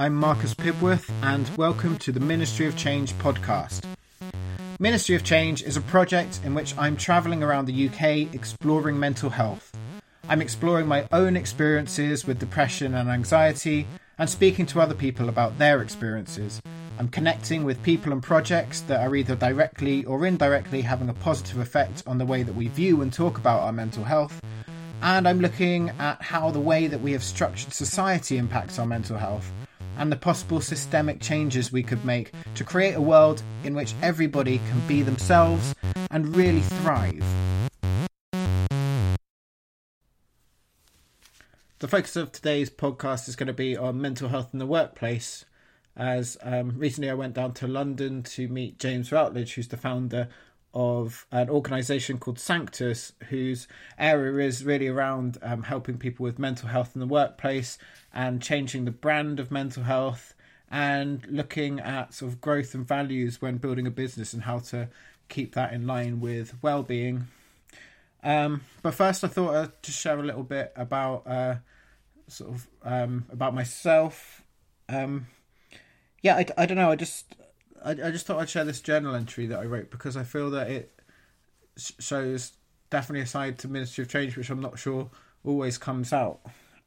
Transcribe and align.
I'm 0.00 0.14
Marcus 0.14 0.54
Pibworth, 0.54 1.10
and 1.22 1.46
welcome 1.58 1.98
to 1.98 2.10
the 2.10 2.20
Ministry 2.20 2.66
of 2.66 2.74
Change 2.74 3.12
podcast. 3.18 3.84
Ministry 4.78 5.14
of 5.14 5.24
Change 5.24 5.62
is 5.62 5.76
a 5.76 5.82
project 5.82 6.40
in 6.42 6.54
which 6.54 6.74
I'm 6.78 6.96
travelling 6.96 7.42
around 7.42 7.66
the 7.66 7.86
UK 7.86 8.34
exploring 8.34 8.98
mental 8.98 9.28
health. 9.28 9.76
I'm 10.26 10.40
exploring 10.40 10.86
my 10.86 11.06
own 11.12 11.36
experiences 11.36 12.26
with 12.26 12.38
depression 12.38 12.94
and 12.94 13.10
anxiety 13.10 13.86
and 14.16 14.30
speaking 14.30 14.64
to 14.68 14.80
other 14.80 14.94
people 14.94 15.28
about 15.28 15.58
their 15.58 15.82
experiences. 15.82 16.62
I'm 16.98 17.08
connecting 17.08 17.64
with 17.64 17.82
people 17.82 18.10
and 18.10 18.22
projects 18.22 18.80
that 18.82 19.06
are 19.06 19.14
either 19.14 19.36
directly 19.36 20.06
or 20.06 20.24
indirectly 20.24 20.80
having 20.80 21.10
a 21.10 21.14
positive 21.14 21.58
effect 21.58 22.04
on 22.06 22.16
the 22.16 22.24
way 22.24 22.42
that 22.42 22.54
we 22.54 22.68
view 22.68 23.02
and 23.02 23.12
talk 23.12 23.36
about 23.36 23.60
our 23.60 23.72
mental 23.72 24.04
health. 24.04 24.40
And 25.02 25.28
I'm 25.28 25.40
looking 25.40 25.90
at 25.98 26.22
how 26.22 26.50
the 26.50 26.58
way 26.58 26.86
that 26.86 27.02
we 27.02 27.12
have 27.12 27.22
structured 27.22 27.74
society 27.74 28.38
impacts 28.38 28.78
our 28.78 28.86
mental 28.86 29.18
health 29.18 29.52
and 29.98 30.10
the 30.10 30.16
possible 30.16 30.60
systemic 30.60 31.20
changes 31.20 31.72
we 31.72 31.82
could 31.82 32.04
make 32.04 32.32
to 32.54 32.64
create 32.64 32.94
a 32.94 33.00
world 33.00 33.42
in 33.64 33.74
which 33.74 33.94
everybody 34.02 34.58
can 34.58 34.80
be 34.86 35.02
themselves 35.02 35.74
and 36.10 36.34
really 36.36 36.60
thrive. 36.60 37.24
The 41.80 41.88
focus 41.88 42.14
of 42.16 42.30
today's 42.30 42.68
podcast 42.68 43.26
is 43.26 43.36
going 43.36 43.46
to 43.46 43.54
be 43.54 43.74
on 43.74 44.00
mental 44.00 44.28
health 44.28 44.50
in 44.52 44.58
the 44.58 44.66
workplace. 44.66 45.46
As 45.96 46.36
um, 46.42 46.74
recently 46.76 47.08
I 47.08 47.14
went 47.14 47.34
down 47.34 47.54
to 47.54 47.66
London 47.66 48.22
to 48.24 48.48
meet 48.48 48.78
James 48.78 49.10
Routledge, 49.10 49.54
who's 49.54 49.68
the 49.68 49.78
founder 49.78 50.28
of 50.72 51.26
an 51.32 51.50
organisation 51.50 52.18
called 52.18 52.38
Sanctus, 52.38 53.12
whose 53.28 53.66
area 53.98 54.46
is 54.46 54.64
really 54.64 54.88
around 54.88 55.38
um, 55.42 55.62
helping 55.64 55.98
people 55.98 56.24
with 56.24 56.38
mental 56.38 56.68
health 56.68 56.90
in 56.94 57.00
the 57.00 57.06
workplace 57.06 57.78
and 58.12 58.42
changing 58.42 58.84
the 58.84 58.90
brand 58.90 59.40
of 59.40 59.50
mental 59.50 59.84
health 59.84 60.34
and 60.70 61.26
looking 61.28 61.80
at 61.80 62.14
sort 62.14 62.32
of 62.32 62.40
growth 62.40 62.74
and 62.74 62.86
values 62.86 63.42
when 63.42 63.56
building 63.56 63.86
a 63.86 63.90
business 63.90 64.32
and 64.32 64.44
how 64.44 64.58
to 64.58 64.88
keep 65.28 65.54
that 65.54 65.72
in 65.72 65.86
line 65.86 66.20
with 66.20 66.54
well-being. 66.62 67.26
Um, 68.22 68.62
but 68.82 68.94
first, 68.94 69.24
I 69.24 69.28
thought 69.28 69.54
I'd 69.54 69.82
just 69.82 69.98
share 69.98 70.18
a 70.18 70.22
little 70.22 70.42
bit 70.42 70.72
about 70.76 71.26
uh, 71.26 71.56
sort 72.28 72.50
of 72.50 72.68
um, 72.82 73.26
about 73.32 73.54
myself. 73.54 74.42
Um, 74.88 75.26
yeah, 76.22 76.36
I, 76.36 76.46
I 76.58 76.66
don't 76.66 76.76
know. 76.76 76.90
I 76.90 76.96
just 76.96 77.34
I, 77.84 77.90
I 77.92 78.10
just 78.10 78.26
thought 78.26 78.38
I'd 78.38 78.50
share 78.50 78.64
this 78.64 78.80
journal 78.80 79.14
entry 79.14 79.46
that 79.46 79.58
I 79.58 79.64
wrote 79.64 79.90
because 79.90 80.16
I 80.16 80.24
feel 80.24 80.50
that 80.50 80.70
it 80.70 80.92
shows 81.76 82.52
definitely 82.90 83.22
a 83.22 83.26
side 83.26 83.58
to 83.60 83.68
Ministry 83.68 84.02
of 84.02 84.10
Change 84.10 84.36
which 84.36 84.50
I'm 84.50 84.60
not 84.60 84.78
sure 84.78 85.10
always 85.44 85.78
comes 85.78 86.12
out. 86.12 86.40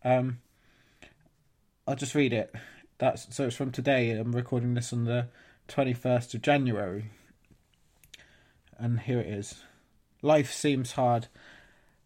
Um, 0.03 0.39
I'll 1.85 1.95
just 1.95 2.15
read 2.15 2.31
it. 2.31 2.55
That's 2.97 3.35
so 3.35 3.47
it's 3.47 3.57
from 3.57 3.71
today. 3.71 4.11
I'm 4.11 4.33
recording 4.33 4.73
this 4.73 4.93
on 4.93 5.03
the 5.03 5.27
21st 5.67 6.33
of 6.33 6.41
January. 6.41 7.09
And 8.77 9.01
here 9.01 9.19
it 9.19 9.27
is. 9.27 9.55
Life 10.21 10.53
seems 10.53 10.93
hard. 10.93 11.27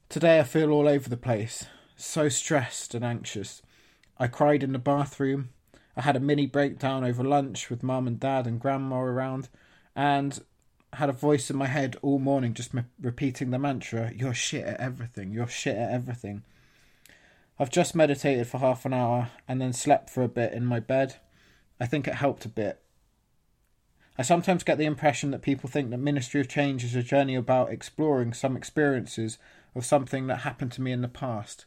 Today 0.10 0.40
I 0.40 0.44
feel 0.44 0.72
all 0.72 0.88
over 0.88 1.08
the 1.08 1.16
place, 1.16 1.66
so 1.96 2.28
stressed 2.28 2.96
and 2.96 3.06
anxious. 3.06 3.62
I 4.18 4.26
cried 4.26 4.64
in 4.64 4.72
the 4.72 4.80
bathroom. 4.80 5.50
I 5.96 6.02
had 6.02 6.16
a 6.16 6.20
mini 6.20 6.48
breakdown 6.48 7.04
over 7.04 7.24
lunch 7.24 7.70
with 7.70 7.84
mum 7.84 8.08
and 8.08 8.20
dad 8.20 8.48
and 8.48 8.60
grandma 8.60 9.02
around, 9.02 9.48
and 9.96 10.40
had 10.94 11.10
a 11.10 11.14
voice 11.14 11.52
in 11.52 11.56
my 11.56 11.68
head 11.68 11.98
all 12.02 12.18
morning 12.18 12.56
just 12.56 12.74
m- 12.74 12.90
repeating 13.00 13.52
the 13.52 13.60
mantra, 13.60 14.12
You're 14.16 14.34
shit 14.34 14.66
at 14.66 14.80
everything, 14.80 15.32
you're 15.32 15.48
shit 15.48 15.78
at 15.78 15.92
everything. 15.92 16.44
I've 17.60 17.72
just 17.72 17.96
meditated 17.96 18.48
for 18.48 18.60
half 18.60 18.86
an 18.86 18.94
hour 18.94 19.32
and 19.48 19.60
then 19.60 19.74
slept 19.74 20.10
for 20.10 20.22
a 20.22 20.28
bit 20.28 20.54
in 20.54 20.66
my 20.66 20.80
bed. 20.80 21.16
I 21.80 21.88
think 21.88 22.08
it 22.08 22.16
helped 22.16 22.46
a 22.46 22.50
bit. 22.50 22.82
I 24.18 24.24
sometimes 24.24 24.64
get 24.64 24.78
the 24.78 24.86
impression 24.86 25.32
that 25.32 25.42
people 25.42 25.70
think 25.70 25.90
that 25.90 25.98
Ministry 25.98 26.42
of 26.42 26.48
Change 26.48 26.84
is 26.84 26.96
a 26.96 27.04
journey 27.04 27.36
about 27.36 27.72
exploring 27.72 28.34
some 28.34 28.58
experiences 28.58 29.38
of 29.76 29.86
something 29.86 30.28
that 30.28 30.38
happened 30.40 30.72
to 30.74 30.82
me 30.82 30.92
in 30.92 31.02
the 31.02 31.08
past. 31.08 31.66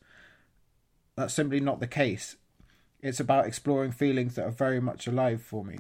That's 1.17 1.35
simply 1.35 1.61
not 1.61 1.81
the 1.81 1.87
case. 1.87 2.37
It's 3.03 3.21
about 3.21 3.47
exploring 3.47 3.93
feelings 3.93 4.35
that 4.35 4.47
are 4.47 4.51
very 4.51 4.81
much 4.81 5.07
alive 5.07 5.43
for 5.43 5.65
me. 5.65 5.79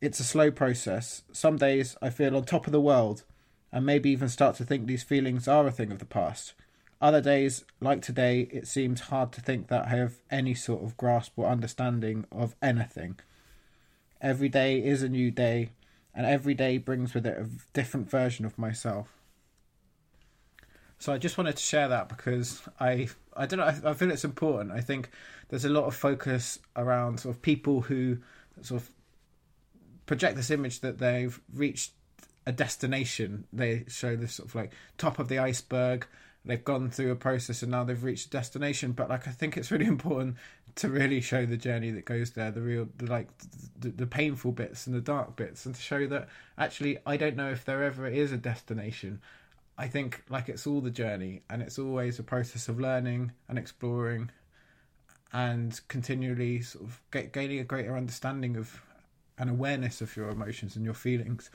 It's 0.00 0.20
a 0.20 0.24
slow 0.24 0.50
process. 0.50 1.22
Some 1.32 1.56
days 1.56 1.96
I 2.02 2.10
feel 2.10 2.36
on 2.36 2.44
top 2.44 2.66
of 2.66 2.72
the 2.72 2.80
world 2.80 3.24
and 3.70 3.86
maybe 3.86 4.10
even 4.10 4.28
start 4.28 4.56
to 4.56 4.64
think 4.64 4.86
these 4.86 5.02
feelings 5.02 5.48
are 5.48 5.66
a 5.66 5.72
thing 5.72 5.90
of 5.90 5.98
the 5.98 6.04
past. 6.04 6.54
Other 7.02 7.20
days, 7.20 7.64
like 7.80 8.00
today, 8.00 8.42
it 8.52 8.68
seems 8.68 9.00
hard 9.00 9.32
to 9.32 9.40
think 9.40 9.66
that 9.66 9.86
I 9.86 9.96
have 9.96 10.14
any 10.30 10.54
sort 10.54 10.84
of 10.84 10.96
grasp 10.96 11.32
or 11.34 11.48
understanding 11.48 12.26
of 12.30 12.54
anything. 12.62 13.18
Every 14.20 14.48
day 14.48 14.78
is 14.78 15.02
a 15.02 15.08
new 15.08 15.32
day, 15.32 15.70
and 16.14 16.24
every 16.24 16.54
day 16.54 16.78
brings 16.78 17.12
with 17.12 17.26
it 17.26 17.36
a 17.36 17.48
different 17.72 18.08
version 18.08 18.44
of 18.44 18.56
myself. 18.56 19.18
So 21.00 21.12
I 21.12 21.18
just 21.18 21.36
wanted 21.36 21.56
to 21.56 21.62
share 21.62 21.88
that 21.88 22.08
because 22.08 22.62
I 22.78 23.08
I 23.36 23.46
don't 23.46 23.58
know 23.58 23.64
I, 23.64 23.90
I, 23.90 23.94
feel 23.94 24.12
it's 24.12 24.24
important. 24.24 24.70
I 24.70 24.80
think 24.80 25.10
there's 25.48 25.64
a 25.64 25.68
lot 25.68 25.86
of 25.86 25.96
focus 25.96 26.60
around 26.76 27.18
sort 27.18 27.34
of 27.34 27.42
people 27.42 27.80
who 27.80 28.18
sort 28.60 28.80
of 28.80 28.88
project 30.06 30.36
this 30.36 30.52
image 30.52 30.78
that 30.82 30.98
they've 30.98 31.40
reached 31.52 31.90
a 32.46 32.52
destination. 32.52 33.48
They 33.52 33.86
show 33.88 34.14
this 34.14 34.34
sort 34.34 34.50
of 34.50 34.54
like 34.54 34.72
top 34.98 35.18
of 35.18 35.26
the 35.26 35.40
iceberg. 35.40 36.06
They've 36.44 36.64
gone 36.64 36.90
through 36.90 37.12
a 37.12 37.16
process 37.16 37.62
and 37.62 37.70
now 37.70 37.84
they've 37.84 38.02
reached 38.02 38.26
a 38.26 38.30
destination. 38.30 38.92
But 38.92 39.08
like 39.08 39.28
I 39.28 39.30
think 39.30 39.56
it's 39.56 39.70
really 39.70 39.86
important 39.96 40.36
to 40.76 40.88
really 40.88 41.20
show 41.20 41.44
the 41.46 41.56
journey 41.56 41.90
that 41.90 42.04
goes 42.04 42.32
there, 42.32 42.50
the 42.50 42.62
real, 42.62 42.88
the 42.96 43.06
like 43.06 43.28
the, 43.78 43.90
the 43.90 44.06
painful 44.06 44.52
bits 44.52 44.86
and 44.86 44.96
the 44.96 45.00
dark 45.00 45.36
bits, 45.36 45.66
and 45.66 45.74
to 45.74 45.80
show 45.80 46.06
that 46.06 46.28
actually 46.58 46.98
I 47.06 47.16
don't 47.16 47.36
know 47.36 47.50
if 47.50 47.64
there 47.64 47.84
ever 47.84 48.06
is 48.06 48.32
a 48.32 48.36
destination. 48.36 49.20
I 49.78 49.88
think 49.88 50.22
like 50.28 50.48
it's 50.48 50.66
all 50.66 50.80
the 50.80 50.90
journey 50.90 51.42
and 51.48 51.62
it's 51.62 51.78
always 51.78 52.18
a 52.18 52.22
process 52.22 52.68
of 52.68 52.78
learning 52.78 53.32
and 53.48 53.58
exploring 53.58 54.30
and 55.32 55.80
continually 55.88 56.60
sort 56.60 56.84
of 56.84 57.00
get, 57.10 57.32
gaining 57.32 57.58
a 57.58 57.64
greater 57.64 57.96
understanding 57.96 58.56
of 58.56 58.82
an 59.38 59.48
awareness 59.48 60.00
of 60.00 60.14
your 60.16 60.28
emotions 60.28 60.76
and 60.76 60.84
your 60.84 60.94
feelings. 60.94 61.50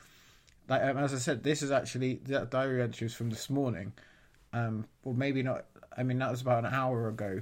Like 0.68 0.82
um, 0.82 0.98
as 0.98 1.14
I 1.14 1.18
said, 1.18 1.44
this 1.44 1.62
is 1.62 1.72
actually 1.72 2.16
that 2.26 2.52
diary 2.52 2.82
entry 2.82 3.06
was 3.06 3.14
from 3.14 3.30
this 3.30 3.50
morning, 3.50 3.94
um, 4.54 4.86
or 5.04 5.14
maybe 5.14 5.44
not. 5.44 5.66
I 5.98 6.04
mean, 6.04 6.20
that 6.20 6.32
was 6.32 6.42
about 6.42 6.66
an 6.66 6.74
hour 6.74 7.08
ago. 7.10 7.42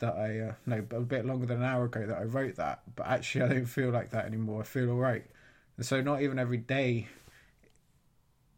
That 0.00 0.16
I 0.16 0.38
uh, 0.40 0.52
no, 0.66 0.78
a 0.78 1.00
bit 1.00 1.24
longer 1.24 1.46
than 1.46 1.58
an 1.58 1.64
hour 1.64 1.84
ago 1.84 2.06
that 2.06 2.18
I 2.18 2.24
wrote 2.24 2.56
that. 2.56 2.82
But 2.94 3.06
actually, 3.06 3.44
I 3.50 3.54
don't 3.54 3.66
feel 3.66 3.90
like 3.90 4.10
that 4.10 4.26
anymore. 4.26 4.62
I 4.62 4.64
feel 4.64 4.90
all 4.90 4.96
right, 4.96 5.24
and 5.76 5.86
so 5.86 6.00
not 6.00 6.22
even 6.22 6.38
every 6.38 6.58
day 6.58 7.08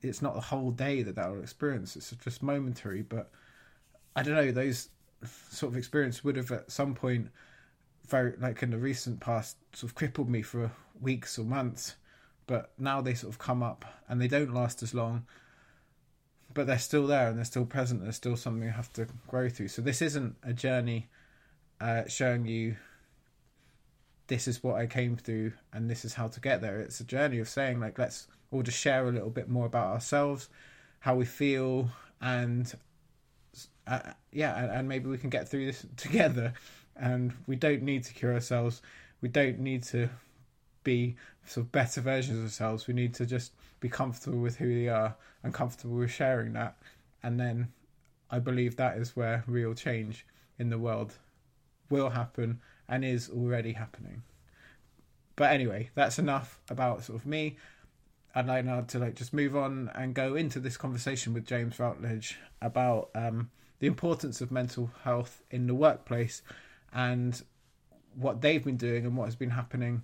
it's 0.03 0.23
not 0.23 0.35
the 0.35 0.41
whole 0.41 0.71
day 0.71 1.03
that 1.03 1.17
that 1.17 1.31
will 1.31 1.41
experience. 1.41 1.97
It's 1.97 2.11
just 2.23 2.43
momentary. 2.43 3.03
But 3.03 3.31
I 4.15 4.23
don't 4.23 4.35
know 4.35 4.53
those 4.53 4.89
sort 5.51 5.73
of 5.73 5.77
experience 5.77 6.23
would 6.25 6.37
have 6.37 6.53
at 6.53 6.71
some 6.71 6.95
point, 6.95 7.29
very 8.09 8.35
like 8.39 8.63
in 8.63 8.71
the 8.71 8.79
recent 8.79 9.21
past, 9.21 9.57
sort 9.73 9.91
of 9.91 9.95
crippled 9.95 10.29
me 10.29 10.43
for 10.43 10.71
weeks 11.01 11.39
or 11.39 11.45
months. 11.45 11.97
But 12.47 12.73
now 12.79 13.01
they 13.01 13.15
sort 13.15 13.33
of 13.33 13.39
come 13.39 13.63
up 13.63 13.85
and 14.09 14.21
they 14.21 14.29
don't 14.29 14.55
last 14.55 14.83
as 14.83 14.95
long. 14.95 15.27
But 16.57 16.67
they're 16.67 16.79
still 16.79 17.07
there 17.07 17.29
and 17.29 17.37
they're 17.37 17.45
still 17.45 17.67
present. 17.67 18.01
And 18.01 18.07
there's 18.07 18.17
still 18.17 18.35
something 18.35 18.63
you 18.63 18.71
have 18.71 18.91
to 18.95 19.07
grow 19.29 19.51
through. 19.51 19.69
So 19.69 19.83
this 19.83 20.01
isn't 20.01 20.37
a 20.43 20.55
journey 20.55 21.07
uh, 21.83 22.05
showing 22.09 22.47
you 22.47 22.77
this 24.29 24.49
is 24.49 24.63
what 24.63 24.77
I 24.77 24.87
came 24.87 25.17
through 25.17 25.53
and 25.75 25.91
this 25.91 26.07
is 26.07 26.15
how 26.15 26.29
to 26.29 26.41
get 26.41 26.63
there. 26.63 26.81
It's 26.81 26.99
a 26.99 27.05
journey 27.05 27.41
of 27.41 27.49
saying 27.49 27.79
like 27.79 27.99
let's 27.99 28.27
all 28.51 28.63
just 28.63 28.79
share 28.79 29.07
a 29.07 29.13
little 29.13 29.29
bit 29.29 29.51
more 29.51 29.67
about 29.67 29.93
ourselves, 29.93 30.49
how 31.01 31.15
we 31.15 31.27
feel, 31.27 31.91
and 32.23 32.73
uh, 33.87 34.01
yeah, 34.33 34.57
and, 34.59 34.73
and 34.73 34.89
maybe 34.89 35.11
we 35.11 35.19
can 35.19 35.29
get 35.29 35.47
through 35.47 35.67
this 35.67 35.85
together. 35.99 36.55
And 36.97 37.35
we 37.47 37.57
don't 37.57 37.83
need 37.83 38.05
to 38.05 38.15
cure 38.15 38.33
ourselves. 38.33 38.81
We 39.21 39.29
don't 39.29 39.59
need 39.59 39.83
to 39.85 40.09
be 40.87 41.17
sort 41.45 41.67
of 41.67 41.73
better 41.73 42.01
versions 42.01 42.39
of 42.39 42.45
ourselves. 42.45 42.87
We 42.87 42.95
need 42.95 43.13
to 43.15 43.27
just 43.27 43.53
be 43.81 43.89
comfortable 43.89 44.39
with 44.39 44.57
who 44.57 44.69
we 44.69 44.89
are 44.89 45.17
and 45.43 45.53
comfortable 45.53 45.97
with 45.97 46.13
sharing 46.13 46.53
that. 46.53 46.77
And 47.23 47.39
then 47.39 47.73
I 48.31 48.39
believe 48.39 48.77
that 48.77 48.97
is 48.97 49.17
where 49.17 49.43
real 49.49 49.75
change 49.75 50.25
in 50.59 50.71
the 50.71 50.79
world 50.79 51.15
will 51.91 52.11
happen 52.11 52.61
and 52.89 53.05
is 53.05 53.29
already 53.29 53.73
happening. 53.73 54.23
But 55.35 55.51
anyway, 55.53 55.91
that's 55.95 56.21
enough 56.21 56.61
about 56.71 57.03
sort 57.05 57.19
of 57.19 57.27
me. 57.27 57.57
I'd 58.35 58.47
like 58.47 58.65
now 58.65 58.83
to 58.83 58.99
like 58.99 59.17
just 59.17 59.35
move 59.35 59.57
on 59.57 59.91
and 59.95 60.15
go 60.15 60.37
into 60.37 60.61
this 60.61 60.77
conversation 60.77 61.35
with 61.35 61.47
James 61.47 61.81
Routledge 61.81 62.39
about 62.63 63.11
um, 63.15 63.51
the 63.81 63.89
importance 63.89 64.41
of 64.41 64.53
mental 64.53 64.91
health 65.03 65.43
in 65.51 65.67
the 65.67 65.75
workplace 65.75 66.43
and 66.93 67.43
what 68.15 68.41
they've 68.41 68.65
been 68.65 68.77
doing 68.77 69.05
and 69.05 69.17
what 69.17 69.25
has 69.25 69.37
been 69.37 69.51
happening 69.51 70.03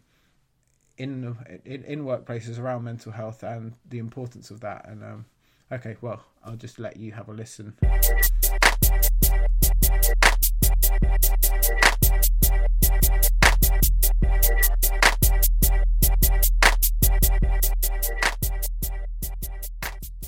in 0.99 1.37
in, 1.65 1.85
in 1.85 2.05
workplaces 2.05 2.59
around 2.59 2.85
mental 2.85 3.13
health 3.13 3.43
and 3.43 3.75
the 3.89 3.99
importance 3.99 4.51
of 4.51 4.61
that. 4.61 4.87
And 4.89 5.03
um, 5.03 5.25
okay, 5.71 5.97
well, 6.01 6.25
I'll 6.45 6.57
just 6.57 6.79
let 6.79 6.97
you 6.97 7.13
have 7.13 7.29
a 7.29 7.33
listen. 7.33 7.75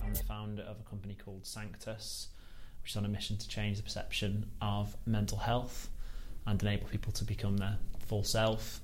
I'm 0.02 0.12
the 0.12 0.24
founder 0.26 0.62
of 0.62 0.80
a 0.80 0.88
company 0.88 1.16
called 1.22 1.46
Sanctus, 1.46 2.28
which 2.82 2.92
is 2.92 2.96
on 2.96 3.04
a 3.04 3.08
mission 3.08 3.36
to 3.36 3.48
change 3.48 3.76
the 3.76 3.82
perception 3.82 4.50
of 4.60 4.96
mental 5.06 5.38
health 5.38 5.90
and 6.46 6.60
enable 6.62 6.86
people 6.86 7.12
to 7.12 7.24
become 7.24 7.56
their 7.56 7.78
full 8.06 8.24
self. 8.24 8.80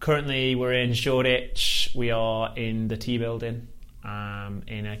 Currently, 0.00 0.54
we're 0.54 0.72
in 0.72 0.94
Shoreditch. 0.94 1.92
We 1.94 2.10
are 2.10 2.54
in 2.56 2.88
the 2.88 2.96
Tea 2.96 3.18
Building 3.18 3.68
um, 4.02 4.62
in 4.66 4.86
a 4.86 4.98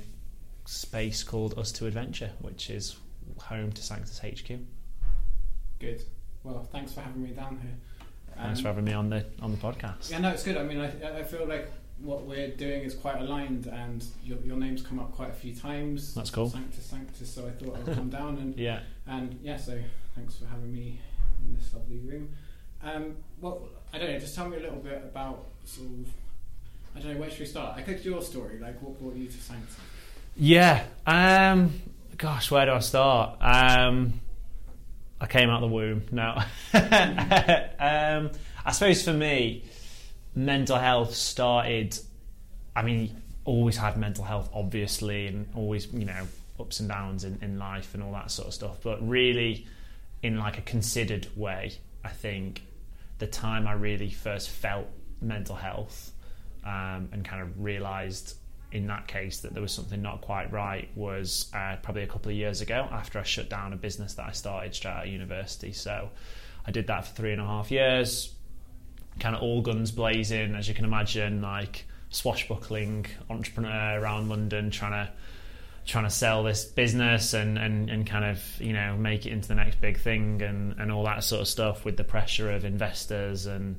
space 0.66 1.22
called 1.22 1.58
Us 1.58 1.72
to 1.72 1.86
Adventure, 1.86 2.30
which 2.40 2.68
is 2.68 2.96
home 3.38 3.72
to 3.72 3.82
Sanctus 3.82 4.18
HQ. 4.18 4.58
Good. 5.78 6.04
Well, 6.44 6.68
thanks 6.70 6.92
for 6.92 7.00
having 7.00 7.22
me 7.22 7.30
down 7.30 7.58
here. 7.62 7.72
Thanks 8.36 8.60
for 8.60 8.68
Um, 8.68 8.74
having 8.74 8.84
me 8.84 8.92
on 8.92 9.08
the 9.08 9.24
on 9.40 9.50
the 9.52 9.56
podcast. 9.56 10.10
Yeah, 10.10 10.18
no, 10.18 10.30
it's 10.30 10.42
good. 10.42 10.56
I 10.58 10.62
mean, 10.64 10.78
I, 10.80 11.18
I 11.20 11.22
feel 11.24 11.46
like 11.46 11.70
what 12.02 12.24
we're 12.26 12.48
doing 12.50 12.82
is 12.82 12.94
quite 12.94 13.16
aligned, 13.20 13.66
and 13.66 14.04
your, 14.22 14.38
your 14.40 14.56
name's 14.58 14.82
come 14.82 14.98
up 14.98 15.12
quite 15.12 15.30
a 15.30 15.34
few 15.34 15.54
times. 15.54 16.14
That's 16.14 16.30
cool. 16.30 16.50
Sanctus, 16.50 16.84
Sanctus. 16.84 17.32
So 17.32 17.46
I 17.46 17.50
thought 17.52 17.76
I'd 17.88 17.94
come 17.94 18.10
down 18.10 18.36
and 18.36 18.54
Yeah. 18.58 18.80
and 19.06 19.38
yeah. 19.42 19.56
So 19.56 19.78
thanks 20.14 20.36
for 20.36 20.44
having 20.46 20.70
me 20.72 21.00
in 21.46 21.54
this 21.54 21.72
lovely 21.72 21.98
room. 21.98 22.28
Um, 22.82 23.16
well, 23.40 23.62
I 23.92 23.98
don't 23.98 24.10
know. 24.10 24.18
Just 24.18 24.34
tell 24.34 24.48
me 24.48 24.56
a 24.56 24.60
little 24.60 24.78
bit 24.78 25.02
about 25.04 25.46
sort 25.64 25.88
of. 25.88 26.08
I 26.94 27.00
don't 27.00 27.14
know. 27.14 27.20
Where 27.20 27.30
should 27.30 27.40
we 27.40 27.46
start? 27.46 27.76
I 27.76 27.82
could 27.82 28.04
your 28.04 28.22
story. 28.22 28.58
Like, 28.58 28.80
what 28.82 28.98
brought 28.98 29.16
you 29.16 29.26
to 29.26 29.40
Sanctus? 29.40 29.76
Yeah. 30.36 30.84
Um, 31.06 31.80
gosh, 32.16 32.50
where 32.50 32.66
do 32.66 32.72
I 32.72 32.78
start? 32.80 33.36
Um, 33.40 34.20
I 35.20 35.26
came 35.26 35.50
out 35.50 35.62
of 35.62 35.70
the 35.70 35.74
womb. 35.74 36.02
No. 36.10 36.30
um, 36.74 38.30
I 38.64 38.72
suppose 38.72 39.02
for 39.02 39.12
me, 39.12 39.64
mental 40.34 40.78
health 40.78 41.14
started. 41.14 41.98
I 42.74 42.82
mean, 42.82 43.20
always 43.44 43.76
had 43.76 43.96
mental 43.96 44.24
health, 44.24 44.48
obviously, 44.54 45.26
and 45.26 45.48
always, 45.54 45.92
you 45.92 46.04
know, 46.04 46.26
ups 46.58 46.80
and 46.80 46.88
downs 46.88 47.24
in, 47.24 47.38
in 47.42 47.58
life 47.58 47.94
and 47.94 48.02
all 48.02 48.12
that 48.12 48.30
sort 48.30 48.48
of 48.48 48.54
stuff. 48.54 48.78
But 48.82 49.06
really, 49.06 49.66
in 50.22 50.38
like 50.38 50.58
a 50.58 50.62
considered 50.62 51.26
way, 51.36 51.72
I 52.04 52.08
think 52.08 52.62
the 53.20 53.26
time 53.26 53.68
I 53.68 53.74
really 53.74 54.10
first 54.10 54.50
felt 54.50 54.86
mental 55.20 55.54
health 55.54 56.12
um, 56.64 57.08
and 57.12 57.24
kind 57.24 57.42
of 57.42 57.62
realised 57.62 58.36
in 58.72 58.86
that 58.86 59.06
case 59.06 59.40
that 59.40 59.52
there 59.52 59.62
was 59.62 59.72
something 59.72 60.00
not 60.00 60.20
quite 60.20 60.52
right 60.52 60.88
was 60.94 61.50
uh, 61.54 61.76
probably 61.82 62.02
a 62.02 62.06
couple 62.06 62.30
of 62.30 62.36
years 62.36 62.60
ago 62.60 62.88
after 62.90 63.18
I 63.18 63.22
shut 63.22 63.48
down 63.48 63.72
a 63.72 63.76
business 63.76 64.14
that 64.14 64.26
I 64.26 64.32
started 64.32 64.74
straight 64.74 64.92
out 64.92 65.06
of 65.06 65.12
university. 65.12 65.72
So 65.72 66.10
I 66.66 66.70
did 66.70 66.86
that 66.86 67.06
for 67.06 67.14
three 67.14 67.32
and 67.32 67.40
a 67.40 67.46
half 67.46 67.70
years, 67.70 68.34
kind 69.18 69.34
of 69.34 69.42
all 69.42 69.60
guns 69.60 69.90
blazing, 69.90 70.54
as 70.54 70.68
you 70.68 70.74
can 70.74 70.84
imagine, 70.84 71.42
like 71.42 71.84
swashbuckling 72.10 73.06
entrepreneur 73.28 74.00
around 74.00 74.28
London 74.28 74.70
trying 74.70 74.92
to 74.92 75.12
trying 75.90 76.04
to 76.04 76.10
sell 76.10 76.42
this 76.42 76.64
business 76.64 77.34
and, 77.34 77.58
and, 77.58 77.90
and 77.90 78.06
kind 78.06 78.24
of 78.24 78.42
you 78.60 78.72
know 78.72 78.96
make 78.96 79.26
it 79.26 79.32
into 79.32 79.48
the 79.48 79.54
next 79.54 79.80
big 79.80 79.98
thing 79.98 80.40
and, 80.42 80.78
and 80.78 80.92
all 80.92 81.04
that 81.04 81.24
sort 81.24 81.40
of 81.40 81.48
stuff 81.48 81.84
with 81.84 81.96
the 81.96 82.04
pressure 82.04 82.50
of 82.50 82.64
investors 82.64 83.46
and 83.46 83.76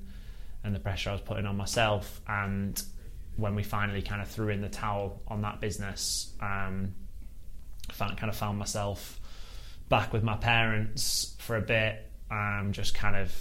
and 0.63 0.75
the 0.75 0.79
pressure 0.79 1.09
I 1.09 1.13
was 1.13 1.21
putting 1.21 1.47
on 1.47 1.57
myself. 1.57 2.21
And 2.27 2.81
when 3.35 3.55
we 3.55 3.63
finally 3.63 4.03
kind 4.03 4.21
of 4.21 4.27
threw 4.27 4.49
in 4.49 4.61
the 4.61 4.69
towel 4.69 5.21
on 5.27 5.41
that 5.41 5.59
business 5.59 6.33
um, 6.39 6.93
I 7.89 7.93
found, 7.93 8.17
kind 8.17 8.29
of 8.29 8.35
found 8.35 8.59
myself 8.59 9.19
back 9.89 10.13
with 10.13 10.21
my 10.21 10.35
parents 10.35 11.35
for 11.39 11.55
a 11.55 11.61
bit 11.61 12.09
um, 12.29 12.69
just 12.71 12.93
kind 12.93 13.15
of 13.15 13.33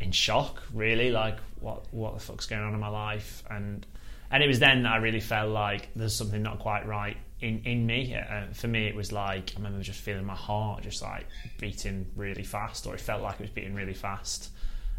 in 0.00 0.10
shock 0.10 0.62
really 0.72 1.10
like 1.10 1.38
what 1.60 1.86
what 1.92 2.14
the 2.14 2.20
fuck's 2.20 2.46
going 2.46 2.62
on 2.62 2.74
in 2.74 2.80
my 2.80 2.88
life? 2.88 3.42
And 3.50 3.86
and 4.30 4.42
it 4.42 4.46
was 4.46 4.58
then 4.58 4.82
that 4.82 4.92
I 4.92 4.96
really 4.96 5.20
felt 5.20 5.50
like 5.50 5.90
there's 5.94 6.14
something 6.14 6.42
not 6.42 6.58
quite 6.58 6.86
right 6.86 7.16
in 7.44 7.62
in 7.64 7.86
me. 7.86 8.16
For 8.52 8.68
me, 8.68 8.86
it 8.86 8.94
was 8.94 9.12
like 9.12 9.52
I 9.54 9.58
remember 9.58 9.82
just 9.82 10.00
feeling 10.00 10.24
my 10.24 10.34
heart 10.34 10.82
just 10.82 11.02
like 11.02 11.26
beating 11.58 12.06
really 12.16 12.44
fast, 12.44 12.86
or 12.86 12.94
it 12.94 13.00
felt 13.00 13.22
like 13.22 13.34
it 13.34 13.42
was 13.42 13.50
beating 13.50 13.74
really 13.74 13.94
fast. 13.94 14.50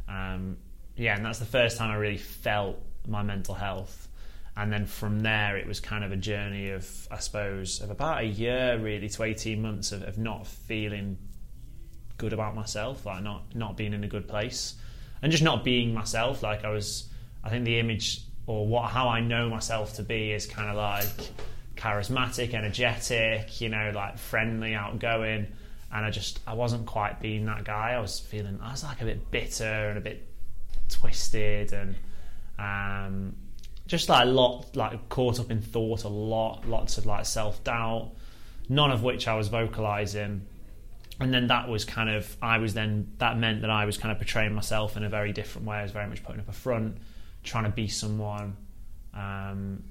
Um, 0.08 0.58
yeah, 0.96 1.16
and 1.16 1.26
that's 1.26 1.40
the 1.40 1.46
first 1.46 1.78
time 1.78 1.92
I 1.92 1.96
really 1.96 2.18
felt 2.18 2.78
my 3.08 3.24
mental 3.24 3.56
health. 3.56 4.08
And 4.58 4.72
then 4.72 4.86
from 4.86 5.20
there, 5.20 5.58
it 5.58 5.68
was 5.68 5.82
kind 5.82 6.04
of 6.06 6.14
a 6.14 6.16
journey 6.16 6.70
of, 6.70 6.88
I 7.12 7.18
suppose, 7.18 7.82
of 7.82 7.90
about 7.90 8.22
a 8.22 8.26
year 8.26 8.78
really 8.80 9.10
to 9.10 9.24
eighteen 9.24 9.62
months 9.62 9.92
of, 9.92 10.04
of 10.04 10.18
not 10.18 10.48
feeling 10.48 11.18
good 12.18 12.32
about 12.32 12.56
myself, 12.56 13.06
like 13.06 13.22
not 13.22 13.54
not 13.54 13.76
being 13.76 13.94
in 13.94 14.04
a 14.06 14.08
good 14.08 14.28
place, 14.28 14.76
and 15.22 15.32
just 15.32 15.44
not 15.44 15.66
being 15.66 15.94
myself. 15.94 16.42
Like 16.42 16.64
I 16.64 16.70
was, 16.70 17.10
I 17.44 17.50
think 17.50 17.66
the 17.66 17.80
image 17.80 18.22
or 18.48 18.66
what 18.66 18.92
how 18.92 19.10
I 19.10 19.20
know 19.20 19.50
myself 19.50 19.96
to 19.96 20.04
be 20.04 20.32
is 20.32 20.46
kind 20.46 20.70
of 20.70 20.78
like 20.78 21.32
charismatic, 21.76 22.54
energetic, 22.54 23.62
you 23.62 23.70
know, 23.70 23.92
like 23.94 24.18
friendly, 24.18 24.74
outgoing. 24.74 25.48
And 25.92 26.06
I 26.06 26.10
just 26.10 26.40
I 26.46 26.54
wasn't 26.54 26.86
quite 26.86 27.22
being 27.22 27.46
that 27.46 27.64
guy. 27.64 27.92
I 27.92 28.00
was 28.00 28.20
feeling 28.20 28.60
I 28.62 28.72
was 28.72 28.84
like 28.84 29.02
a 29.02 29.06
bit 29.06 29.32
bitter 29.32 29.64
and 29.64 29.98
a 29.98 30.02
bit 30.02 30.28
twisted 30.90 31.74
and 31.74 31.96
um, 32.58 33.36
just 33.88 34.10
like 34.10 34.24
a 34.24 34.30
lot 34.30 34.76
like 34.76 35.10
caught 35.10 35.40
up 35.40 35.52
in 35.52 35.62
thought 35.62 36.04
a 36.04 36.10
lot, 36.10 36.68
lots 36.68 36.98
of 36.98 37.06
like 37.06 37.26
self 37.26 37.64
doubt, 37.64 38.12
none 38.70 38.92
of 38.92 39.04
which 39.04 39.28
I 39.28 39.36
was 39.36 39.48
vocalizing. 39.48 40.48
And 41.20 41.34
then 41.34 41.48
that 41.48 41.70
was 41.70 41.86
kind 41.86 42.10
of 42.10 42.36
I 42.42 42.58
was 42.58 42.74
then 42.74 43.14
that 43.20 43.38
meant 43.38 43.62
that 43.62 43.70
I 43.70 43.86
was 43.86 43.98
kind 43.98 44.12
of 44.12 44.18
portraying 44.18 44.54
myself 44.54 44.98
in 44.98 45.04
a 45.04 45.10
very 45.10 45.32
different 45.32 45.68
way. 45.68 45.78
I 45.78 45.84
was 45.84 45.92
very 45.92 46.08
much 46.08 46.24
putting 46.24 46.42
up 46.42 46.50
a 46.50 46.54
front, 46.54 46.98
trying 47.44 47.66
to 47.66 47.70
be 47.70 47.88
someone. 47.88 48.58
Um, 49.14 49.84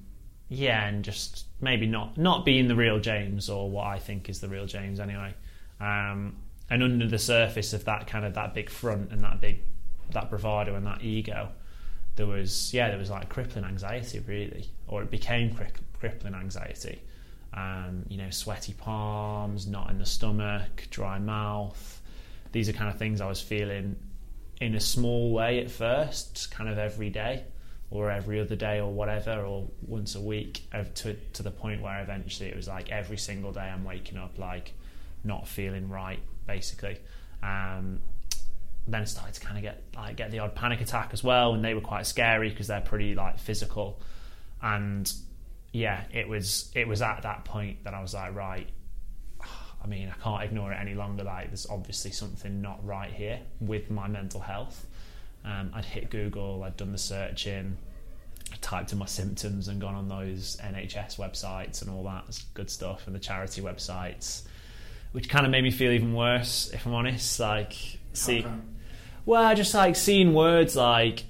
yeah, 0.48 0.86
and 0.86 1.04
just 1.04 1.46
maybe 1.60 1.86
not 1.86 2.18
not 2.18 2.44
being 2.44 2.68
the 2.68 2.76
real 2.76 3.00
James 3.00 3.48
or 3.48 3.70
what 3.70 3.86
I 3.86 3.98
think 3.98 4.28
is 4.28 4.40
the 4.40 4.48
real 4.48 4.66
James 4.66 5.00
anyway. 5.00 5.34
Um, 5.80 6.36
and 6.70 6.82
under 6.82 7.06
the 7.06 7.18
surface 7.18 7.72
of 7.72 7.84
that 7.86 8.06
kind 8.06 8.24
of 8.24 8.34
that 8.34 8.54
big 8.54 8.70
front 8.70 9.10
and 9.12 9.24
that 9.24 9.40
big 9.40 9.62
that 10.10 10.30
bravado 10.30 10.74
and 10.74 10.86
that 10.86 11.02
ego, 11.02 11.48
there 12.16 12.26
was 12.26 12.72
yeah 12.74 12.88
there 12.88 12.98
was 12.98 13.10
like 13.10 13.28
crippling 13.28 13.64
anxiety 13.64 14.20
really, 14.20 14.68
or 14.86 15.02
it 15.02 15.10
became 15.10 15.54
cri- 15.54 15.66
crippling 15.98 16.34
anxiety. 16.34 17.00
Um, 17.54 18.04
you 18.08 18.18
know, 18.18 18.30
sweaty 18.30 18.72
palms, 18.72 19.68
knot 19.68 19.88
in 19.90 19.98
the 19.98 20.06
stomach, 20.06 20.88
dry 20.90 21.20
mouth. 21.20 22.02
These 22.50 22.68
are 22.68 22.72
kind 22.72 22.90
of 22.90 22.98
things 22.98 23.20
I 23.20 23.28
was 23.28 23.40
feeling 23.40 23.96
in 24.60 24.74
a 24.74 24.80
small 24.80 25.32
way 25.32 25.60
at 25.60 25.70
first, 25.70 26.50
kind 26.50 26.68
of 26.68 26.78
every 26.78 27.10
day 27.10 27.44
or 27.90 28.10
every 28.10 28.40
other 28.40 28.56
day 28.56 28.80
or 28.80 28.92
whatever 28.92 29.42
or 29.42 29.68
once 29.86 30.14
a 30.14 30.20
week 30.20 30.68
to 30.94 31.14
to 31.32 31.42
the 31.42 31.50
point 31.50 31.80
where 31.80 32.02
eventually 32.02 32.48
it 32.48 32.56
was 32.56 32.66
like 32.66 32.90
every 32.90 33.18
single 33.18 33.52
day 33.52 33.60
I'm 33.60 33.84
waking 33.84 34.18
up 34.18 34.38
like 34.38 34.72
not 35.22 35.46
feeling 35.46 35.88
right 35.88 36.20
basically. 36.46 36.98
Um, 37.42 38.00
then 38.86 39.06
started 39.06 39.34
to 39.34 39.40
kind 39.40 39.56
of 39.56 39.62
get 39.62 39.82
like 39.94 40.16
get 40.16 40.30
the 40.30 40.40
odd 40.40 40.54
panic 40.54 40.80
attack 40.80 41.10
as 41.12 41.24
well 41.24 41.54
and 41.54 41.64
they 41.64 41.74
were 41.74 41.80
quite 41.80 42.06
scary 42.06 42.50
because 42.50 42.66
they're 42.66 42.80
pretty 42.80 43.14
like 43.14 43.38
physical. 43.38 44.00
And 44.62 45.12
yeah 45.74 46.04
it 46.12 46.28
was 46.28 46.70
it 46.74 46.86
was 46.86 47.02
at 47.02 47.22
that 47.22 47.44
point 47.44 47.82
that 47.84 47.94
I 47.94 48.00
was 48.00 48.14
like 48.14 48.34
right 48.34 48.68
I 49.82 49.86
mean 49.86 50.08
I 50.08 50.22
can't 50.22 50.42
ignore 50.42 50.72
it 50.72 50.76
any 50.80 50.94
longer 50.94 51.24
like 51.24 51.48
there's 51.48 51.66
obviously 51.68 52.12
something 52.12 52.62
not 52.62 52.84
right 52.86 53.12
here 53.12 53.40
with 53.60 53.90
my 53.90 54.06
mental 54.06 54.40
health 54.40 54.86
um, 55.44 55.70
I'd 55.74 55.84
hit 55.84 56.10
Google, 56.10 56.62
I'd 56.62 56.76
done 56.76 56.92
the 56.92 56.98
searching, 56.98 57.76
I 58.52 58.56
typed 58.60 58.92
in 58.92 58.98
my 58.98 59.06
symptoms 59.06 59.68
and 59.68 59.80
gone 59.80 59.94
on 59.94 60.08
those 60.08 60.56
NHS 60.62 61.16
websites 61.18 61.82
and 61.82 61.90
all 61.90 62.04
that 62.04 62.24
good 62.54 62.70
stuff 62.70 63.06
and 63.06 63.14
the 63.14 63.20
charity 63.20 63.62
websites, 63.62 64.42
which 65.12 65.28
kind 65.28 65.44
of 65.44 65.50
made 65.50 65.64
me 65.64 65.70
feel 65.70 65.92
even 65.92 66.14
worse, 66.14 66.70
if 66.72 66.86
I'm 66.86 66.94
honest. 66.94 67.40
Like, 67.40 67.74
see, 68.12 68.46
well, 69.26 69.54
just 69.54 69.74
like 69.74 69.96
seeing 69.96 70.34
words 70.34 70.76
like 70.76 71.24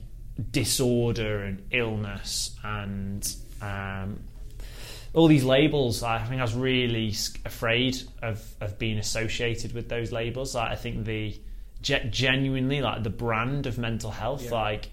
disorder 0.51 1.45
and 1.45 1.67
illness 1.71 2.57
and 2.63 3.35
um, 3.63 4.21
all 5.13 5.29
these 5.29 5.45
labels. 5.45 6.03
I 6.03 6.19
think 6.25 6.41
I 6.41 6.45
was 6.45 6.55
really 6.55 7.15
afraid 7.45 7.97
of 8.21 8.45
of 8.61 8.79
being 8.79 8.99
associated 8.99 9.73
with 9.73 9.89
those 9.89 10.13
labels. 10.13 10.55
Like, 10.55 10.73
I 10.73 10.77
think 10.77 11.05
the 11.05 11.41
genuinely 12.11 12.81
like 12.81 13.03
the 13.03 13.11
brand 13.11 13.67
of 13.67 13.79
mental 13.79 14.11
health 14.11 14.45
Yeah. 14.45 14.53
like 14.53 14.89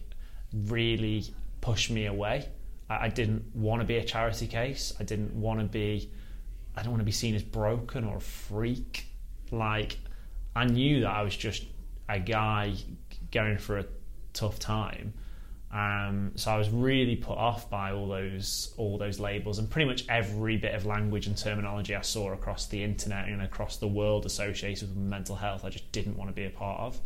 really 0.54 1.26
pushed 1.62 1.90
me 1.90 2.06
away. 2.06 2.48
I, 2.90 3.06
I 3.06 3.10
didn't 3.10 3.56
want 3.56 3.82
to 3.82 3.86
be 3.88 3.98
a 3.98 4.04
charity 4.04 4.48
case. 4.48 4.94
I 5.00 5.04
didn't 5.04 5.34
want 5.34 5.60
to 5.60 5.66
be 5.66 6.12
i 6.76 6.82
don't 6.84 6.92
want 6.92 7.02
to 7.02 7.06
be 7.06 7.12
seen 7.12 7.36
as 7.36 7.44
broken 7.44 8.04
or 8.06 8.18
a 8.18 8.22
freak. 8.22 9.06
Like 9.52 9.98
i 10.56 10.66
knew 10.66 11.02
that 11.02 11.10
i 11.10 11.22
was 11.22 11.36
just 11.36 11.64
a 12.10 12.20
guy 12.20 12.74
going 13.32 13.58
through 13.58 13.82
a 13.82 13.86
tough 14.34 14.60
time 14.60 15.14
um, 15.74 16.34
so 16.36 16.52
I 16.52 16.58
was 16.58 16.70
really 16.70 17.16
put 17.16 17.38
off 17.38 17.70
by 17.70 17.94
all 17.94 18.08
those 18.08 18.74
all 18.76 18.98
those 18.98 19.22
labels 19.22 19.58
and 19.58 19.70
pretty 19.70 19.88
much 19.88 20.04
every 20.10 20.58
bit 20.58 20.76
of 20.76 20.86
language 20.86 21.28
and 21.28 21.38
terminology 21.38 21.96
I 21.96 22.02
saw 22.02 22.34
across 22.34 22.68
the 22.68 22.84
internet 22.84 23.30
and 23.30 23.42
across 23.42 23.78
the 23.78 23.88
world 23.88 24.26
associated 24.26 24.90
with 24.90 24.98
mental 24.98 25.36
health. 25.36 25.64
I 25.64 25.70
just 25.70 25.90
didn't 25.94 26.18
want 26.18 26.30
to 26.30 26.34
be 26.34 26.46
a 26.46 26.50
part 26.50 26.82
of. 26.82 27.00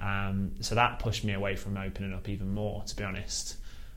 Um, 0.00 0.52
so 0.60 0.74
that 0.74 0.98
pushed 0.98 1.24
me 1.24 1.32
away 1.32 1.56
from 1.56 1.78
opening 1.78 2.12
up 2.12 2.28
even 2.28 2.52
more, 2.52 2.82
to 2.86 2.94
be 2.94 3.04
honest. 3.04 3.56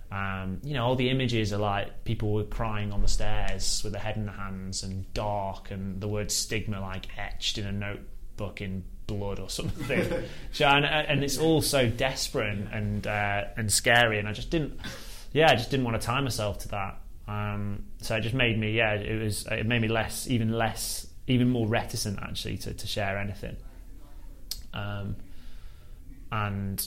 Um, 0.10 0.62
you 0.64 0.74
know, 0.74 0.86
all 0.86 0.96
the 0.96 1.10
images 1.10 1.52
are 1.52 1.58
like 1.58 2.06
people 2.06 2.32
were 2.32 2.46
crying 2.46 2.94
on 2.94 3.02
the 3.02 3.10
stairs 3.10 3.82
with 3.84 3.92
their 3.92 4.02
head 4.02 4.16
in 4.16 4.26
their 4.26 4.36
hands 4.36 4.84
and 4.84 5.12
dark, 5.14 5.70
and 5.70 6.00
the 6.00 6.08
word 6.08 6.32
stigma 6.32 6.80
like 6.80 7.08
etched 7.18 7.58
in 7.58 7.66
a 7.66 7.74
notebook 7.74 8.62
in 8.62 8.86
blood 9.08 9.40
or 9.40 9.50
something. 9.50 10.24
so, 10.52 10.66
and, 10.66 10.86
and, 10.86 11.24
it's 11.24 11.38
all 11.38 11.62
so 11.62 11.90
desperate 11.90 12.58
and 12.72 13.08
uh, 13.08 13.46
and 13.56 13.72
scary, 13.72 14.20
and 14.20 14.28
I 14.28 14.34
just 14.34 14.50
didn't, 14.50 14.80
yeah, 15.34 15.50
I 15.50 15.56
just 15.56 15.72
didn't 15.72 15.86
want 15.86 16.00
to 16.00 16.06
tie 16.06 16.22
myself 16.22 16.60
to 16.60 16.68
that. 16.70 17.02
Um, 17.28 17.86
so 18.02 18.16
it 18.16 18.22
just 18.22 18.36
made 18.36 18.58
me, 18.58 18.72
yeah, 18.72 18.94
it 18.94 19.22
was 19.22 19.48
it 19.48 19.66
made 19.66 19.82
me 19.82 19.88
less, 19.88 20.28
even 20.30 20.52
less, 20.52 21.08
even 21.28 21.50
more 21.50 21.68
reticent 21.68 22.20
actually 22.22 22.58
to, 22.60 22.74
to 22.74 22.88
share 22.88 23.18
anything. 23.18 23.58
Um, 24.74 25.16
and 26.32 26.86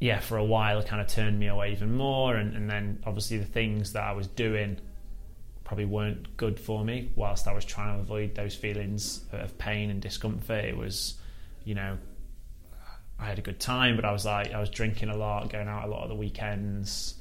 yeah, 0.00 0.20
for 0.20 0.36
a 0.36 0.44
while 0.44 0.80
it 0.80 0.86
kind 0.86 1.00
of 1.00 1.08
turned 1.08 1.38
me 1.38 1.46
away 1.48 1.72
even 1.72 1.94
more. 1.94 2.34
And, 2.34 2.56
and 2.56 2.68
then 2.68 3.02
obviously 3.06 3.38
the 3.38 3.44
things 3.44 3.92
that 3.92 4.02
I 4.02 4.12
was 4.12 4.26
doing 4.26 4.78
probably 5.72 5.86
weren't 5.86 6.36
good 6.36 6.60
for 6.60 6.84
me. 6.84 7.10
Whilst 7.16 7.48
I 7.48 7.54
was 7.54 7.64
trying 7.64 7.96
to 7.96 8.02
avoid 8.02 8.34
those 8.34 8.54
feelings 8.54 9.24
of 9.32 9.56
pain 9.56 9.88
and 9.88 10.02
discomfort, 10.02 10.66
it 10.66 10.76
was, 10.76 11.14
you 11.64 11.74
know, 11.74 11.96
I 13.18 13.24
had 13.24 13.38
a 13.38 13.40
good 13.40 13.58
time, 13.58 13.96
but 13.96 14.04
I 14.04 14.12
was 14.12 14.26
like, 14.26 14.52
I 14.52 14.60
was 14.60 14.68
drinking 14.68 15.08
a 15.08 15.16
lot, 15.16 15.48
going 15.50 15.68
out 15.68 15.84
a 15.84 15.90
lot 15.90 16.02
of 16.02 16.10
the 16.10 16.14
weekends. 16.14 17.14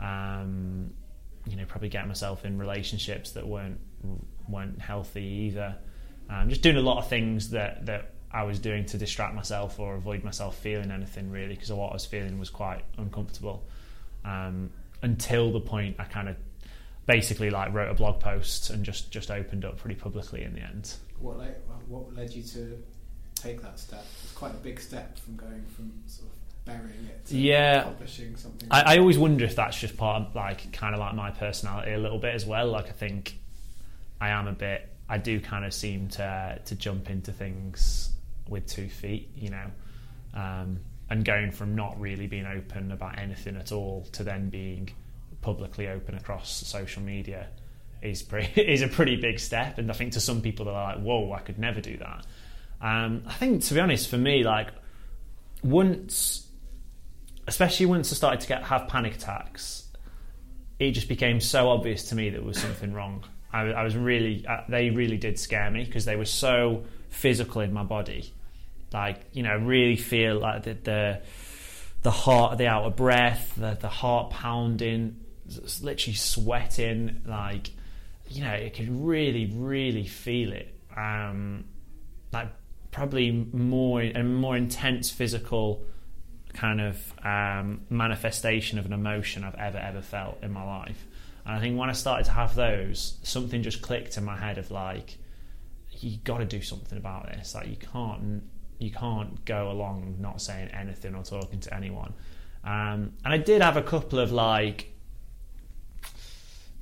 Um, 0.00 0.94
you 1.46 1.56
know, 1.56 1.66
probably 1.66 1.90
getting 1.90 2.08
myself 2.08 2.46
in 2.46 2.56
relationships 2.56 3.32
that 3.32 3.46
weren't 3.46 3.78
weren't 4.48 4.80
healthy 4.80 5.22
either. 5.22 5.76
Um, 6.30 6.48
just 6.48 6.62
doing 6.62 6.76
a 6.76 6.80
lot 6.80 6.96
of 6.96 7.08
things 7.08 7.50
that 7.50 7.84
that 7.84 8.14
I 8.32 8.44
was 8.44 8.60
doing 8.60 8.86
to 8.86 8.96
distract 8.96 9.34
myself 9.34 9.78
or 9.78 9.96
avoid 9.96 10.24
myself 10.24 10.56
feeling 10.56 10.90
anything 10.90 11.30
really 11.30 11.52
because 11.54 11.70
what 11.70 11.90
I 11.90 11.92
was 11.92 12.06
feeling 12.06 12.38
was 12.38 12.48
quite 12.48 12.82
uncomfortable 12.96 13.68
um, 14.24 14.70
until 15.02 15.52
the 15.52 15.60
point 15.60 15.96
I 15.98 16.04
kind 16.04 16.30
of 16.30 16.36
basically 17.06 17.50
like 17.50 17.72
wrote 17.72 17.90
a 17.90 17.94
blog 17.94 18.20
post 18.20 18.70
and 18.70 18.84
just 18.84 19.10
just 19.10 19.30
opened 19.30 19.64
up 19.64 19.78
pretty 19.78 19.96
publicly 19.96 20.42
in 20.42 20.54
the 20.54 20.60
end. 20.60 20.94
What 21.18 21.38
led, 21.38 21.56
what 21.88 22.14
led 22.14 22.32
you 22.32 22.42
to 22.42 22.82
take 23.34 23.62
that 23.62 23.78
step? 23.78 24.04
It's 24.22 24.32
quite 24.32 24.52
a 24.52 24.58
big 24.58 24.80
step 24.80 25.18
from 25.18 25.36
going 25.36 25.64
from 25.74 25.92
sort 26.06 26.30
of 26.30 26.40
burying 26.64 27.06
it 27.06 27.26
to 27.26 27.36
yeah. 27.36 27.82
publishing 27.82 28.36
something. 28.36 28.68
I, 28.70 28.94
I 28.94 28.98
always 28.98 29.18
wonder 29.18 29.44
if 29.44 29.56
that's 29.56 29.78
just 29.78 29.96
part 29.96 30.22
of 30.22 30.34
like 30.34 30.72
kind 30.72 30.94
of 30.94 31.00
like 31.00 31.14
my 31.14 31.30
personality 31.30 31.92
a 31.92 31.98
little 31.98 32.18
bit 32.18 32.34
as 32.34 32.46
well. 32.46 32.68
Like 32.68 32.88
I 32.88 32.92
think 32.92 33.38
I 34.20 34.30
am 34.30 34.46
a 34.46 34.52
bit. 34.52 34.88
I 35.08 35.18
do 35.18 35.40
kind 35.40 35.64
of 35.64 35.74
seem 35.74 36.08
to 36.10 36.60
to 36.64 36.74
jump 36.74 37.10
into 37.10 37.32
things 37.32 38.12
with 38.48 38.66
two 38.66 38.88
feet, 38.88 39.30
you 39.34 39.50
know, 39.50 39.66
um, 40.34 40.80
and 41.08 41.24
going 41.24 41.50
from 41.50 41.74
not 41.74 42.00
really 42.00 42.26
being 42.26 42.46
open 42.46 42.92
about 42.92 43.18
anything 43.18 43.56
at 43.56 43.72
all 43.72 44.06
to 44.12 44.24
then 44.24 44.48
being 44.48 44.90
publicly 45.42 45.88
open 45.88 46.14
across 46.14 46.66
social 46.66 47.02
media 47.02 47.48
is 48.02 48.22
pretty, 48.22 48.60
is 48.60 48.82
a 48.82 48.88
pretty 48.88 49.16
big 49.16 49.38
step. 49.38 49.78
And 49.78 49.90
I 49.90 49.94
think 49.94 50.12
to 50.12 50.20
some 50.20 50.42
people 50.42 50.66
they're 50.66 50.74
like, 50.74 51.00
"Whoa, 51.00 51.32
I 51.32 51.40
could 51.40 51.58
never 51.58 51.80
do 51.80 51.96
that." 51.98 52.26
Um, 52.80 53.24
I 53.26 53.34
think, 53.34 53.62
to 53.64 53.74
be 53.74 53.80
honest, 53.80 54.08
for 54.08 54.16
me, 54.16 54.42
like 54.42 54.68
once, 55.62 56.46
especially 57.46 57.86
once 57.86 58.12
I 58.12 58.16
started 58.16 58.40
to 58.40 58.48
get 58.48 58.64
have 58.64 58.88
panic 58.88 59.16
attacks, 59.16 59.86
it 60.78 60.92
just 60.92 61.08
became 61.08 61.40
so 61.40 61.68
obvious 61.68 62.08
to 62.08 62.14
me 62.14 62.30
that 62.30 62.38
there 62.38 62.46
was 62.46 62.58
something 62.58 62.92
wrong. 62.92 63.24
I, 63.52 63.62
I 63.62 63.82
was 63.82 63.96
really, 63.96 64.46
uh, 64.46 64.62
they 64.68 64.90
really 64.90 65.18
did 65.18 65.38
scare 65.38 65.70
me 65.70 65.84
because 65.84 66.04
they 66.04 66.16
were 66.16 66.24
so 66.24 66.84
physical 67.10 67.60
in 67.60 67.72
my 67.72 67.82
body 67.82 68.32
like 68.92 69.20
you 69.32 69.42
know 69.42 69.56
really 69.56 69.96
feel 69.96 70.38
like 70.38 70.64
the 70.64 70.74
the, 70.74 71.20
the 72.02 72.10
heart 72.10 72.58
the 72.58 72.66
out 72.66 72.84
of 72.84 72.96
breath 72.96 73.54
the, 73.56 73.76
the 73.80 73.88
heart 73.88 74.30
pounding 74.30 75.16
literally 75.82 76.16
sweating 76.16 77.22
like 77.26 77.70
you 78.28 78.42
know 78.44 78.54
you 78.54 78.70
can 78.70 79.04
really 79.04 79.50
really 79.54 80.06
feel 80.06 80.52
it 80.52 80.74
um, 80.96 81.64
like 82.32 82.48
probably 82.90 83.30
more 83.52 84.02
a 84.02 84.22
more 84.22 84.56
intense 84.56 85.10
physical 85.10 85.84
kind 86.52 86.80
of 86.80 87.12
um, 87.24 87.82
manifestation 87.88 88.78
of 88.78 88.86
an 88.86 88.92
emotion 88.92 89.44
I've 89.44 89.54
ever 89.54 89.78
ever 89.78 90.02
felt 90.02 90.38
in 90.42 90.52
my 90.52 90.64
life 90.64 91.06
and 91.44 91.54
I 91.54 91.60
think 91.60 91.78
when 91.78 91.88
I 91.88 91.92
started 91.92 92.24
to 92.24 92.32
have 92.32 92.54
those 92.54 93.18
something 93.22 93.62
just 93.62 93.82
clicked 93.82 94.16
in 94.16 94.24
my 94.24 94.36
head 94.36 94.58
of 94.58 94.70
like 94.70 95.16
you 95.92 96.18
got 96.24 96.38
to 96.38 96.44
do 96.44 96.62
something 96.62 96.98
about 96.98 97.26
this 97.26 97.54
like 97.54 97.68
you 97.68 97.76
can't 97.76 98.42
you 98.80 98.90
can't 98.90 99.44
go 99.44 99.70
along 99.70 100.16
not 100.18 100.40
saying 100.40 100.68
anything 100.68 101.14
or 101.14 101.22
talking 101.22 101.60
to 101.60 101.74
anyone. 101.74 102.14
Um, 102.64 103.12
and 103.24 103.32
I 103.32 103.36
did 103.36 103.62
have 103.62 103.76
a 103.76 103.82
couple 103.82 104.18
of 104.18 104.32
like 104.32 104.89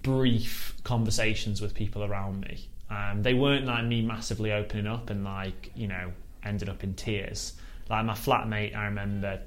brief 0.02 0.74
conversations 0.84 1.60
with 1.60 1.74
people 1.74 2.04
around 2.04 2.40
me. 2.40 2.68
Um, 2.90 3.22
they 3.22 3.34
weren't 3.34 3.66
like 3.66 3.84
me 3.84 4.02
massively 4.02 4.52
opening 4.52 4.86
up 4.86 5.10
and 5.10 5.24
like 5.24 5.70
you 5.74 5.88
know 5.88 6.12
ended 6.42 6.68
up 6.68 6.84
in 6.84 6.94
tears. 6.94 7.54
Like 7.90 8.04
my 8.04 8.14
flatmate, 8.14 8.76
I 8.76 8.86
remember 8.86 9.40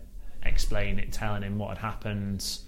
explaining 0.43 0.99
it, 0.99 1.11
telling 1.11 1.43
him 1.43 1.57
what 1.57 1.69
had 1.69 1.77
happened. 1.77 2.59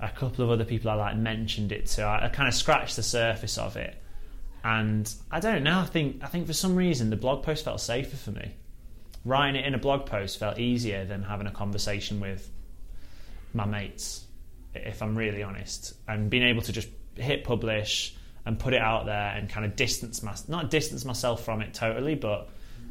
A 0.00 0.08
couple 0.08 0.44
of 0.44 0.50
other 0.50 0.64
people 0.64 0.90
I 0.90 0.94
like 0.94 1.16
mentioned 1.16 1.72
it 1.72 1.86
to. 1.86 2.02
I, 2.02 2.26
I 2.26 2.28
kind 2.28 2.48
of 2.48 2.54
scratched 2.54 2.96
the 2.96 3.02
surface 3.02 3.58
of 3.58 3.76
it, 3.76 4.00
and 4.64 5.12
I 5.30 5.40
don't 5.40 5.62
know. 5.62 5.80
I 5.80 5.86
think 5.86 6.22
I 6.22 6.26
think 6.26 6.46
for 6.46 6.52
some 6.52 6.76
reason 6.76 7.10
the 7.10 7.16
blog 7.16 7.42
post 7.42 7.64
felt 7.64 7.80
safer 7.80 8.16
for 8.16 8.30
me 8.30 8.54
writing 9.24 9.60
it 9.60 9.66
in 9.66 9.74
a 9.74 9.78
blog 9.78 10.06
post 10.06 10.38
felt 10.38 10.58
easier 10.58 11.04
than 11.04 11.22
having 11.22 11.46
a 11.46 11.50
conversation 11.50 12.20
with 12.20 12.50
my 13.52 13.64
mates, 13.64 14.24
if 14.74 15.02
I'm 15.02 15.16
really 15.16 15.42
honest. 15.42 15.94
And 16.06 16.30
being 16.30 16.42
able 16.42 16.62
to 16.62 16.72
just 16.72 16.88
hit 17.20 17.44
publish 17.44 18.14
and 18.44 18.58
put 18.58 18.72
it 18.72 18.80
out 18.80 19.06
there 19.06 19.34
and 19.36 19.48
kind 19.48 19.66
of 19.66 19.76
distance 19.76 20.22
my 20.22 20.34
not 20.48 20.70
distance 20.70 21.04
myself 21.04 21.44
from 21.44 21.60
it 21.60 21.74
totally, 21.74 22.14
but 22.14 22.48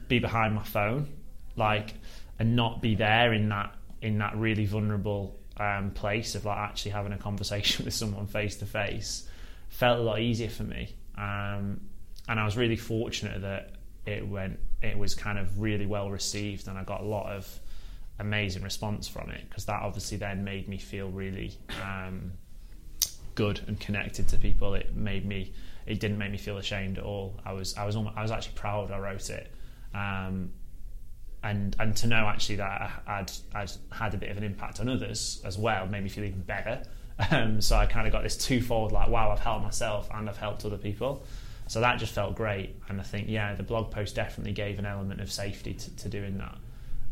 be 0.08 0.20
behind 0.20 0.54
my 0.54 0.64
phone, 0.64 1.08
like 1.56 1.94
and 2.40 2.56
not 2.56 2.82
be 2.82 2.96
there 2.96 3.34
in 3.34 3.50
that 3.50 3.76
in 4.02 4.20
that 4.20 4.36
really 4.38 4.66
vulnerable 4.66 5.38
um, 5.58 5.92
place 5.92 6.36
of 6.36 6.46
like 6.46 6.58
actually 6.58 6.92
having 6.92 7.14
a 7.14 7.18
conversation 7.18 7.86
with 7.86 7.94
someone 7.94 8.28
face 8.28 8.58
to 8.58 8.66
face 8.66 9.28
felt 9.70 10.00
a 10.00 10.02
lot 10.02 10.20
easier 10.20 10.50
for 10.50 10.64
me. 10.64 10.94
Um, 11.18 11.82
and 12.30 12.40
I 12.40 12.46
was 12.46 12.58
really 12.58 12.76
fortunate 12.76 13.42
that 13.42 13.72
it 14.06 14.28
went 14.28 14.60
it 14.82 14.98
was 14.98 15.16
kind 15.16 15.40
of 15.40 15.60
really 15.60 15.86
well 15.86 16.10
received 16.10 16.68
and 16.68 16.78
I 16.78 16.84
got 16.84 17.02
a 17.02 17.06
lot 17.06 17.32
of 17.32 17.60
amazing 18.20 18.64
response 18.64 19.08
from 19.08 19.30
it 19.30 19.42
because 19.50 19.66
that 19.66 19.82
obviously 19.82 20.18
then 20.18 20.44
made 20.44 20.68
me 20.68 20.78
feel 20.78 21.10
really 21.10 21.58
um, 21.84 22.32
good 23.38 23.62
and 23.68 23.80
connected 23.80 24.28
to 24.28 24.38
people 24.38 24.74
it 24.74 24.96
made 24.96 25.26
me 25.26 25.54
it 25.86 26.00
didn't 26.00 26.18
make 26.18 26.32
me 26.32 26.38
feel 26.38 26.58
ashamed 26.58 26.98
at 26.98 27.04
all 27.04 27.40
I 27.46 27.54
was 27.54 27.78
I 27.78 27.86
was 27.86 27.96
almost, 27.96 28.18
I 28.18 28.22
was 28.22 28.32
actually 28.32 28.56
proud 28.56 28.92
I 28.92 29.00
wrote 29.00 29.30
it 29.30 29.52
um, 29.94 30.52
and 31.44 31.76
and 31.80 31.96
to 31.98 32.08
know 32.08 32.28
actually 32.28 32.58
that 32.58 33.04
I'd, 33.08 33.32
I'd 33.56 33.72
had 33.92 34.14
a 34.14 34.18
bit 34.18 34.30
of 34.30 34.38
an 34.38 34.44
impact 34.44 34.82
on 34.82 34.90
others 34.90 35.42
as 35.46 35.58
well 35.58 35.88
made 35.88 36.04
me 36.04 36.10
feel 36.10 36.26
even 36.26 36.42
better 36.42 36.84
um, 37.32 37.62
so 37.62 37.78
I 37.78 37.86
kind 37.86 38.06
of 38.06 38.12
got 38.12 38.24
this 38.24 38.36
twofold 38.36 38.92
like 38.92 39.08
wow 39.08 39.32
I've 39.32 39.40
helped 39.40 39.64
myself 39.64 40.10
and 40.14 40.28
I've 40.28 40.38
helped 40.38 40.66
other 40.66 40.78
people 40.78 41.24
so 41.68 41.82
that 41.82 42.00
just 42.00 42.14
felt 42.14 42.36
great. 42.36 42.76
And 42.90 43.00
I 43.00 43.04
think, 43.04 43.28
yeah, 43.28 43.54
the 43.54 43.64
blog 43.64 43.92
post 43.92 44.16
definitely 44.16 44.54
gave 44.54 44.80
an 44.80 44.86
element 44.86 45.22
of 45.22 45.32
safety 45.32 45.74
to, 45.74 45.96
to 45.98 46.10
doing 46.10 46.38
that. 46.38 46.58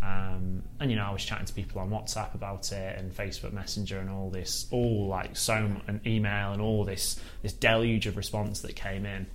Um, 0.05 0.61
and 0.79 0.91
you 0.91 0.97
know, 0.97 1.05
I 1.05 1.11
was 1.11 1.25
chatting 1.25 1.47
to 1.47 1.53
people 1.53 1.81
on 1.81 1.89
WhatsApp 1.89 2.35
about 2.35 2.71
it 2.71 2.99
and 2.99 3.11
Facebook 3.11 3.53
Messenger 3.53 3.99
and 3.99 4.09
all 4.09 4.29
this, 4.29 4.67
all 4.69 5.07
like 5.07 5.35
so 5.35 5.55
an 5.87 6.01
email 6.05 6.51
and 6.51 6.61
all 6.61 6.83
this 6.83 7.19
this 7.41 7.53
deluge 7.53 8.05
of 8.05 8.15
response 8.15 8.61
that 8.61 8.75
came 8.75 9.05
in. 9.05 9.25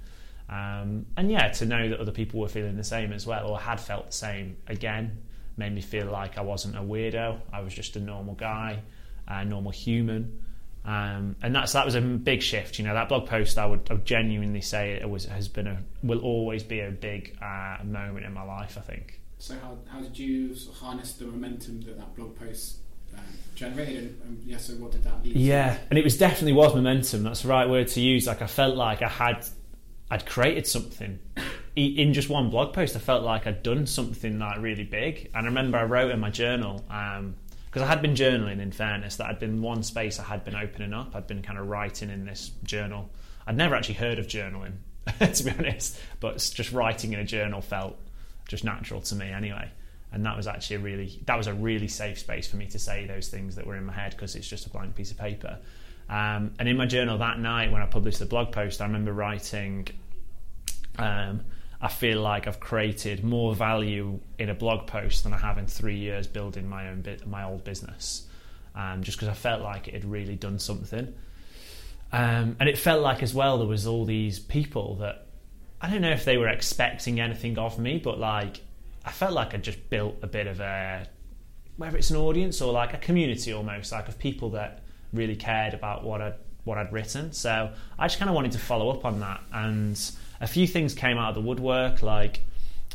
Um, 0.48 1.06
and 1.16 1.30
yeah, 1.30 1.48
to 1.48 1.66
know 1.66 1.88
that 1.88 1.98
other 1.98 2.12
people 2.12 2.40
were 2.40 2.48
feeling 2.48 2.76
the 2.76 2.84
same 2.84 3.12
as 3.12 3.26
well 3.26 3.48
or 3.48 3.58
had 3.58 3.80
felt 3.80 4.06
the 4.06 4.12
same 4.12 4.56
again 4.68 5.22
made 5.56 5.74
me 5.74 5.80
feel 5.80 6.06
like 6.06 6.38
I 6.38 6.42
wasn't 6.42 6.76
a 6.76 6.80
weirdo. 6.80 7.40
I 7.52 7.60
was 7.62 7.74
just 7.74 7.96
a 7.96 8.00
normal 8.00 8.34
guy, 8.34 8.80
a 9.26 9.44
normal 9.44 9.72
human. 9.72 10.42
Um, 10.84 11.36
and 11.42 11.54
that's 11.54 11.72
that 11.72 11.84
was 11.84 11.94
a 11.96 12.00
big 12.00 12.42
shift. 12.42 12.78
You 12.78 12.84
know, 12.84 12.94
that 12.94 13.08
blog 13.08 13.26
post 13.26 13.58
I 13.58 13.66
would, 13.66 13.88
I 13.90 13.94
would 13.94 14.06
genuinely 14.06 14.60
say 14.60 14.92
it 14.92 15.08
was 15.08 15.24
has 15.26 15.48
been 15.48 15.66
a 15.66 15.78
will 16.02 16.20
always 16.20 16.62
be 16.62 16.80
a 16.80 16.90
big 16.90 17.36
uh, 17.42 17.78
moment 17.84 18.24
in 18.24 18.32
my 18.32 18.44
life. 18.44 18.78
I 18.78 18.82
think. 18.82 19.19
So 19.40 19.54
how 19.54 19.78
how 19.88 20.00
did 20.00 20.18
you 20.18 20.54
sort 20.54 20.76
of 20.76 20.82
harness 20.82 21.14
the 21.14 21.24
momentum 21.24 21.80
that 21.82 21.96
that 21.96 22.14
blog 22.14 22.38
post 22.38 22.76
um, 23.16 23.24
generated? 23.54 24.20
And, 24.22 24.38
um, 24.38 24.38
yeah, 24.44 24.58
so 24.58 24.74
what 24.74 24.92
did 24.92 25.02
that 25.04 25.24
lead? 25.24 25.34
Yeah, 25.34 25.74
to? 25.74 25.80
and 25.88 25.98
it 25.98 26.04
was 26.04 26.18
definitely 26.18 26.52
was 26.52 26.74
momentum. 26.74 27.22
That's 27.22 27.42
the 27.42 27.48
right 27.48 27.68
word 27.68 27.88
to 27.88 28.00
use. 28.00 28.26
Like 28.26 28.42
I 28.42 28.46
felt 28.46 28.76
like 28.76 29.00
I 29.00 29.08
had 29.08 29.46
I'd 30.10 30.26
created 30.26 30.66
something 30.66 31.18
in 31.74 32.12
just 32.12 32.28
one 32.28 32.50
blog 32.50 32.74
post. 32.74 32.94
I 32.96 32.98
felt 32.98 33.24
like 33.24 33.46
I'd 33.46 33.62
done 33.62 33.86
something 33.86 34.38
like 34.38 34.58
really 34.58 34.84
big. 34.84 35.30
And 35.34 35.46
I 35.46 35.48
remember 35.48 35.78
I 35.78 35.84
wrote 35.84 36.10
in 36.10 36.20
my 36.20 36.30
journal. 36.30 36.84
Um, 36.90 37.36
because 37.66 37.82
I 37.82 37.86
had 37.86 38.02
been 38.02 38.14
journaling. 38.14 38.60
In 38.60 38.72
fairness, 38.72 39.14
that 39.16 39.28
had 39.28 39.38
been 39.38 39.62
one 39.62 39.84
space 39.84 40.18
I 40.18 40.24
had 40.24 40.44
been 40.44 40.56
opening 40.56 40.92
up. 40.92 41.14
I'd 41.14 41.28
been 41.28 41.40
kind 41.40 41.56
of 41.56 41.68
writing 41.68 42.10
in 42.10 42.24
this 42.24 42.50
journal. 42.64 43.08
I'd 43.46 43.56
never 43.56 43.76
actually 43.76 43.94
heard 43.94 44.18
of 44.18 44.26
journaling, 44.26 44.72
to 45.20 45.44
be 45.44 45.52
honest, 45.52 45.96
but 46.18 46.38
just 46.52 46.72
writing 46.72 47.12
in 47.12 47.20
a 47.20 47.24
journal 47.24 47.60
felt 47.60 47.96
just 48.50 48.64
natural 48.64 49.00
to 49.00 49.14
me 49.14 49.30
anyway. 49.30 49.70
and 50.12 50.26
that 50.26 50.36
was 50.36 50.46
actually 50.48 50.76
a 50.76 50.80
really 50.80 51.20
that 51.26 51.38
was 51.38 51.46
a 51.46 51.54
really 51.54 51.86
safe 51.88 52.18
space 52.18 52.48
for 52.48 52.56
me 52.56 52.66
to 52.66 52.78
say 52.78 53.06
those 53.06 53.28
things 53.28 53.54
that 53.54 53.64
were 53.66 53.76
in 53.76 53.84
my 53.84 53.92
head 53.92 54.10
because 54.10 54.34
it's 54.34 54.48
just 54.48 54.66
a 54.66 54.70
blank 54.70 54.94
piece 54.94 55.10
of 55.12 55.16
paper. 55.16 55.56
Um, 56.08 56.52
and 56.58 56.68
in 56.68 56.76
my 56.76 56.86
journal 56.86 57.18
that 57.18 57.38
night 57.38 57.70
when 57.70 57.80
I 57.80 57.86
published 57.86 58.18
the 58.18 58.26
blog 58.26 58.50
post, 58.50 58.80
I 58.80 58.86
remember 58.86 59.12
writing. 59.12 59.86
Um, 60.98 61.42
I 61.82 61.88
feel 61.88 62.20
like 62.20 62.46
I've 62.46 62.60
created 62.60 63.24
more 63.24 63.54
value 63.54 64.18
in 64.38 64.50
a 64.50 64.54
blog 64.54 64.86
post 64.86 65.22
than 65.24 65.32
I 65.32 65.38
have 65.38 65.56
in 65.56 65.66
three 65.66 65.96
years 65.96 66.26
building 66.26 66.68
my 66.68 66.88
own 66.90 67.00
bit, 67.00 67.26
my 67.26 67.44
old 67.44 67.64
business. 67.64 68.26
Um, 68.74 69.02
just 69.02 69.16
because 69.16 69.28
I 69.28 69.34
felt 69.34 69.62
like 69.62 69.88
it 69.88 69.94
had 69.94 70.04
really 70.04 70.36
done 70.36 70.58
something, 70.58 71.14
um, 72.12 72.56
and 72.60 72.68
it 72.68 72.76
felt 72.76 73.02
like 73.02 73.22
as 73.22 73.32
well 73.32 73.58
there 73.58 73.66
was 73.66 73.86
all 73.86 74.04
these 74.04 74.38
people 74.38 74.96
that 74.96 75.26
I 75.80 75.90
don't 75.90 76.02
know 76.02 76.10
if 76.10 76.24
they 76.24 76.36
were 76.36 76.48
expecting 76.48 77.20
anything 77.20 77.58
of 77.58 77.78
me, 77.78 77.98
but 77.98 78.18
like 78.18 78.60
I 79.04 79.10
felt 79.10 79.32
like 79.32 79.54
I 79.54 79.56
just 79.56 79.88
built 79.88 80.16
a 80.22 80.26
bit 80.26 80.46
of 80.46 80.60
a 80.60 81.06
whether 81.76 81.96
it's 81.96 82.10
an 82.10 82.16
audience 82.16 82.60
or 82.60 82.72
like 82.72 82.92
a 82.92 82.98
community 82.98 83.52
almost 83.52 83.90
like 83.90 84.06
of 84.08 84.18
people 84.18 84.50
that 84.50 84.82
really 85.12 85.36
cared 85.36 85.72
about 85.72 86.04
what 86.04 86.20
I 86.20 86.34
what 86.64 86.76
I'd 86.76 86.92
written. 86.92 87.32
So 87.32 87.72
I 87.98 88.06
just 88.06 88.18
kind 88.18 88.28
of 88.28 88.34
wanted 88.34 88.52
to 88.52 88.58
follow 88.58 88.90
up 88.90 89.04
on 89.04 89.20
that, 89.20 89.40
and 89.52 89.98
a 90.40 90.46
few 90.46 90.66
things 90.66 90.94
came 90.94 91.16
out 91.16 91.30
of 91.30 91.34
the 91.34 91.40
woodwork. 91.40 92.02
Like 92.02 92.44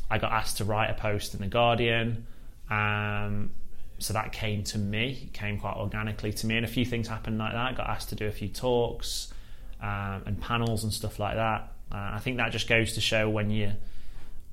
I 0.10 0.20
got 0.20 0.32
asked 0.32 0.58
to 0.58 0.66
write 0.66 0.92
a 0.92 0.94
post 0.94 1.34
in 1.34 1.42
the 1.42 1.48
Guardian, 1.48 2.28
um, 2.70 3.52
so 3.98 4.14
that 4.14 4.32
came 4.32 4.64
to 4.66 4.78
me, 4.78 5.24
it 5.24 5.34
came 5.34 5.60
quite 5.60 5.78
organically 5.78 6.34
to 6.34 6.46
me, 6.48 6.58
and 6.58 6.66
a 6.66 6.70
few 6.70 6.86
things 6.86 7.08
happened 7.08 7.40
like 7.40 7.54
that. 7.54 7.72
I 7.72 7.74
got 7.74 7.90
asked 7.90 8.10
to 8.10 8.16
do 8.16 8.28
a 8.28 8.32
few 8.32 8.50
talks 8.50 9.34
um, 9.82 10.22
and 10.28 10.40
panels 10.40 10.84
and 10.84 10.94
stuff 10.94 11.18
like 11.18 11.36
that. 11.36 11.72
Uh, 11.92 12.12
I 12.14 12.20
think 12.20 12.38
that 12.38 12.52
just 12.52 12.68
goes 12.68 12.94
to 12.94 13.02
show 13.02 13.30
when 13.30 13.50
you 13.50 13.74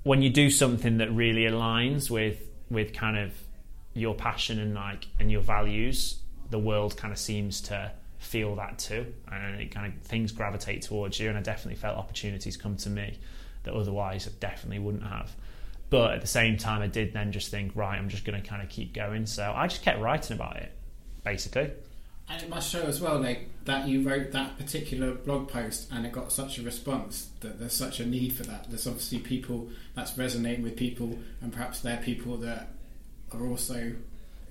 when 0.02 0.22
you 0.22 0.30
do 0.30 0.50
something 0.50 0.98
that 0.98 1.10
really 1.12 1.42
aligns 1.42 2.10
with 2.10 2.40
with 2.70 2.92
kind 2.92 3.16
of 3.16 3.32
your 3.94 4.14
passion 4.14 4.58
and 4.58 4.74
like 4.74 5.06
and 5.18 5.30
your 5.30 5.42
values, 5.42 6.16
the 6.50 6.58
world 6.58 6.96
kind 6.96 7.12
of 7.12 7.18
seems 7.18 7.60
to 7.62 7.92
feel 8.18 8.54
that 8.56 8.78
too, 8.78 9.12
and 9.30 9.60
it 9.60 9.70
kind 9.70 9.86
of 9.86 10.00
things 10.02 10.32
gravitate 10.32 10.82
towards 10.82 11.18
you. 11.18 11.28
And 11.28 11.38
I 11.38 11.42
definitely 11.42 11.80
felt 11.80 11.98
opportunities 11.98 12.56
come 12.56 12.76
to 12.78 12.90
me 12.90 13.18
that 13.64 13.74
otherwise 13.74 14.26
I 14.26 14.30
definitely 14.40 14.78
wouldn't 14.78 15.04
have. 15.04 15.34
But 15.90 16.14
at 16.14 16.20
the 16.22 16.26
same 16.26 16.56
time, 16.56 16.80
I 16.80 16.86
did 16.86 17.12
then 17.12 17.32
just 17.32 17.50
think, 17.50 17.72
right, 17.74 17.98
I'm 17.98 18.08
just 18.08 18.24
going 18.24 18.40
to 18.40 18.48
kind 18.48 18.62
of 18.62 18.70
keep 18.70 18.94
going. 18.94 19.26
So 19.26 19.52
I 19.54 19.66
just 19.66 19.82
kept 19.82 20.00
writing 20.00 20.34
about 20.34 20.56
it, 20.56 20.72
basically. 21.22 21.70
And 22.32 22.42
it 22.42 22.48
must 22.48 22.70
show 22.70 22.82
as 22.82 22.98
well, 22.98 23.20
like 23.20 23.50
that 23.66 23.86
you 23.86 24.08
wrote 24.08 24.32
that 24.32 24.56
particular 24.56 25.12
blog 25.12 25.48
post 25.48 25.88
and 25.92 26.06
it 26.06 26.12
got 26.12 26.32
such 26.32 26.58
a 26.58 26.62
response 26.62 27.28
that 27.40 27.58
there's 27.58 27.74
such 27.74 28.00
a 28.00 28.06
need 28.06 28.32
for 28.32 28.42
that. 28.44 28.70
There's 28.70 28.86
obviously 28.86 29.18
people 29.18 29.68
that's 29.94 30.16
resonating 30.16 30.64
with 30.64 30.74
people, 30.74 31.18
and 31.42 31.52
perhaps 31.52 31.80
they're 31.80 31.98
people 31.98 32.38
that 32.38 32.68
are 33.32 33.46
also 33.46 33.92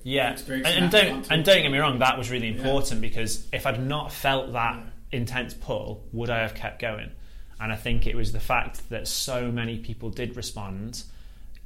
yeah. 0.04 0.38
And, 0.48 0.66
and 0.66 0.92
don't 0.92 1.32
and 1.32 1.44
don't 1.44 1.62
get 1.64 1.72
me 1.72 1.78
wrong, 1.80 2.00
that 2.00 2.18
was 2.18 2.30
really 2.30 2.50
important 2.50 3.02
yeah. 3.02 3.10
because 3.10 3.48
if 3.52 3.66
I'd 3.66 3.84
not 3.84 4.12
felt 4.12 4.54
that 4.54 4.76
yeah. 4.76 5.20
intense 5.20 5.56
pull, 5.56 6.04
would 6.12 6.30
I 6.30 6.42
have 6.42 6.54
kept 6.54 6.82
going? 6.82 7.12
And 7.60 7.72
I 7.72 7.76
think 7.76 8.06
it 8.06 8.16
was 8.16 8.32
the 8.32 8.40
fact 8.40 8.90
that 8.90 9.08
so 9.08 9.52
many 9.52 9.80
people 9.80 10.12
did 10.12 10.36
respond 10.36 11.04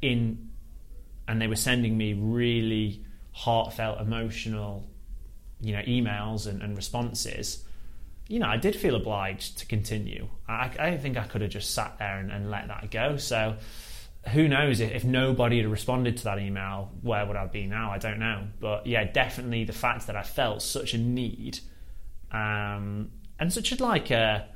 in, 0.02 0.50
and 1.28 1.42
they 1.42 1.48
were 1.48 1.56
sending 1.58 1.98
me 1.98 2.14
really 2.14 3.04
heartfelt, 3.34 4.00
emotional 4.00 4.86
you 5.66 5.74
know 5.74 5.82
emails 5.82 6.48
and, 6.48 6.62
and 6.62 6.76
responses 6.78 7.66
you 8.28 8.40
know, 8.40 8.48
I 8.48 8.58
did 8.58 8.76
feel 8.76 8.96
obliged 8.96 9.60
to 9.60 9.66
continue. 9.68 10.28
I, 10.48 10.72
I 10.80 10.98
think 10.98 11.18
I 11.18 11.26
could 11.26 11.42
have 11.42 11.52
just 11.52 11.74
sat 11.74 12.00
there 12.00 12.18
and, 12.18 12.32
and 12.32 12.50
let 12.50 12.68
that 12.70 12.90
go. 12.90 13.18
So, 13.18 13.58
who 14.30 14.48
knows 14.48 14.80
if, 14.80 14.92
if, 14.92 15.04
nobody 15.04 15.58
had 15.58 15.68
responded 15.68 16.18
to 16.18 16.24
that 16.24 16.40
email, 16.40 16.92
where 17.04 17.24
would 17.26 17.36
I 17.36 17.46
be 17.46 17.68
now? 17.68 17.92
I 17.92 18.00
don't 18.00 18.18
know. 18.18 18.48
But 18.60 18.88
yeah, 18.88 19.04
definitely 19.04 19.66
the 19.66 19.74
fact 19.74 20.08
that 20.08 20.16
I 20.16 20.24
felt 20.24 20.64
such 20.64 20.96
a 20.96 20.98
need 20.98 21.60
um, 22.32 23.12
and 23.40 23.54
such 23.54 23.72
a 23.72 23.84
like 23.84 24.10
a 24.10 24.48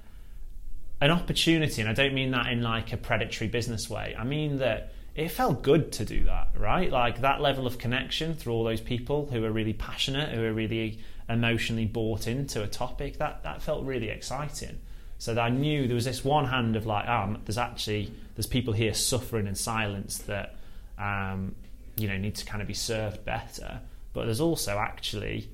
an 1.01 1.11
opportunity, 1.11 1.81
and 1.81 1.89
I 1.89 1.93
don't 1.93 2.13
mean 2.13 2.31
that 2.31 2.47
in 2.47 2.63
like 2.63 2.91
a 2.91 2.97
predatory 2.97 3.47
business 3.47 3.89
way. 3.89 4.15
I 4.17 4.23
mean 4.23 4.57
that 4.57 4.91
it 5.19 5.31
felt 5.31 5.61
good 5.61 5.91
to 5.91 6.05
do 6.05 6.23
that, 6.23 6.47
right? 6.57 6.89
Like 6.89 7.19
that 7.21 7.41
level 7.41 7.67
of 7.67 7.77
connection 7.77 8.35
through 8.35 8.53
all 8.53 8.63
those 8.63 8.79
people 8.79 9.27
who 9.29 9.43
are 9.43 9.51
really 9.51 9.73
passionate, 9.73 10.29
who 10.29 10.41
are 10.45 10.53
really 10.53 10.99
emotionally 11.27 11.85
bought 11.85 12.25
into 12.25 12.63
a 12.63 12.67
topic. 12.67 13.17
That 13.17 13.43
that 13.43 13.61
felt 13.61 13.83
really 13.83 14.07
exciting. 14.09 14.79
So 15.17 15.33
that 15.33 15.41
I 15.41 15.49
knew 15.49 15.87
there 15.87 15.95
was 15.95 16.05
this 16.05 16.23
one 16.23 16.45
hand 16.45 16.77
of 16.77 16.85
like, 16.85 17.05
um, 17.09 17.35
oh, 17.35 17.41
there's 17.43 17.57
actually 17.57 18.13
there's 18.35 18.47
people 18.47 18.73
here 18.73 18.93
suffering 18.93 19.45
in 19.45 19.55
silence 19.55 20.19
that 20.19 20.55
um, 20.97 21.53
you 21.97 22.07
know 22.07 22.17
need 22.17 22.35
to 22.35 22.45
kind 22.45 22.61
of 22.61 22.67
be 22.69 22.73
served 22.73 23.25
better. 23.25 23.81
But 24.13 24.25
there's 24.25 24.41
also 24.41 24.77
actually, 24.77 25.49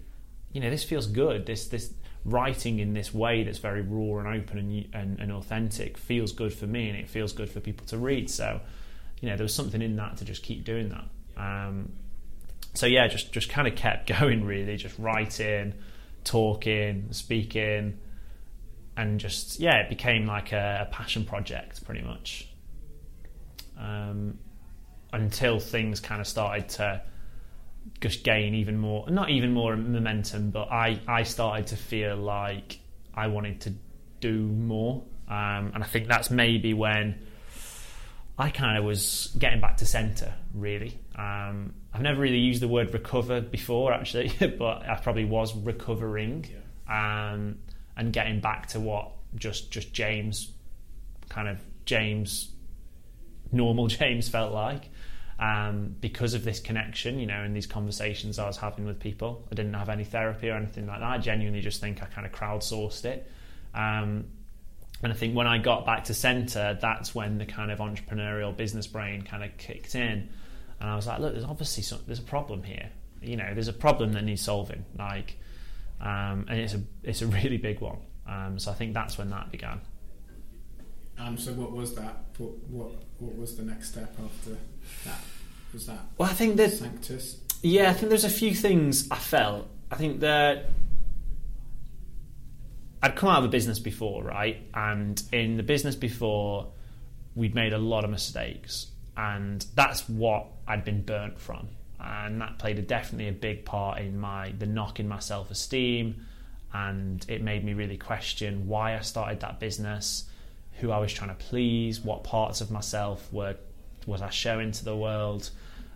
you 0.53 0.61
know, 0.61 0.69
this 0.69 0.83
feels 0.83 1.07
good. 1.07 1.47
This 1.47 1.69
this 1.69 1.91
writing 2.23 2.77
in 2.77 2.93
this 2.93 3.15
way 3.15 3.41
that's 3.43 3.59
very 3.59 3.81
raw 3.81 4.19
and 4.19 4.27
open 4.27 4.57
and, 4.59 4.87
and, 4.93 5.19
and 5.19 5.31
authentic 5.31 5.97
feels 5.97 6.31
good 6.33 6.53
for 6.53 6.67
me, 6.67 6.87
and 6.87 6.99
it 6.99 7.09
feels 7.09 7.33
good 7.33 7.49
for 7.49 7.59
people 7.59 7.87
to 7.87 7.97
read. 7.97 8.29
So 8.29 8.61
you 9.25 9.31
know, 9.31 9.37
there 9.37 9.43
was 9.43 9.55
something 9.55 9.81
in 9.81 9.95
that 9.95 10.17
to 10.17 10.25
just 10.25 10.43
keep 10.43 10.63
doing 10.63 10.89
that. 10.89 11.05
Um, 11.35 11.91
so 12.75 12.85
yeah, 12.85 13.07
just 13.07 13.31
just 13.31 13.49
kind 13.49 13.67
of 13.67 13.75
kept 13.75 14.07
going 14.19 14.45
really, 14.45 14.77
just 14.77 14.97
writing, 14.99 15.73
talking, 16.23 17.07
speaking, 17.11 17.97
and 18.95 19.19
just 19.19 19.59
yeah, 19.59 19.77
it 19.77 19.89
became 19.89 20.27
like 20.27 20.51
a, 20.51 20.85
a 20.87 20.93
passion 20.93 21.25
project 21.25 21.83
pretty 21.85 22.01
much. 22.01 22.47
Um, 23.79 24.37
until 25.11 25.59
things 25.59 25.99
kind 25.99 26.21
of 26.21 26.27
started 26.27 26.69
to 26.69 27.01
just 27.99 28.23
gain 28.23 28.53
even 28.53 28.77
more, 28.77 29.09
not 29.09 29.31
even 29.31 29.51
more 29.53 29.75
momentum, 29.75 30.51
but 30.51 30.71
I 30.71 30.99
I 31.07 31.23
started 31.23 31.67
to 31.67 31.77
feel 31.77 32.15
like 32.15 32.79
I 33.15 33.27
wanted 33.27 33.61
to 33.61 33.73
do 34.19 34.37
more, 34.37 35.03
um, 35.27 35.71
and 35.73 35.83
I 35.83 35.87
think 35.87 36.07
that's 36.07 36.29
maybe 36.29 36.75
when 36.75 37.24
I 38.37 38.49
kind 38.49 38.77
of 38.77 38.83
was 38.83 39.33
getting 39.39 39.61
back 39.61 39.77
to 39.77 39.85
centre, 39.85 40.33
really. 40.53 40.99
Um, 41.15 41.73
I've 41.93 42.01
never 42.01 42.21
really 42.21 42.39
used 42.39 42.61
the 42.61 42.67
word 42.67 42.93
recover 42.93 43.39
before, 43.39 43.93
actually, 43.93 44.33
but 44.59 44.87
I 44.87 44.99
probably 45.01 45.25
was 45.25 45.55
recovering 45.55 46.45
yeah. 46.87 47.31
um, 47.31 47.59
and 47.95 48.11
getting 48.11 48.41
back 48.41 48.67
to 48.67 48.79
what 48.79 49.11
just 49.35 49.71
just 49.71 49.93
James, 49.93 50.51
kind 51.29 51.47
of 51.47 51.59
James, 51.85 52.51
normal 53.51 53.87
James 53.87 54.27
felt 54.27 54.53
like. 54.53 54.89
Um, 55.37 55.93
because 55.99 56.33
of 56.33 56.45
this 56.45 56.61
connection, 56.61 57.19
you 57.19 57.27
know, 57.27 57.43
in 57.43 57.53
these 57.53 57.67
conversations 57.67 58.39
I 58.39 58.47
was 58.47 58.55
having 58.55 58.85
with 58.85 59.01
people, 59.01 59.45
I 59.51 59.55
didn't 59.55 59.73
have 59.73 59.89
any 59.89 60.05
therapy 60.05 60.49
or 60.49 60.55
anything 60.55 60.87
like 60.87 60.99
that. 60.99 61.05
I 61.05 61.17
genuinely 61.17 61.59
just 61.59 61.81
think 61.81 62.01
I 62.01 62.05
kind 62.05 62.25
of 62.25 62.31
crowdsourced 62.31 63.03
it. 63.03 63.29
Um, 63.73 64.27
and 65.03 65.11
I 65.11 65.15
think 65.15 65.35
when 65.35 65.47
I 65.47 65.57
got 65.57 65.85
back 65.85 66.05
to 66.05 66.13
centre, 66.13 66.77
that's 66.79 67.13
when 67.13 67.37
the 67.37 67.45
kind 67.45 67.71
of 67.71 67.79
entrepreneurial 67.79 68.55
business 68.55 68.87
brain 68.87 69.21
kind 69.21 69.43
of 69.43 69.55
kicked 69.57 69.95
in, 69.95 70.29
and 70.79 70.89
I 70.89 70.95
was 70.95 71.07
like, 71.07 71.19
look, 71.19 71.33
there's 71.33 71.45
obviously 71.45 71.83
some, 71.83 71.99
there's 72.05 72.19
a 72.19 72.23
problem 72.23 72.63
here. 72.63 72.89
You 73.21 73.37
know, 73.37 73.53
there's 73.53 73.67
a 73.67 73.73
problem 73.73 74.13
that 74.13 74.23
needs 74.23 74.41
solving. 74.41 74.85
Like, 74.97 75.37
um, 76.01 76.45
and 76.49 76.59
it's 76.59 76.73
a 76.73 76.81
it's 77.03 77.21
a 77.21 77.27
really 77.27 77.57
big 77.57 77.81
one. 77.81 77.97
Um, 78.27 78.59
so 78.59 78.71
I 78.71 78.73
think 78.73 78.93
that's 78.93 79.17
when 79.17 79.29
that 79.29 79.51
began. 79.51 79.81
Um, 81.17 81.37
so 81.37 81.53
what 81.53 81.71
was 81.71 81.95
that? 81.95 82.25
What, 82.37 82.51
what 82.69 82.91
what 83.19 83.37
was 83.37 83.55
the 83.55 83.63
next 83.63 83.91
step 83.91 84.13
after 84.23 84.57
that? 85.05 85.21
Was 85.73 85.87
that? 85.87 86.05
Well, 86.17 86.29
I 86.29 86.33
think 86.33 86.57
that 86.57 86.71
Sanctus. 86.71 87.39
Yeah, 87.61 87.89
I 87.89 87.93
think 87.93 88.09
there's 88.09 88.25
a 88.25 88.29
few 88.29 88.53
things 88.53 89.07
I 89.09 89.15
felt. 89.17 89.67
I 89.89 89.95
think 89.95 90.19
that 90.19 90.69
I'd 93.05 93.15
come 93.15 93.29
out 93.29 93.37
of 93.37 93.45
a 93.45 93.49
business 93.49 93.77
before, 93.77 94.23
right? 94.23 94.57
And 94.73 95.21
in 95.31 95.57
the 95.57 95.63
business 95.63 95.93
before, 95.93 96.71
we'd 97.35 97.53
made 97.53 97.71
a 97.71 97.77
lot 97.77 98.03
of 98.03 98.09
mistakes, 98.09 98.87
and 99.15 99.63
that's 99.75 100.09
what 100.09 100.47
I'd 100.67 100.83
been 100.83 101.03
burnt 101.03 101.39
from, 101.39 101.67
and 101.99 102.41
that 102.41 102.57
played 102.57 102.79
a, 102.79 102.81
definitely 102.81 103.27
a 103.27 103.31
big 103.31 103.63
part 103.63 103.99
in 103.99 104.19
my 104.19 104.53
the 104.57 104.65
knock 104.65 104.99
in 104.99 105.07
my 105.07 105.19
self 105.19 105.51
esteem, 105.51 106.25
and 106.73 107.23
it 107.29 107.43
made 107.43 107.63
me 107.63 107.75
really 107.75 107.95
question 107.95 108.67
why 108.67 108.97
I 108.97 109.01
started 109.01 109.39
that 109.41 109.59
business, 109.59 110.23
who 110.79 110.89
I 110.89 110.97
was 110.97 111.13
trying 111.13 111.29
to 111.29 111.35
please, 111.35 112.01
what 112.01 112.23
parts 112.23 112.59
of 112.59 112.71
myself 112.71 113.31
were 113.31 113.55
was 114.07 114.23
I 114.23 114.31
showing 114.31 114.71
to 114.71 114.83
the 114.83 114.95
world. 114.95 115.51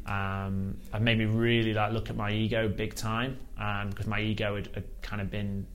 Um, 0.05 0.77
it 0.93 1.01
made 1.01 1.17
me 1.17 1.25
really 1.25 1.73
like 1.73 1.91
look 1.91 2.11
at 2.11 2.15
my 2.15 2.31
ego 2.31 2.69
big 2.69 2.93
time 2.93 3.39
um, 3.57 3.89
because 3.89 4.05
my 4.05 4.21
ego 4.21 4.57
had, 4.57 4.67
had 4.75 5.01
kind 5.01 5.23
of 5.23 5.31
been 5.31 5.65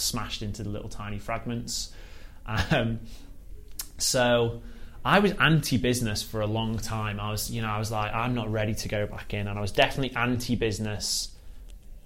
smashed 0.00 0.42
into 0.42 0.62
the 0.62 0.70
little 0.70 0.88
tiny 0.88 1.18
fragments. 1.18 1.92
Um, 2.46 3.00
so 3.98 4.62
I 5.04 5.18
was 5.18 5.32
anti-business 5.32 6.22
for 6.22 6.40
a 6.40 6.46
long 6.46 6.78
time. 6.78 7.20
I 7.20 7.30
was, 7.30 7.50
you 7.50 7.62
know, 7.62 7.68
I 7.68 7.78
was 7.78 7.90
like, 7.90 8.12
I'm 8.14 8.34
not 8.34 8.50
ready 8.50 8.74
to 8.74 8.88
go 8.88 9.06
back 9.06 9.34
in, 9.34 9.46
and 9.46 9.58
I 9.58 9.60
was 9.60 9.72
definitely 9.72 10.16
anti-business. 10.16 11.30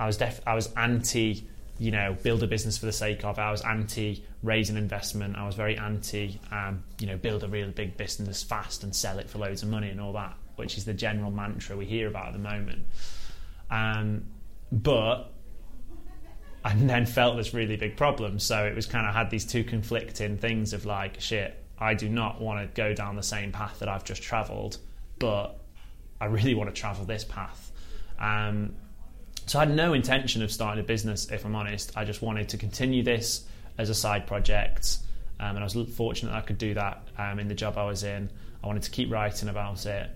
I 0.01 0.07
was 0.07 0.17
def- 0.17 0.41
I 0.47 0.55
was 0.55 0.73
anti, 0.77 1.45
you 1.79 1.91
know, 1.91 2.17
build 2.23 2.43
a 2.43 2.47
business 2.47 2.79
for 2.79 2.87
the 2.87 2.93
sake 2.93 3.25
of. 3.25 3.39
I 3.39 3.51
was 3.51 3.63
anti 3.63 4.25
raise 4.43 4.71
an 4.71 4.77
investment. 4.77 5.37
I 5.37 5.47
was 5.47 5.55
very 5.55 5.79
anti, 5.79 6.41
um, 6.51 6.83
you 6.99 7.07
know, 7.07 7.17
build 7.17 7.45
a 7.45 7.49
really 7.49 7.71
big 7.71 7.97
business 7.97 8.43
fast 8.43 8.83
and 8.83 8.95
sell 8.95 9.21
it 9.21 9.31
for 9.31 9.39
loads 9.39 9.63
of 9.63 9.69
money 9.69 9.89
and 9.89 10.01
all 10.01 10.13
that. 10.15 10.37
which 10.57 10.77
is 10.77 10.85
the 10.85 10.95
general 10.95 11.31
mantra 11.31 11.77
we 11.77 11.85
hear 11.85 12.09
about 12.09 12.29
at 12.29 12.33
the 12.33 12.39
moment. 12.39 12.87
Um, 13.71 14.25
but 14.71 15.32
I 16.65 16.75
then 16.75 17.07
felt 17.07 17.37
this 17.37 17.55
really 17.55 17.77
big 17.77 17.97
problem. 17.97 18.39
So 18.39 18.65
it 18.65 18.75
was 18.75 18.87
kind 18.87 19.07
of 19.07 19.15
had 19.15 19.31
these 19.31 19.45
two 19.45 19.65
conflicting 19.65 20.37
things 20.39 20.73
of 20.73 20.87
like, 20.87 21.21
shit, 21.21 21.57
I 21.79 21.95
do 21.95 22.09
not 22.09 22.41
want 22.41 22.61
to 22.61 22.75
go 22.81 22.95
down 22.95 23.17
the 23.17 23.23
same 23.23 23.51
path 23.51 23.81
that 23.81 23.89
I've 23.89 24.05
just 24.05 24.23
travelled, 24.23 24.79
but 25.19 25.59
I 26.21 26.27
really 26.27 26.55
want 26.55 26.73
to 26.73 26.81
travel 26.81 27.05
this 27.05 27.25
path. 27.25 27.73
Um, 28.19 28.77
so 29.47 29.59
I 29.59 29.67
had 29.67 29.75
no 29.75 29.93
intention 29.93 30.43
of 30.43 30.53
starting 30.53 30.83
a 30.83 30.87
business, 30.87 31.31
if 31.31 31.45
I'm 31.45 31.57
honest. 31.57 31.93
I 31.97 32.05
just 32.05 32.23
wanted 32.23 32.51
to 32.51 32.59
continue 32.59 33.03
this 33.03 33.45
as 33.77 33.91
a 33.91 33.95
side 33.95 34.29
project. 34.29 34.99
Um, 35.41 35.57
and 35.57 35.59
I 35.59 35.65
was 35.65 35.77
fortunate 35.97 36.33
I 36.33 36.43
could 36.43 36.59
do 36.59 36.75
that 36.75 37.03
um, 37.19 37.41
in 37.41 37.49
the 37.49 37.55
job 37.55 37.77
I 37.77 37.85
was 37.85 38.05
in. 38.05 38.31
I 38.63 38.67
wanted 38.69 38.85
to 38.85 38.91
keep 38.91 39.11
writing 39.11 39.49
about 39.49 39.85
it. 39.87 40.11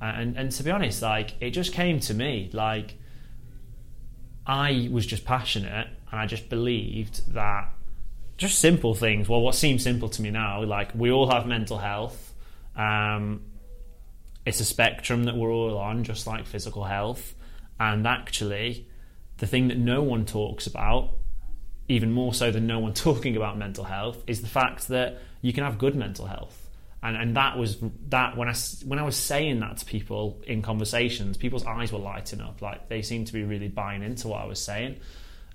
And, 0.00 0.36
and 0.36 0.50
to 0.50 0.64
be 0.64 0.72
honest, 0.72 1.00
like 1.00 1.34
it 1.40 1.50
just 1.50 1.72
came 1.72 2.00
to 2.00 2.14
me. 2.14 2.50
Like 2.52 2.96
I 4.46 4.88
was 4.90 5.06
just 5.06 5.24
passionate 5.24 5.88
and 6.10 6.20
I 6.20 6.26
just 6.26 6.48
believed 6.48 7.32
that 7.34 7.72
just 8.36 8.58
simple 8.58 8.94
things. 8.94 9.28
Well, 9.28 9.40
what 9.40 9.54
seems 9.54 9.82
simple 9.82 10.08
to 10.08 10.22
me 10.22 10.30
now, 10.30 10.64
like 10.64 10.94
we 10.94 11.10
all 11.10 11.30
have 11.30 11.46
mental 11.46 11.78
health. 11.78 12.34
Um, 12.76 13.42
it's 14.44 14.58
a 14.60 14.64
spectrum 14.64 15.24
that 15.24 15.36
we're 15.36 15.52
all 15.52 15.78
on, 15.78 16.02
just 16.02 16.26
like 16.26 16.46
physical 16.46 16.84
health. 16.84 17.34
And 17.78 18.06
actually, 18.06 18.88
the 19.38 19.46
thing 19.46 19.68
that 19.68 19.78
no 19.78 20.02
one 20.02 20.26
talks 20.26 20.66
about, 20.66 21.10
even 21.88 22.12
more 22.12 22.34
so 22.34 22.50
than 22.50 22.66
no 22.66 22.78
one 22.80 22.94
talking 22.94 23.36
about 23.36 23.58
mental 23.58 23.84
health, 23.84 24.24
is 24.26 24.42
the 24.42 24.48
fact 24.48 24.88
that 24.88 25.18
you 25.40 25.52
can 25.52 25.62
have 25.62 25.78
good 25.78 25.94
mental 25.94 26.26
health 26.26 26.61
and 27.02 27.16
and 27.16 27.36
that 27.36 27.58
was 27.58 27.78
that 28.08 28.36
when 28.36 28.48
I 28.48 28.54
when 28.84 28.98
I 28.98 29.02
was 29.02 29.16
saying 29.16 29.60
that 29.60 29.78
to 29.78 29.84
people 29.84 30.40
in 30.46 30.62
conversations, 30.62 31.36
people's 31.36 31.66
eyes 31.66 31.92
were 31.92 31.98
lighting 31.98 32.40
up, 32.40 32.62
like 32.62 32.88
they 32.88 33.02
seemed 33.02 33.26
to 33.26 33.32
be 33.32 33.42
really 33.42 33.68
buying 33.68 34.02
into 34.02 34.28
what 34.28 34.40
I 34.40 34.46
was 34.46 34.62
saying. 34.62 34.96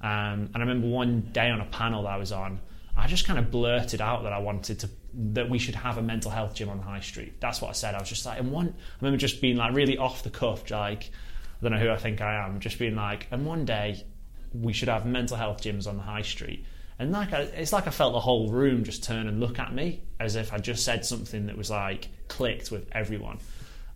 Um, 0.02 0.52
and 0.54 0.58
I 0.58 0.60
remember 0.60 0.88
one 0.88 1.22
day 1.32 1.50
on 1.50 1.62
a 1.62 1.66
panel 1.66 2.04
that 2.04 2.10
I 2.10 2.18
was 2.18 2.32
on, 2.32 2.60
I 2.96 3.08
just 3.08 3.26
kind 3.26 3.40
of 3.40 3.50
blurted 3.50 4.02
out 4.02 4.24
that 4.24 4.34
I 4.34 4.40
wanted 4.40 4.80
to 4.82 4.90
that 5.14 5.50
we 5.50 5.58
should 5.58 5.76
have 5.76 5.98
a 5.98 6.02
mental 6.02 6.30
health 6.30 6.54
gym 6.54 6.70
on 6.70 6.78
the 6.78 6.84
high 6.84 7.00
street. 7.00 7.40
That's 7.40 7.62
what 7.62 7.70
I 7.70 7.74
said. 7.74 7.96
I 7.96 8.00
was 8.00 8.10
just 8.10 8.26
like, 8.26 8.40
and 8.40 8.52
one, 8.52 8.68
I 8.68 8.96
remember 9.02 9.18
just 9.18 9.42
being 9.42 9.56
like 9.56 9.74
really 9.74 9.98
off 9.98 10.24
the 10.24 10.30
cuff, 10.30 10.70
like 10.70 11.12
I 11.60 11.64
don't 11.64 11.72
know 11.72 11.80
who 11.80 11.90
I 11.90 11.98
think 11.98 12.20
I 12.20 12.46
am, 12.46 12.60
just 12.60 12.78
being 12.78 12.96
like, 12.96 13.28
and 13.32 13.46
one 13.46 13.64
day 13.64 14.06
we 14.54 14.74
should 14.74 14.90
have 14.90 15.06
mental 15.06 15.38
health 15.38 15.62
gyms 15.62 15.88
on 15.88 15.96
the 15.96 16.04
high 16.04 16.22
street. 16.22 16.66
And 17.00 17.12
like 17.12 17.34
I, 17.34 17.42
it's 17.42 17.74
like 17.74 17.88
I 17.88 17.92
felt 17.92 18.14
the 18.14 18.20
whole 18.20 18.50
room 18.50 18.84
just 18.84 19.04
turn 19.04 19.28
and 19.28 19.40
look 19.40 19.60
at 19.60 19.74
me 19.74 20.02
as 20.20 20.36
if 20.36 20.52
I 20.54 20.58
just 20.58 20.84
said 20.84 21.06
something 21.06 21.46
that 21.48 21.58
was 21.58 21.70
like 21.70 22.10
clicked 22.28 22.72
with 22.72 22.88
everyone. 22.92 23.40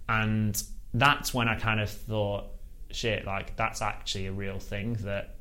And 0.08 0.62
that's 0.94 1.34
when 1.34 1.48
I 1.48 1.56
kind 1.56 1.80
of 1.80 1.90
thought, 1.90 2.46
shit, 2.92 3.26
like 3.26 3.56
that's 3.56 3.82
actually 3.82 4.28
a 4.28 4.32
real 4.32 4.60
thing 4.60 4.94
that 5.02 5.36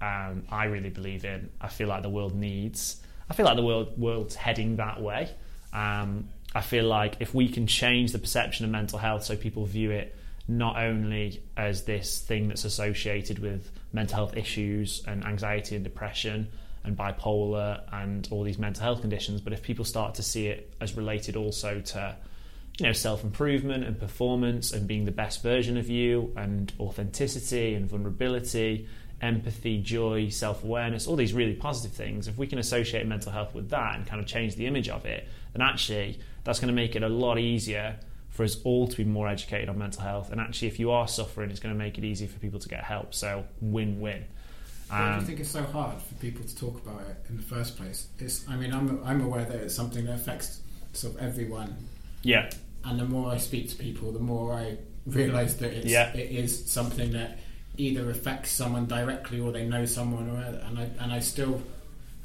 um, 0.00 0.44
I 0.50 0.64
really 0.64 0.90
believe 0.90 1.24
in. 1.24 1.50
I 1.60 1.68
feel 1.68 1.88
like 1.88 2.02
the 2.02 2.10
world 2.10 2.34
needs. 2.34 3.00
I 3.30 3.34
feel 3.34 3.46
like 3.46 3.56
the 3.56 3.62
world 3.62 3.98
world's 3.98 4.34
heading 4.34 4.76
that 4.76 5.00
way. 5.00 5.30
Um, 5.72 6.28
I 6.54 6.60
feel 6.60 6.86
like 6.86 7.16
if 7.20 7.34
we 7.34 7.48
can 7.48 7.66
change 7.66 8.12
the 8.12 8.18
perception 8.18 8.64
of 8.64 8.70
mental 8.70 8.98
health 8.98 9.24
so 9.24 9.36
people 9.36 9.66
view 9.66 9.90
it 9.90 10.16
not 10.48 10.78
only 10.78 11.42
as 11.56 11.82
this 11.82 12.20
thing 12.20 12.48
that's 12.48 12.64
associated 12.64 13.40
with 13.40 13.70
mental 13.92 14.16
health 14.16 14.36
issues 14.36 15.02
and 15.06 15.24
anxiety 15.24 15.74
and 15.74 15.84
depression, 15.84 16.48
and 16.86 16.96
bipolar 16.96 17.82
and 17.92 18.28
all 18.30 18.42
these 18.42 18.58
mental 18.58 18.82
health 18.82 19.00
conditions. 19.00 19.40
But 19.40 19.52
if 19.52 19.62
people 19.62 19.84
start 19.84 20.14
to 20.14 20.22
see 20.22 20.48
it 20.48 20.74
as 20.80 20.96
related 20.96 21.36
also 21.36 21.80
to, 21.80 22.16
you 22.78 22.86
know, 22.86 22.92
self 22.92 23.24
improvement 23.24 23.84
and 23.84 23.98
performance 23.98 24.72
and 24.72 24.86
being 24.86 25.04
the 25.04 25.12
best 25.12 25.42
version 25.42 25.76
of 25.76 25.88
you 25.88 26.32
and 26.36 26.72
authenticity 26.78 27.74
and 27.74 27.88
vulnerability, 27.88 28.88
empathy, 29.20 29.80
joy, 29.80 30.28
self 30.28 30.62
awareness, 30.62 31.06
all 31.06 31.16
these 31.16 31.32
really 31.32 31.54
positive 31.54 31.96
things, 31.96 32.28
if 32.28 32.38
we 32.38 32.46
can 32.46 32.58
associate 32.58 33.06
mental 33.06 33.32
health 33.32 33.54
with 33.54 33.70
that 33.70 33.96
and 33.96 34.06
kind 34.06 34.20
of 34.20 34.26
change 34.26 34.56
the 34.56 34.66
image 34.66 34.88
of 34.88 35.04
it, 35.04 35.26
then 35.52 35.62
actually 35.62 36.18
that's 36.44 36.60
going 36.60 36.68
to 36.68 36.74
make 36.74 36.94
it 36.94 37.02
a 37.02 37.08
lot 37.08 37.38
easier 37.38 37.98
for 38.30 38.44
us 38.44 38.60
all 38.64 38.86
to 38.86 38.96
be 38.96 39.04
more 39.04 39.28
educated 39.28 39.68
on 39.68 39.78
mental 39.78 40.02
health. 40.02 40.30
And 40.30 40.40
actually, 40.40 40.68
if 40.68 40.78
you 40.78 40.90
are 40.90 41.08
suffering, 41.08 41.50
it's 41.50 41.60
going 41.60 41.74
to 41.74 41.78
make 41.78 41.96
it 41.98 42.04
easy 42.04 42.26
for 42.26 42.38
people 42.38 42.60
to 42.60 42.68
get 42.68 42.84
help. 42.84 43.14
So, 43.14 43.44
win 43.60 44.00
win. 44.00 44.26
Why 44.88 44.98
do 44.98 45.04
you 45.04 45.18
um, 45.18 45.24
think 45.24 45.40
it's 45.40 45.50
so 45.50 45.62
hard 45.62 46.00
for 46.00 46.14
people 46.14 46.44
to 46.44 46.56
talk 46.56 46.76
about 46.86 47.00
it 47.02 47.16
in 47.28 47.36
the 47.36 47.42
first 47.42 47.76
place? 47.76 48.08
It's, 48.18 48.48
I 48.48 48.56
mean, 48.56 48.72
I'm, 48.72 49.02
I'm 49.04 49.20
aware 49.20 49.44
that 49.44 49.56
it's 49.56 49.74
something 49.74 50.04
that 50.06 50.14
affects 50.14 50.60
sort 50.92 51.16
of 51.16 51.22
everyone. 51.22 51.76
Yeah. 52.22 52.50
And 52.84 53.00
the 53.00 53.04
more 53.04 53.32
I 53.32 53.38
speak 53.38 53.68
to 53.70 53.76
people, 53.76 54.12
the 54.12 54.20
more 54.20 54.54
I 54.54 54.78
realise 55.06 55.54
that 55.54 55.72
it's, 55.72 55.86
yeah. 55.86 56.14
it 56.14 56.30
is 56.30 56.70
something 56.70 57.12
that 57.12 57.38
either 57.76 58.10
affects 58.10 58.52
someone 58.52 58.86
directly 58.86 59.40
or 59.40 59.52
they 59.52 59.66
know 59.66 59.84
someone, 59.84 60.30
or 60.30 60.36
and 60.36 60.78
I 60.78 60.88
and 61.00 61.12
I 61.12 61.20
still 61.20 61.62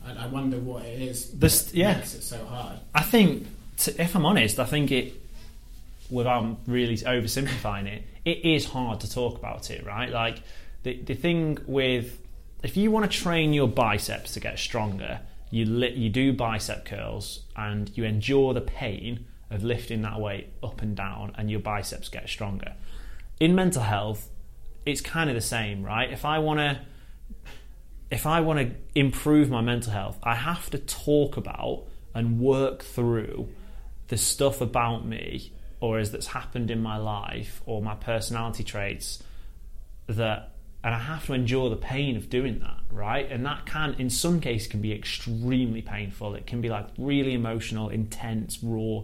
I, 0.06 0.26
I 0.26 0.28
wonder 0.28 0.58
what 0.58 0.86
it 0.86 1.02
is 1.02 1.32
this, 1.32 1.63
that 1.63 1.76
yeah. 1.76 1.95
makes 1.95 2.15
it 2.15 2.24
so 2.24 2.43
hard. 2.45 2.80
I 2.93 3.04
think, 3.04 3.47
to, 3.78 4.02
if 4.02 4.15
I'm 4.15 4.26
honest, 4.26 4.60
I 4.60 4.65
think 4.65 4.91
it, 4.91 5.13
without 6.10 6.58
really 6.67 6.97
oversimplifying 6.97 7.88
it, 7.88 8.04
it 8.24 8.45
is 8.45 8.65
hard 8.65 9.02
to 9.02 9.12
talk 9.12 9.38
about 9.38 9.71
it, 9.71 9.86
right? 9.86 10.10
Like 10.10 10.41
the 10.84 11.02
the 11.02 11.15
thing 11.15 11.58
with 11.65 12.19
if 12.63 12.78
you 12.78 12.91
want 12.91 13.10
to 13.10 13.17
train 13.17 13.54
your 13.54 13.67
biceps 13.67 14.34
to 14.34 14.39
get 14.39 14.60
stronger, 14.60 15.21
you 15.50 15.65
li- 15.65 15.93
you 15.93 16.10
do 16.10 16.34
bicep 16.34 16.86
curls 16.86 17.41
and 17.56 17.95
you 17.95 18.04
endure 18.04 18.54
the 18.54 18.62
pain 18.62 19.26
of 19.50 19.63
lifting 19.63 20.02
that 20.04 20.19
weight 20.19 20.47
up 20.63 20.82
and 20.82 20.95
down, 20.95 21.34
and 21.38 21.52
your 21.52 21.60
biceps 21.60 22.08
get 22.08 22.30
stronger. 22.30 22.74
In 23.39 23.54
mental 23.54 23.84
health, 23.84 24.30
it's 24.86 25.02
kind 25.02 25.30
of 25.30 25.36
the 25.36 25.41
same, 25.41 25.84
right? 25.84 26.10
If 26.12 26.24
I 26.24 26.39
want 26.39 26.60
to 26.60 26.82
if 28.10 28.26
I 28.26 28.41
want 28.41 28.60
to 28.60 28.76
improve 28.93 29.50
my 29.50 29.62
mental 29.62 29.93
health, 29.93 30.19
I 30.21 30.36
have 30.36 30.69
to 30.71 30.78
talk 30.78 31.38
about 31.38 31.86
and 32.13 32.39
work 32.39 32.84
through 32.84 33.47
the 34.10 34.17
stuff 34.17 34.60
about 34.60 35.06
me 35.06 35.54
or 35.80 35.97
as 35.97 36.12
that's 36.12 36.28
happened 36.28 36.69
in 36.69 36.84
my 36.84 36.97
life 36.97 37.62
or 37.65 37.82
my 37.82 37.95
personality 37.95 38.65
traits 38.65 39.24
that 40.08 40.51
and 40.84 40.96
I 40.96 41.00
have 41.00 41.26
to 41.28 41.34
endure 41.34 41.70
the 41.70 41.76
pain 41.76 42.17
of 42.17 42.30
doing 42.30 42.60
that, 42.60 42.80
right? 42.91 43.30
And 43.30 43.46
that 43.46 43.65
can, 43.65 43.96
in 44.00 44.10
some 44.10 44.41
cases, 44.41 44.67
can 44.67 44.82
be 44.82 44.91
extremely 44.91 45.82
painful. 45.82 46.34
It 46.34 46.48
can 46.48 46.60
be 46.60 46.70
like 46.70 46.88
really 46.98 47.34
emotional, 47.34 47.89
intense, 47.89 48.60
raw, 48.63 49.02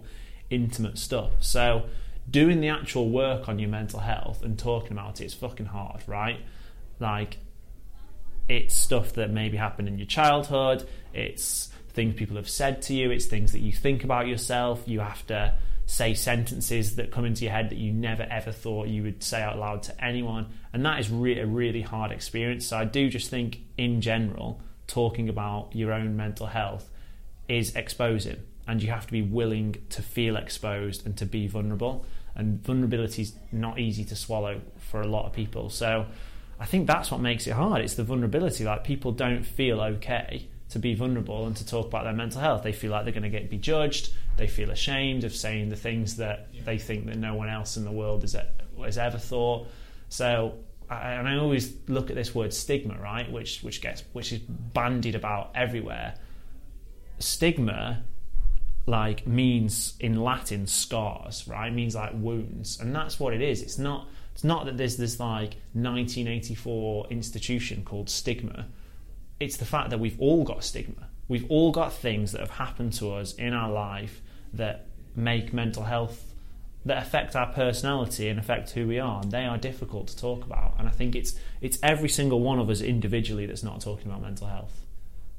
intimate 0.50 0.98
stuff. 0.98 1.32
So, 1.40 1.84
doing 2.30 2.62
the 2.62 2.70
actual 2.70 3.10
work 3.10 3.48
on 3.48 3.60
your 3.60 3.70
mental 3.70 4.00
health 4.00 4.44
and 4.44 4.58
talking 4.58 4.92
about 4.92 5.22
it 5.22 5.26
is 5.26 5.34
fucking 5.36 5.68
hard, 5.68 6.02
right? 6.08 6.40
Like, 7.00 7.38
it's 8.50 8.74
stuff 8.76 9.14
that 9.14 9.30
maybe 9.30 9.58
happened 9.58 9.88
in 9.88 10.00
your 10.00 10.08
childhood. 10.08 10.88
It's 11.14 11.70
things 11.90 12.16
people 12.16 12.38
have 12.38 12.50
said 12.50 12.82
to 12.84 12.94
you. 12.96 13.12
It's 13.12 13.26
things 13.26 13.52
that 13.52 13.60
you 13.60 13.72
think 13.72 14.04
about 14.04 14.28
yourself. 14.28 14.84
You 14.86 15.02
have 15.02 15.26
to 15.28 15.54
say 15.88 16.14
sentences 16.14 16.98
that 16.98 17.12
come 17.12 17.24
into 17.24 17.46
your 17.46 17.54
head 17.54 17.70
that 17.70 17.78
you 17.78 17.94
never 17.94 18.24
ever 18.30 18.52
thought 18.52 18.90
you 18.90 19.04
would 19.04 19.24
say 19.24 19.42
out 19.42 19.58
loud 19.58 19.82
to 19.82 20.04
anyone. 20.04 20.46
And 20.74 20.86
that 20.86 21.00
is 21.00 21.10
re- 21.10 21.40
a 21.40 21.48
really 21.48 21.82
hard 21.82 22.12
experience. 22.12 22.68
So 22.68 22.78
I 22.78 22.84
do 22.84 23.10
just 23.10 23.30
think, 23.30 23.62
in 23.78 24.02
general, 24.02 24.62
talking 24.86 25.30
about 25.30 25.70
your 25.74 25.94
own 25.94 26.18
mental 26.18 26.46
health 26.46 26.90
is 27.48 27.74
exposing. 27.76 28.38
And 28.68 28.84
you 28.84 28.92
have 28.92 29.06
to 29.06 29.12
be 29.14 29.22
willing 29.22 29.78
to 29.92 30.02
feel 30.02 30.36
exposed 30.36 31.06
and 31.06 31.16
to 31.18 31.26
be 31.26 31.48
vulnerable. 31.48 32.06
And 32.36 32.62
vulnerability 32.62 33.22
is 33.22 33.34
not 33.54 33.80
easy 33.80 34.04
to 34.06 34.16
swallow 34.16 34.60
for 34.78 35.02
a 35.02 35.08
lot 35.08 35.26
of 35.26 35.32
people. 35.32 35.70
So 35.70 36.06
I 36.60 36.66
think 36.66 36.86
that's 36.86 37.10
what 37.12 37.22
makes 37.22 37.48
it 37.48 37.52
hard. 37.52 37.82
It's 37.82 37.94
the 37.94 38.04
vulnerability. 38.04 38.66
Like 38.66 38.84
people 38.84 39.14
don't 39.14 39.44
feel 39.44 39.80
okay 39.80 40.50
to 40.70 40.80
be 40.80 40.94
vulnerable 40.94 41.46
and 41.46 41.56
to 41.56 41.66
talk 41.66 41.88
about 41.88 42.04
their 42.04 42.14
mental 42.14 42.42
health. 42.42 42.64
They 42.64 42.74
feel 42.74 42.92
like 42.92 43.06
they're 43.06 43.14
going 43.14 43.24
to 43.24 43.30
get 43.30 43.50
be 43.50 43.58
judged. 43.58 44.14
They 44.36 44.48
feel 44.48 44.70
ashamed 44.70 45.24
of 45.24 45.34
saying 45.34 45.70
the 45.70 45.76
things 45.76 46.18
that 46.18 46.48
yeah. 46.52 46.62
they 46.66 46.78
think 46.78 47.06
that 47.08 47.18
no 47.18 47.36
one 47.36 47.50
else 47.50 47.78
in 47.78 47.86
the 47.86 47.92
world 47.92 48.22
has, 48.22 48.36
has 48.84 48.98
ever 48.98 49.18
thought. 49.18 49.68
So, 50.10 50.56
I, 50.90 51.14
and 51.14 51.28
I 51.28 51.38
always 51.38 51.74
look 51.88 52.10
at 52.10 52.16
this 52.16 52.36
word 52.36 52.54
stigma, 52.54 52.98
right, 53.02 53.32
which 53.32 53.62
which 53.62 53.82
gets 53.82 54.04
which 54.14 54.34
is 54.34 54.40
bandied 54.40 55.16
about 55.16 55.52
everywhere. 55.56 56.16
Stigma, 57.20 58.04
like 58.86 59.26
means 59.26 59.96
in 60.00 60.22
Latin 60.22 60.68
scars, 60.68 61.48
right? 61.48 61.68
It 61.68 61.76
means 61.76 61.96
like 61.96 62.12
wounds, 62.14 62.80
and 62.80 62.94
that's 62.94 63.20
what 63.20 63.34
it 63.34 63.42
is. 63.42 63.62
It's 63.62 63.78
not. 63.78 64.08
It's 64.34 64.44
not 64.44 64.66
that 64.66 64.78
there's 64.78 64.98
this 64.98 65.20
like 65.20 65.56
1984 65.74 67.08
institution 67.10 67.84
called 67.84 68.08
stigma 68.08 68.68
it's 69.40 69.58
the 69.58 69.66
fact 69.66 69.90
that 69.90 70.00
we've 70.00 70.20
all 70.20 70.44
got 70.44 70.64
stigma. 70.64 71.08
We've 71.28 71.46
all 71.50 71.72
got 71.72 71.94
things 71.94 72.32
that 72.32 72.42
have 72.42 72.52
happened 72.52 72.94
to 72.94 73.14
us 73.14 73.34
in 73.34 73.54
our 73.54 73.72
life 73.72 74.22
that 74.54 74.86
make 75.16 75.54
mental 75.54 75.84
health 75.84 76.24
that 76.86 77.04
affect 77.06 77.36
our 77.36 77.48
personality 77.48 78.30
and 78.30 78.40
affect 78.40 78.72
who 78.72 78.88
we 78.88 78.98
are 78.98 79.22
and 79.22 79.32
they 79.32 79.44
are 79.44 79.58
difficult 79.58 80.08
to 80.08 80.16
talk 80.16 80.46
about 80.46 80.74
and 80.80 80.88
i 80.88 80.92
think 80.92 81.16
it's 81.16 81.34
it's 81.60 81.78
every 81.84 82.08
single 82.08 82.40
one 82.40 82.60
of 82.60 82.70
us 82.70 82.80
individually 82.80 83.46
that's 83.46 83.64
not 83.64 83.82
talking 83.82 84.08
about 84.08 84.22
mental 84.22 84.48
health 84.48 84.86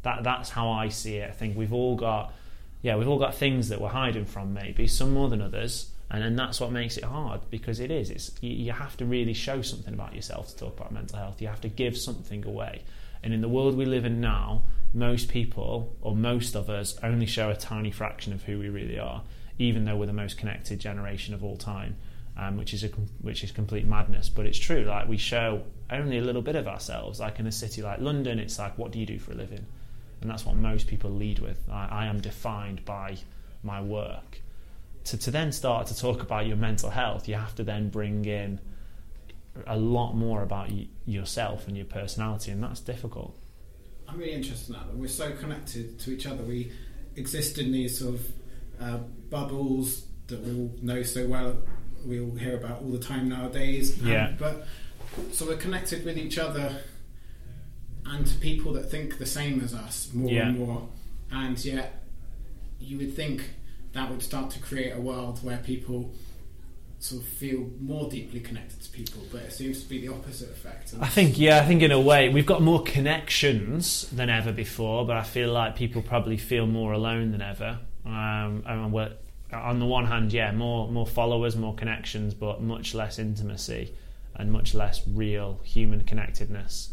that 0.03 0.23
that's 0.25 0.51
how 0.51 0.69
i 0.69 0.89
see 0.89 1.17
it 1.17 1.31
i 1.31 1.33
think 1.33 1.57
we've 1.57 1.73
all 1.73 1.97
got 1.97 2.35
yeah 2.83 2.97
we've 2.97 3.09
all 3.09 3.21
got 3.21 3.35
things 3.35 3.69
that 3.71 3.81
we're 3.81 3.89
hiding 3.89 4.27
from 4.27 4.53
maybe 4.53 4.87
some 4.87 5.15
more 5.15 5.31
than 5.31 5.41
others 5.41 5.91
and 6.11 6.25
and 6.25 6.39
that's 6.39 6.61
what 6.61 6.73
makes 6.73 6.97
it 6.97 7.05
hard 7.05 7.41
because 7.51 7.81
it 7.81 7.91
is. 7.91 8.11
It's 8.11 8.31
you, 8.41 8.51
you 8.51 8.73
have 8.73 8.97
to 8.99 9.05
really 9.05 9.35
show 9.35 9.63
something 9.63 9.93
about 9.93 10.15
yourself 10.15 10.49
to 10.49 10.57
talk 10.57 10.79
about 10.79 10.93
mental 10.93 11.19
health. 11.19 11.43
You 11.43 11.49
have 11.49 11.61
to 11.63 11.69
give 11.69 11.97
something 11.97 12.47
away, 12.47 12.83
and 13.23 13.33
in 13.33 13.41
the 13.41 13.49
world 13.49 13.77
we 13.77 13.85
live 13.85 14.05
in 14.05 14.21
now, 14.21 14.63
most 14.95 15.29
people 15.29 15.97
or 16.01 16.17
most 16.17 16.55
of 16.55 16.71
us 16.71 16.99
only 17.03 17.27
show 17.27 17.51
a 17.51 17.57
tiny 17.57 17.91
fraction 17.91 18.33
of 18.33 18.45
who 18.45 18.59
we 18.59 18.69
really 18.69 18.99
are, 18.99 19.23
even 19.59 19.85
though 19.85 19.97
we're 19.97 20.07
the 20.07 20.13
most 20.13 20.39
connected 20.39 20.79
generation 20.79 21.35
of 21.35 21.45
all 21.45 21.57
time. 21.57 21.97
Um, 22.41 22.57
which 22.57 22.73
is 22.73 22.85
a 22.85 22.89
which 23.21 23.43
is 23.43 23.51
complete 23.51 23.85
madness, 23.85 24.29
but 24.29 24.47
it's 24.47 24.61
true. 24.61 24.85
Like 24.85 25.09
we 25.09 25.17
show 25.17 25.65
only 25.91 26.19
a 26.19 26.23
little 26.23 26.41
bit 26.41 26.55
of 26.55 26.69
ourselves. 26.69 27.19
Like 27.19 27.41
in 27.41 27.49
a 27.49 27.53
city 27.53 27.83
like 27.83 27.99
London, 27.99 28.39
it's 28.39 28.61
like, 28.61 28.79
what 28.79 28.93
do 28.93 29.01
you 29.01 29.07
do 29.07 29.19
for 29.19 29.33
a 29.33 29.35
living? 29.35 29.67
And 30.21 30.31
that's 30.31 30.47
what 30.47 30.55
most 30.55 30.87
people 30.87 31.11
lead 31.11 31.41
with. 31.41 31.59
I, 31.69 31.89
I 31.91 32.07
am 32.07 32.21
defined 32.21 32.85
by 32.85 33.19
my 33.65 33.81
work. 33.83 34.41
To 35.07 35.19
to 35.19 35.31
then 35.33 35.51
start 35.51 35.89
to 35.89 35.99
talk 35.99 36.23
about 36.23 36.47
your 36.47 36.57
mental 36.57 36.91
health, 36.91 37.29
you 37.29 37.35
have 37.35 37.57
to 37.57 37.65
then 37.65 37.89
bring 37.89 38.25
in 38.25 38.61
a 39.67 39.77
lot 39.77 40.15
more 40.15 40.43
about 40.43 40.71
y- 40.71 40.89
yourself 41.07 41.67
and 41.69 41.77
your 41.77 41.87
personality, 41.87 42.51
and 42.51 42.63
that's 42.63 42.81
difficult. 42.81 43.39
I'm 44.09 44.19
really 44.19 44.33
interested 44.33 44.75
in 44.75 44.81
that. 44.81 44.95
We're 44.97 45.09
so 45.09 45.33
connected 45.33 45.99
to 46.01 46.11
each 46.13 46.27
other. 46.27 46.43
We 46.43 46.73
exist 47.17 47.59
in 47.59 47.73
these 47.73 47.99
sort 47.99 48.15
of 48.15 48.33
uh, 48.81 48.97
bubbles 49.31 50.07
that 50.29 50.41
we 50.43 50.53
all 50.59 50.71
know 50.83 51.03
so 51.03 51.27
well 51.27 51.57
we 52.07 52.21
all 52.21 52.35
hear 52.37 52.57
about 52.57 52.81
all 52.83 52.91
the 52.91 52.99
time 52.99 53.29
nowadays. 53.29 54.01
Yeah. 54.01 54.33
but 54.39 54.67
so 55.33 55.47
we're 55.47 55.57
connected 55.57 56.05
with 56.05 56.17
each 56.17 56.39
other 56.39 56.81
and 58.07 58.27
to 58.27 58.35
people 58.39 58.73
that 58.75 58.91
think 58.91 59.19
the 59.19 59.27
same 59.27 59.61
as 59.61 59.75
us 59.75 60.11
more 60.15 60.31
Yeah. 60.31 60.49
and 60.49 60.59
more. 60.59 60.89
And 61.31 61.63
yet, 61.65 62.05
you 62.79 62.99
would 62.99 63.15
think 63.15 63.51
that 63.93 64.11
would 64.11 64.23
start 64.23 64.51
to 64.53 64.61
create 64.61 64.93
a 64.93 65.01
world 65.01 65.43
where 65.45 65.59
people 65.59 66.15
sort 67.01 67.23
of 67.23 67.29
feel 67.29 67.71
more 67.81 68.11
deeply 68.11 68.41
connected 68.41 68.81
to 68.83 68.91
people, 68.91 69.23
but 69.31 69.43
it 69.43 69.53
seems 69.53 69.83
to 69.83 69.89
be 69.89 70.01
the 70.05 70.13
opposite 70.13 70.51
effect. 70.51 70.95
I 71.01 71.07
think, 71.07 71.39
yeah, 71.39 71.59
I 71.61 71.65
think 71.65 71.83
in 71.83 71.93
a 71.93 72.01
way 72.01 72.29
we've 72.29 72.47
got 72.47 72.61
more 72.61 72.83
connections 72.83 74.09
than 74.11 74.29
ever 74.29 74.53
before, 74.53 75.07
but 75.07 75.17
I 75.17 75.23
feel 75.23 75.53
like 75.53 75.77
people 75.77 76.03
probably 76.03 76.37
feel 76.37 76.67
more 76.67 76.93
alone 76.93 77.31
than 77.31 77.41
ever. 77.41 77.79
Um, 78.05 78.65
and 78.67 78.93
we're, 78.93 79.13
on 79.53 79.79
the 79.79 79.87
one 79.87 80.07
hand, 80.07 80.33
yeah, 80.33 80.51
more 80.53 80.89
more 80.91 81.07
followers, 81.07 81.57
more 81.57 81.75
connections, 81.75 82.35
but 82.35 82.63
much 82.63 82.95
less 82.95 83.19
intimacy 83.19 83.95
and 84.35 84.51
much 84.51 84.75
less 84.75 85.07
real 85.07 85.61
human 85.63 86.05
connectedness. 86.05 86.91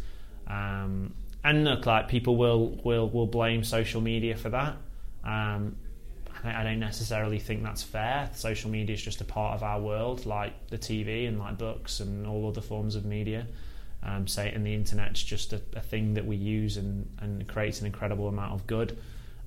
Um, 0.47 1.13
and 1.43 1.63
look, 1.63 1.85
like 1.85 2.07
people 2.07 2.35
will 2.35 2.79
will 2.83 3.09
will 3.09 3.27
blame 3.27 3.63
social 3.63 4.01
media 4.01 4.35
for 4.37 4.49
that. 4.49 4.77
Um, 5.23 5.77
I 6.45 6.61
I 6.61 6.63
don't 6.63 6.79
necessarily 6.79 7.39
think 7.39 7.63
that's 7.63 7.83
fair. 7.83 8.29
Social 8.33 8.69
media 8.69 8.93
is 8.93 9.01
just 9.01 9.21
a 9.21 9.25
part 9.25 9.55
of 9.55 9.63
our 9.63 9.79
world, 9.81 10.25
like 10.25 10.67
the 10.67 10.77
TV 10.77 11.27
and 11.27 11.39
like 11.39 11.57
books 11.57 11.99
and 11.99 12.27
all 12.27 12.47
other 12.47 12.61
forms 12.61 12.95
of 12.95 13.05
media. 13.05 13.47
Um, 14.03 14.27
say, 14.27 14.51
and 14.51 14.63
the 14.63 14.73
internet's 14.73 15.23
just 15.23 15.51
a, 15.53 15.61
a 15.75 15.81
thing 15.81 16.13
that 16.13 16.25
we 16.25 16.35
use 16.35 16.77
and, 16.77 17.09
and 17.19 17.47
creates 17.47 17.79
an 17.79 17.87
incredible 17.87 18.27
amount 18.27 18.53
of 18.53 18.67
good. 18.67 18.97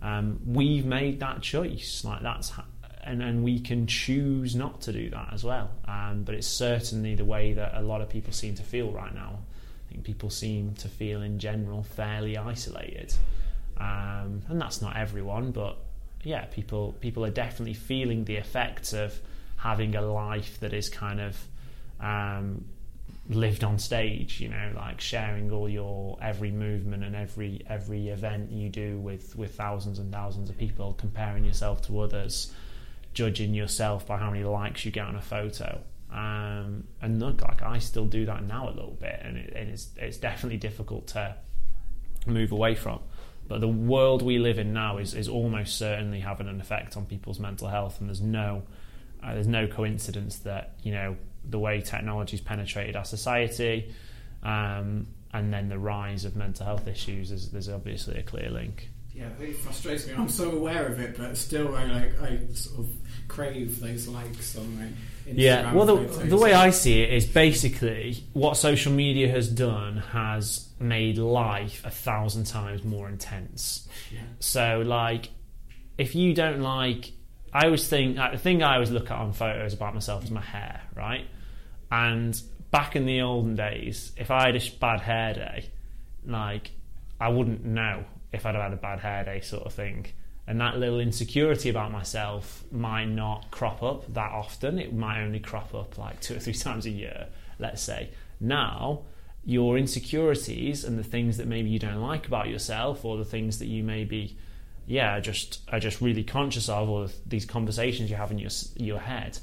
Um, 0.02 0.40
we've 0.44 0.84
made 0.84 1.20
that 1.20 1.42
choice, 1.42 2.04
like 2.04 2.22
that's, 2.22 2.50
ha- 2.50 2.64
and 3.04 3.22
and 3.22 3.44
we 3.44 3.61
can 3.61 3.87
choose 3.87 4.54
not 4.54 4.80
to 4.82 4.92
do 4.92 5.11
that 5.11 5.28
as 5.32 5.44
well. 5.44 5.70
Um, 5.87 6.22
but 6.24 6.34
it's 6.34 6.46
certainly 6.46 7.14
the 7.14 7.24
way 7.24 7.52
that 7.52 7.74
a 7.74 7.82
lot 7.82 8.00
of 8.00 8.08
people 8.08 8.32
seem 8.32 8.54
to 8.56 8.62
feel 8.62 8.90
right 8.90 9.14
now. 9.14 9.38
I 9.87 9.92
think 9.92 10.04
people 10.04 10.28
seem 10.28 10.74
to 10.74 10.88
feel 10.88 11.22
in 11.22 11.38
general 11.38 11.82
fairly 11.82 12.37
isolated, 12.37 13.14
um, 13.76 14.42
and 14.48 14.61
that's 14.61 14.82
not 14.82 14.96
everyone, 14.96 15.52
but 15.52 15.78
yeah, 16.28 16.44
people 16.44 16.94
people 17.00 17.24
are 17.24 17.30
definitely 17.30 17.72
feeling 17.72 18.24
the 18.24 18.36
effects 18.36 18.92
of 18.92 19.18
having 19.56 19.96
a 19.96 20.02
life 20.02 20.60
that 20.60 20.74
is 20.74 20.90
kind 20.90 21.20
of 21.20 21.38
um, 22.00 22.66
lived 23.30 23.64
on 23.64 23.78
stage. 23.78 24.38
You 24.38 24.50
know, 24.50 24.72
like 24.76 25.00
sharing 25.00 25.50
all 25.50 25.70
your 25.70 26.18
every 26.20 26.50
movement 26.50 27.02
and 27.02 27.16
every 27.16 27.62
every 27.66 28.08
event 28.08 28.50
you 28.50 28.68
do 28.68 28.98
with 28.98 29.36
with 29.36 29.54
thousands 29.54 29.98
and 29.98 30.12
thousands 30.12 30.50
of 30.50 30.58
people, 30.58 30.92
comparing 30.98 31.46
yourself 31.46 31.80
to 31.86 31.98
others, 32.00 32.52
judging 33.14 33.54
yourself 33.54 34.06
by 34.06 34.18
how 34.18 34.30
many 34.30 34.44
likes 34.44 34.84
you 34.84 34.90
get 34.90 35.06
on 35.06 35.16
a 35.16 35.22
photo. 35.22 35.80
Um, 36.12 36.84
and 37.00 37.20
look, 37.20 37.40
like 37.40 37.62
I 37.62 37.78
still 37.78 38.06
do 38.06 38.26
that 38.26 38.44
now 38.44 38.68
a 38.68 38.72
little 38.72 38.98
bit, 39.00 39.18
and, 39.22 39.38
it, 39.38 39.54
and 39.56 39.70
it's 39.70 39.88
it's 39.96 40.18
definitely 40.18 40.58
difficult 40.58 41.06
to 41.08 41.36
move 42.26 42.52
away 42.52 42.74
from. 42.74 43.00
But 43.48 43.61
the 43.62 43.68
world 43.68 44.20
we 44.22 44.38
live 44.38 44.58
in 44.58 44.74
now 44.74 44.98
is, 44.98 45.14
is 45.14 45.28
almost 45.28 45.78
certainly 45.78 46.20
having 46.20 46.48
an 46.48 46.61
effect 46.61 46.96
on 46.96 47.06
people's 47.06 47.40
mental 47.40 47.68
health, 47.68 47.98
and 48.00 48.08
there's 48.08 48.20
no 48.20 48.62
uh, 49.22 49.34
there's 49.34 49.46
no 49.46 49.66
coincidence 49.66 50.38
that 50.40 50.74
you 50.82 50.92
know 50.92 51.16
the 51.48 51.58
way 51.58 51.80
technology's 51.80 52.42
penetrated 52.42 52.94
our 52.94 53.06
society, 53.06 53.92
um, 54.42 55.06
and 55.32 55.52
then 55.52 55.68
the 55.68 55.78
rise 55.78 56.26
of 56.26 56.37
mental 56.37 56.66
health 56.66 56.87
issues. 56.87 57.32
Is, 57.32 57.50
there's 57.50 57.70
obviously 57.70 58.18
a 58.18 58.22
clear 58.22 58.50
link. 58.50 58.90
Yeah, 59.14 59.30
it 59.40 59.56
frustrates 59.56 60.06
me. 60.06 60.12
I'm 60.14 60.28
so 60.28 60.52
aware 60.52 60.87
of 60.87 61.00
it, 61.00 61.16
but 61.16 61.37
still, 61.37 61.74
I 61.74 61.87
like 61.87 62.20
I 62.20 62.40
sort 62.52 62.80
of 62.80 62.90
crave 63.28 63.80
those 63.80 64.06
likes 64.08 64.56
on 64.56 64.76
my 64.76 64.84
Instagram 65.26 65.38
Yeah, 65.38 65.72
well, 65.72 65.87
the, 65.87 66.26
the 66.26 66.37
way 66.37 66.52
I 66.52 66.70
see 66.70 67.02
it 67.02 67.12
is 67.12 67.26
basically 67.26 68.22
what 68.34 68.56
social 68.56 68.92
media 68.92 69.28
has 69.28 69.48
done 69.48 69.96
has 70.12 70.67
made 70.80 71.18
life 71.18 71.82
a 71.84 71.90
thousand 71.90 72.44
times 72.44 72.84
more 72.84 73.08
intense. 73.08 73.88
Yeah. 74.12 74.20
So, 74.38 74.82
like, 74.84 75.30
if 75.96 76.14
you 76.14 76.34
don't 76.34 76.60
like, 76.60 77.12
I 77.52 77.64
always 77.66 77.86
think 77.88 78.16
like, 78.16 78.32
the 78.32 78.38
thing 78.38 78.62
I 78.62 78.74
always 78.74 78.90
look 78.90 79.10
at 79.10 79.18
on 79.18 79.32
photos 79.32 79.74
about 79.74 79.94
myself 79.94 80.24
is 80.24 80.30
my 80.30 80.40
hair, 80.40 80.82
right? 80.94 81.26
And 81.90 82.40
back 82.70 82.96
in 82.96 83.06
the 83.06 83.22
olden 83.22 83.56
days, 83.56 84.12
if 84.16 84.30
I 84.30 84.46
had 84.46 84.56
a 84.56 84.70
bad 84.78 85.00
hair 85.00 85.34
day, 85.34 85.70
like, 86.24 86.70
I 87.20 87.28
wouldn't 87.28 87.64
know 87.64 88.04
if 88.32 88.46
I'd 88.46 88.54
have 88.54 88.62
had 88.62 88.72
a 88.72 88.76
bad 88.76 89.00
hair 89.00 89.24
day, 89.24 89.40
sort 89.40 89.64
of 89.64 89.72
thing. 89.72 90.06
And 90.46 90.60
that 90.60 90.78
little 90.78 91.00
insecurity 91.00 91.68
about 91.68 91.92
myself 91.92 92.64
might 92.70 93.06
not 93.06 93.50
crop 93.50 93.82
up 93.82 94.12
that 94.14 94.32
often. 94.32 94.78
It 94.78 94.94
might 94.94 95.22
only 95.22 95.40
crop 95.40 95.74
up 95.74 95.98
like 95.98 96.20
two 96.20 96.36
or 96.36 96.38
three 96.38 96.54
times 96.54 96.86
a 96.86 96.90
year, 96.90 97.26
let's 97.58 97.82
say. 97.82 98.10
Now, 98.40 99.02
your 99.48 99.78
insecurities 99.78 100.84
and 100.84 100.98
the 100.98 101.02
things 101.02 101.38
that 101.38 101.46
maybe 101.46 101.70
you 101.70 101.78
don't 101.78 102.02
like 102.02 102.26
about 102.26 102.50
yourself, 102.50 103.02
or 103.02 103.16
the 103.16 103.24
things 103.24 103.61
that 103.61 103.66
you 103.66 103.82
maybe, 103.82 104.37
yeah, 104.87 105.18
just 105.20 105.62
are 105.72 105.80
just 105.80 106.02
really 106.02 106.22
conscious 106.22 106.68
of, 106.68 106.90
or 106.90 107.08
these 107.24 107.46
conversations 107.46 108.11
you 108.11 108.16
have 108.16 108.30
in 108.30 108.38
your 108.38 108.50
your 108.76 108.98
head, 108.98 109.38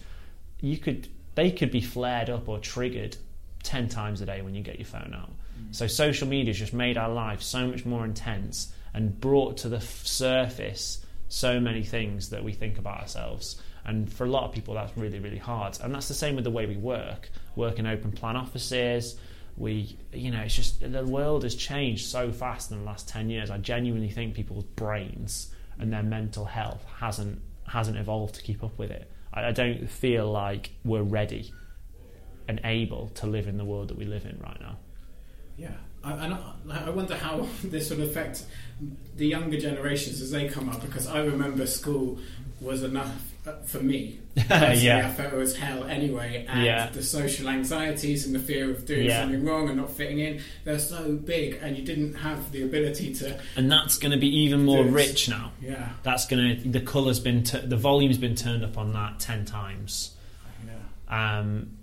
you 0.62 0.78
could 0.78 1.08
they 1.34 1.50
could 1.50 1.72
be 1.72 1.82
flared 1.82 2.30
up 2.30 2.48
or 2.48 2.60
triggered 2.60 3.18
ten 3.64 3.90
times 3.90 4.22
a 4.22 4.28
day 4.28 4.44
when 4.44 4.54
you 4.54 4.62
get 4.62 4.78
your 4.78 4.86
phone 4.86 5.16
out. 5.18 5.32
Mm. 5.32 5.74
So 5.74 5.88
social 5.88 6.28
media 6.28 6.54
has 6.54 6.60
just 6.60 6.74
made 6.74 7.00
our 7.00 7.10
lives 7.10 7.44
so 7.44 7.66
much 7.66 7.84
more 7.84 8.06
intense 8.06 8.72
and 8.94 9.20
brought 9.20 9.58
to 9.58 9.70
the 9.70 9.78
f- 9.78 10.06
surface 10.06 11.04
so 11.30 11.60
many 11.60 11.84
things 11.84 12.30
that 12.30 12.44
we 12.44 12.54
think 12.54 12.78
about 12.78 13.02
ourselves. 13.02 13.60
And 13.84 14.12
for 14.14 14.26
a 14.26 14.30
lot 14.30 14.44
of 14.44 14.52
people, 14.52 14.76
that's 14.76 14.96
really, 14.96 15.20
really 15.20 15.40
hard. 15.40 15.80
And 15.82 15.94
that's 15.94 16.08
the 16.08 16.14
same 16.14 16.36
with 16.36 16.44
the 16.44 16.52
way 16.52 16.68
we 16.68 16.78
work. 16.78 17.32
Work 17.56 17.80
in 17.80 17.88
open 17.88 18.12
plan 18.12 18.36
offices. 18.36 19.16
We, 19.58 19.98
you 20.12 20.32
know, 20.32 20.42
it's 20.42 20.56
just 20.56 20.82
the 20.82 21.06
world 21.06 21.44
has 21.44 21.56
changed 21.56 22.08
so 22.08 22.32
fast 22.32 22.72
in 22.72 22.80
the 22.80 22.84
last 22.84 23.08
ten 23.08 23.30
years. 23.30 23.50
I 23.50 23.58
genuinely 23.58 24.10
think 24.10 24.36
people's 24.36 24.66
brains 24.66 25.54
and 25.80 25.92
their 25.92 26.04
mental 26.04 26.46
health 26.46 26.84
hasn't 26.98 27.42
hasn't 27.68 27.98
evolved 27.98 28.36
to 28.36 28.42
keep 28.42 28.64
up 28.64 28.78
with 28.78 28.92
it. 28.92 29.10
I, 29.34 29.48
I 29.48 29.52
don't 29.52 29.90
feel 29.90 30.32
like 30.32 30.72
we're 30.84 31.04
ready 31.04 31.54
and 32.48 32.62
able 32.64 33.10
to 33.16 33.28
live 33.28 33.48
in 33.48 33.58
the 33.58 33.66
world 33.66 33.88
that 33.88 33.98
we 33.98 34.06
live 34.06 34.26
in 34.26 34.40
right 34.40 34.60
now. 34.60 34.78
Yeah, 35.58 35.74
and 36.04 36.34
I, 36.34 36.86
I 36.86 36.90
wonder 36.90 37.16
how 37.16 37.48
this 37.64 37.90
will 37.90 38.02
affect 38.04 38.44
the 39.16 39.28
younger 39.28 39.60
generations 39.60 40.22
as 40.22 40.32
they 40.32 40.48
come 40.48 40.70
up. 40.70 40.82
Because 40.82 41.08
I 41.08 41.22
remember 41.24 41.66
school 41.66 42.20
was 42.62 42.84
enough 42.84 43.32
for 43.66 43.80
me. 43.80 44.20
Yeah. 44.50 45.08
I 45.08 45.12
felt 45.14 45.34
it 45.34 45.38
was 45.38 45.56
hell 45.56 45.86
anyway, 45.86 46.46
and 46.50 46.64
Yeah. 46.66 46.90
the 46.90 47.02
social 47.02 47.48
anxieties 47.48 48.26
and 48.26 48.36
the 48.36 48.40
fear 48.40 48.70
of 48.72 48.86
doing 48.86 49.06
Yeah. 49.06 49.22
something 49.22 49.46
wrong 49.46 49.70
and 49.70 49.78
not 49.78 49.92
fitting 49.92 50.20
in. 50.20 50.42
They're 50.66 50.78
so 50.80 51.14
big, 51.16 51.60
and 51.62 51.78
you 51.78 51.84
didn't 51.84 52.16
have 52.16 52.52
the 52.52 52.64
ability 52.64 53.14
to. 53.16 53.40
And 53.56 53.72
that's 53.72 53.98
going 53.98 54.12
to 54.12 54.18
be 54.18 54.28
even 54.44 54.66
more 54.66 54.84
rich 54.84 55.30
now. 55.30 55.52
Yeah, 55.62 55.90
That's 56.04 56.26
going 56.28 56.62
to 56.64 56.70
the 56.70 56.82
colour's 56.82 57.20
been 57.20 57.44
tu- 57.44 57.62
the 57.62 57.78
volume's 57.78 58.18
been 58.18 58.36
turned 58.36 58.64
up 58.66 58.78
on 58.78 58.92
that 58.94 59.20
ten 59.20 59.46
times. 59.46 60.12
yeah. 60.68 61.40
Um, 61.40 61.78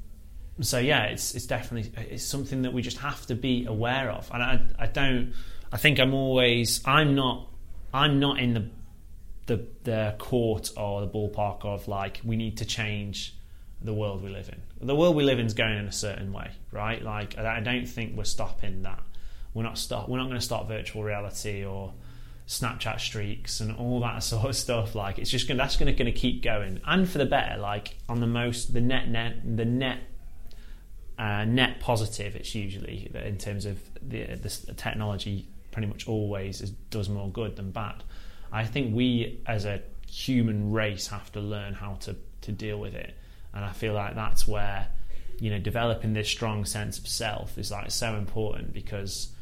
so 0.61 0.79
yeah, 0.79 1.05
it's 1.05 1.35
it's 1.35 1.46
definitely 1.46 1.90
it's 2.11 2.22
something 2.25 2.62
that 2.62 2.72
we 2.75 2.83
just 2.83 2.98
have 2.98 3.25
to 3.27 3.35
be 3.35 3.64
aware 3.64 4.11
of. 4.11 4.31
And 4.33 4.42
I 4.42 4.61
I 4.79 4.87
don't 4.87 5.33
I 5.72 5.79
think 5.79 5.98
I'm 5.98 6.12
always 6.12 6.83
I'm 6.85 7.14
not 7.14 7.48
I'm 7.94 8.20
not 8.20 8.38
in 8.38 8.53
the 8.55 8.68
the 9.46 9.66
the 9.85 10.14
court 10.18 10.70
or 10.76 11.00
the 11.00 11.09
ballpark 11.09 11.64
of 11.64 11.88
like 11.88 12.20
we 12.24 12.37
need 12.37 12.57
to 12.59 12.64
change 12.64 13.35
the 13.85 13.92
world 13.92 14.22
we 14.22 14.31
live 14.31 14.48
in. 14.48 14.87
The 14.87 14.94
world 14.94 15.16
we 15.16 15.24
live 15.24 15.38
in 15.38 15.46
is 15.46 15.55
going 15.55 15.76
in 15.76 15.87
a 15.87 15.92
certain 15.92 16.33
way, 16.33 16.50
right? 16.70 17.02
Like 17.02 17.37
I 17.38 17.61
don't 17.61 17.87
think 17.87 18.16
we're 18.16 18.24
stopping 18.24 18.83
that. 18.83 19.02
We're 19.55 19.64
not 19.64 19.78
stop. 19.78 20.09
We're 20.09 20.18
not 20.18 20.26
going 20.26 20.38
to 20.38 20.44
stop 20.44 20.68
virtual 20.68 21.02
reality 21.02 21.64
or 21.64 21.92
Snapchat 22.46 23.00
streaks 23.00 23.61
and 23.61 23.76
all 23.76 24.00
that 24.00 24.22
sort 24.22 24.46
of 24.46 24.57
stuff. 24.57 24.94
Like 24.94 25.18
it's 25.18 25.31
just 25.31 25.48
gonna 25.48 25.59
that's 25.59 25.76
gonna 25.76 25.92
gonna 25.92 26.12
keep 26.12 26.42
going, 26.42 26.81
and 26.87 27.09
for 27.09 27.18
the 27.18 27.26
better. 27.26 27.61
Like 27.61 27.96
on 28.09 28.20
the 28.20 28.26
most 28.26 28.72
the 28.72 28.81
net 28.81 29.09
net 29.09 29.57
the 29.57 29.64
net 29.64 30.00
uh, 31.18 31.44
net 31.44 31.81
positive. 31.81 32.35
It's 32.37 32.55
usually 32.55 33.11
in 33.14 33.38
terms 33.38 33.66
of 33.66 33.78
the, 34.00 34.24
the 34.37 34.74
technology. 34.76 35.48
Pretty 35.70 35.88
much 35.88 36.07
always 36.07 36.61
is, 36.61 36.70
does 36.90 37.09
more 37.09 37.31
good 37.31 37.57
than 37.57 37.70
bad. 37.70 38.02
I 38.52 38.64
think 38.64 38.94
we 38.94 39.40
as 39.46 39.64
a 39.64 39.82
human 40.06 40.72
race 40.72 41.06
have 41.08 41.32
to 41.32 41.40
learn 41.40 41.74
how 41.74 41.94
to 42.00 42.16
to 42.42 42.52
deal 42.52 42.78
with 42.78 42.94
it, 42.94 43.14
and 43.54 43.64
I 43.64 43.72
feel 43.72 43.94
like 43.94 44.14
that's 44.14 44.46
where 44.46 44.88
you 45.38 45.50
know 45.50 45.58
developing 45.58 46.12
this 46.12 46.28
strong 46.28 46.64
sense 46.64 46.98
of 46.98 47.08
self 47.08 47.56
is 47.58 47.70
like 47.70 47.90
so 47.90 48.14
important 48.16 48.72
because 48.72 49.32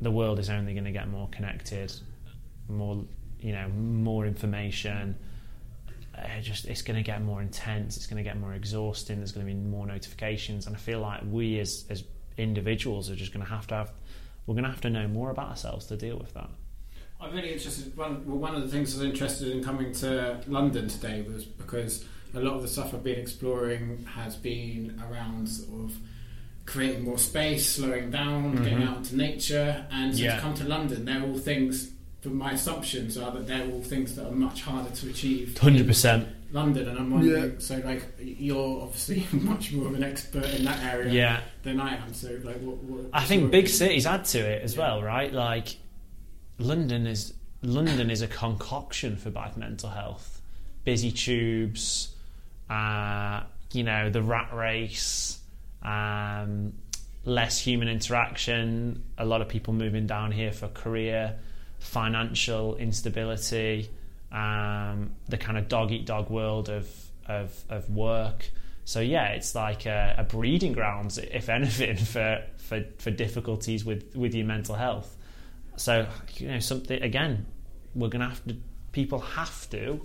the 0.00 0.10
world 0.10 0.38
is 0.38 0.50
only 0.50 0.72
going 0.72 0.84
to 0.84 0.92
get 0.92 1.08
more 1.08 1.28
connected, 1.28 1.92
more 2.68 3.04
you 3.44 3.52
know, 3.52 3.68
more 3.68 4.26
information. 4.26 5.14
It 6.16 6.40
just 6.40 6.64
it's 6.64 6.80
going 6.80 6.96
to 6.96 7.02
get 7.02 7.22
more 7.22 7.42
intense. 7.42 7.96
It's 7.98 8.06
going 8.06 8.16
to 8.16 8.28
get 8.28 8.38
more 8.38 8.54
exhausting. 8.54 9.18
There's 9.18 9.32
going 9.32 9.46
to 9.46 9.52
be 9.52 9.58
more 9.58 9.86
notifications, 9.86 10.66
and 10.66 10.74
I 10.74 10.78
feel 10.78 11.00
like 11.00 11.20
we 11.30 11.58
as 11.58 11.84
as 11.90 12.04
individuals 12.38 13.10
are 13.10 13.16
just 13.16 13.32
going 13.32 13.44
to 13.44 13.50
have 13.50 13.66
to 13.68 13.74
have 13.74 13.92
we're 14.46 14.54
going 14.54 14.64
to 14.64 14.70
have 14.70 14.80
to 14.82 14.90
know 14.90 15.06
more 15.06 15.30
about 15.30 15.50
ourselves 15.50 15.86
to 15.86 15.96
deal 15.96 16.16
with 16.18 16.32
that. 16.34 16.48
I'm 17.24 17.34
really 17.34 17.52
interested. 17.52 17.96
One, 17.96 18.26
well, 18.26 18.38
one 18.38 18.54
of 18.54 18.62
the 18.62 18.68
things 18.68 18.94
I 18.94 19.02
was 19.02 19.10
interested 19.10 19.48
in 19.52 19.64
coming 19.64 19.92
to 19.94 20.40
London 20.46 20.88
today 20.88 21.22
was 21.22 21.44
because 21.44 22.04
a 22.34 22.40
lot 22.40 22.54
of 22.54 22.62
the 22.62 22.68
stuff 22.68 22.92
I've 22.92 23.02
been 23.02 23.18
exploring 23.18 24.04
has 24.14 24.36
been 24.36 25.02
around 25.08 25.48
sort 25.48 25.84
of 25.84 25.96
creating 26.66 27.04
more 27.04 27.18
space, 27.18 27.68
slowing 27.68 28.10
down, 28.10 28.54
mm-hmm. 28.54 28.64
getting 28.64 28.82
out 28.82 28.98
into 28.98 29.16
nature, 29.16 29.86
and 29.90 30.14
yeah. 30.14 30.36
to 30.36 30.40
come 30.42 30.54
to 30.54 30.64
London, 30.64 31.04
they're 31.04 31.22
all 31.22 31.38
things. 31.38 31.90
From 32.20 32.36
my 32.36 32.52
assumptions 32.52 33.18
are 33.18 33.30
that 33.32 33.46
they're 33.46 33.70
all 33.70 33.82
things 33.82 34.16
that 34.16 34.26
are 34.26 34.32
much 34.32 34.62
harder 34.62 34.88
to 34.88 35.10
achieve. 35.10 35.58
Hundred 35.58 35.86
percent. 35.86 36.26
London, 36.52 36.88
and 36.88 36.98
I'm 36.98 37.10
wondering. 37.10 37.52
Yeah. 37.52 37.58
So, 37.58 37.82
like, 37.84 38.04
you're 38.18 38.82
obviously 38.82 39.26
much 39.40 39.72
more 39.72 39.88
of 39.88 39.94
an 39.94 40.04
expert 40.04 40.46
in 40.46 40.64
that 40.64 40.82
area 40.82 41.12
yeah. 41.12 41.40
than 41.64 41.80
I 41.80 41.96
am. 41.96 42.14
So, 42.14 42.28
like, 42.42 42.60
what? 42.60 42.76
what 42.76 43.06
I 43.12 43.24
think 43.24 43.50
big 43.50 43.68
cities 43.68 44.06
add 44.06 44.24
to 44.26 44.38
it 44.38 44.62
as 44.62 44.74
yeah. 44.74 44.80
well, 44.80 45.02
right? 45.02 45.32
Like, 45.32 45.76
London 46.58 47.06
is 47.06 47.34
London 47.62 48.10
is 48.10 48.22
a 48.22 48.28
concoction 48.28 49.16
for 49.16 49.30
bad 49.30 49.56
mental 49.56 49.88
health. 49.88 50.40
Busy 50.84 51.10
tubes, 51.10 52.14
uh, 52.68 53.42
you 53.72 53.82
know, 53.82 54.10
the 54.10 54.22
rat 54.22 54.52
race, 54.52 55.38
um, 55.82 56.74
less 57.24 57.58
human 57.58 57.88
interaction, 57.88 59.02
a 59.16 59.24
lot 59.24 59.40
of 59.40 59.48
people 59.48 59.72
moving 59.72 60.06
down 60.06 60.30
here 60.30 60.52
for 60.52 60.68
career, 60.68 61.36
financial 61.78 62.76
instability, 62.76 63.88
um, 64.30 65.12
the 65.28 65.38
kind 65.38 65.56
of 65.56 65.68
dog 65.68 65.90
eat 65.90 66.04
dog 66.04 66.28
world 66.28 66.68
of, 66.68 66.88
of, 67.26 67.64
of 67.70 67.88
work. 67.88 68.50
So 68.84 69.00
yeah, 69.00 69.28
it's 69.28 69.54
like 69.54 69.86
a, 69.86 70.16
a 70.18 70.24
breeding 70.24 70.74
grounds, 70.74 71.16
if 71.16 71.48
anything, 71.48 71.96
for, 72.04 72.44
for, 72.58 72.84
for 72.98 73.10
difficulties 73.10 73.86
with, 73.86 74.14
with 74.14 74.34
your 74.34 74.46
mental 74.46 74.74
health. 74.74 75.16
So 75.76 76.06
you 76.36 76.48
know 76.48 76.58
something 76.60 77.02
again, 77.02 77.46
we're 77.94 78.08
gonna 78.08 78.28
have 78.28 78.44
to. 78.46 78.56
People 78.92 79.20
have 79.20 79.68
to 79.70 80.00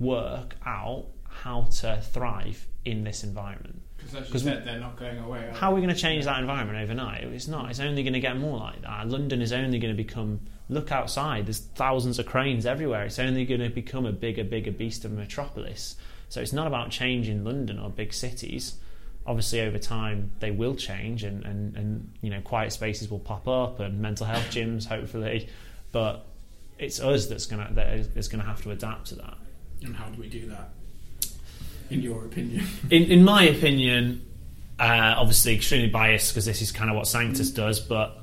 work 0.00 0.56
out 0.66 1.06
how 1.28 1.62
to 1.62 2.00
thrive 2.00 2.66
in 2.84 3.04
this 3.04 3.24
environment. 3.24 3.80
Because 4.12 4.44
they're 4.44 4.78
not 4.78 4.96
going 4.98 5.18
away. 5.18 5.50
How 5.54 5.70
are 5.70 5.74
we 5.74 5.80
going 5.80 5.94
to 5.94 6.00
change 6.00 6.24
that 6.26 6.38
environment 6.38 6.78
overnight? 6.78 7.24
It's 7.24 7.48
not. 7.48 7.70
It's 7.70 7.80
only 7.80 8.02
going 8.02 8.12
to 8.12 8.20
get 8.20 8.36
more 8.36 8.58
like 8.58 8.82
that. 8.82 9.08
London 9.08 9.40
is 9.40 9.52
only 9.52 9.78
going 9.78 9.96
to 9.96 10.02
become. 10.02 10.40
Look 10.68 10.92
outside. 10.92 11.46
There's 11.46 11.60
thousands 11.60 12.18
of 12.18 12.26
cranes 12.26 12.66
everywhere. 12.66 13.04
It's 13.04 13.18
only 13.18 13.44
going 13.44 13.60
to 13.60 13.70
become 13.70 14.04
a 14.06 14.12
bigger, 14.12 14.44
bigger 14.44 14.72
beast 14.72 15.04
of 15.04 15.12
a 15.12 15.14
metropolis. 15.14 15.96
So 16.28 16.40
it's 16.40 16.52
not 16.52 16.66
about 16.66 16.90
changing 16.90 17.44
London 17.44 17.78
or 17.78 17.90
big 17.90 18.12
cities 18.12 18.74
obviously 19.26 19.60
over 19.60 19.78
time 19.78 20.30
they 20.40 20.50
will 20.50 20.74
change 20.74 21.24
and, 21.24 21.44
and, 21.44 21.76
and 21.76 22.12
you 22.20 22.30
know 22.30 22.40
quiet 22.42 22.72
spaces 22.72 23.10
will 23.10 23.18
pop 23.18 23.48
up 23.48 23.80
and 23.80 24.00
mental 24.00 24.26
health 24.26 24.46
gyms 24.50 24.86
hopefully. 24.86 25.48
But 25.92 26.26
it's 26.78 27.00
us 27.00 27.26
that's 27.26 27.46
gonna 27.46 27.68
that 27.72 27.88
is 28.16 28.28
gonna 28.28 28.44
have 28.44 28.62
to 28.62 28.70
adapt 28.70 29.06
to 29.08 29.16
that. 29.16 29.36
And 29.82 29.94
how 29.94 30.06
do 30.06 30.20
we 30.20 30.28
do 30.28 30.48
that? 30.48 30.70
In 31.90 32.00
your 32.00 32.24
opinion. 32.24 32.66
In, 32.90 33.04
in 33.04 33.24
my 33.24 33.44
opinion 33.44 34.24
uh, 34.78 35.14
obviously 35.16 35.54
extremely 35.54 35.88
biased 35.88 36.32
because 36.32 36.44
this 36.44 36.60
is 36.60 36.72
kind 36.72 36.90
of 36.90 36.96
what 36.96 37.06
Sanctus 37.06 37.52
mm. 37.52 37.56
does 37.56 37.78
but 37.78 38.18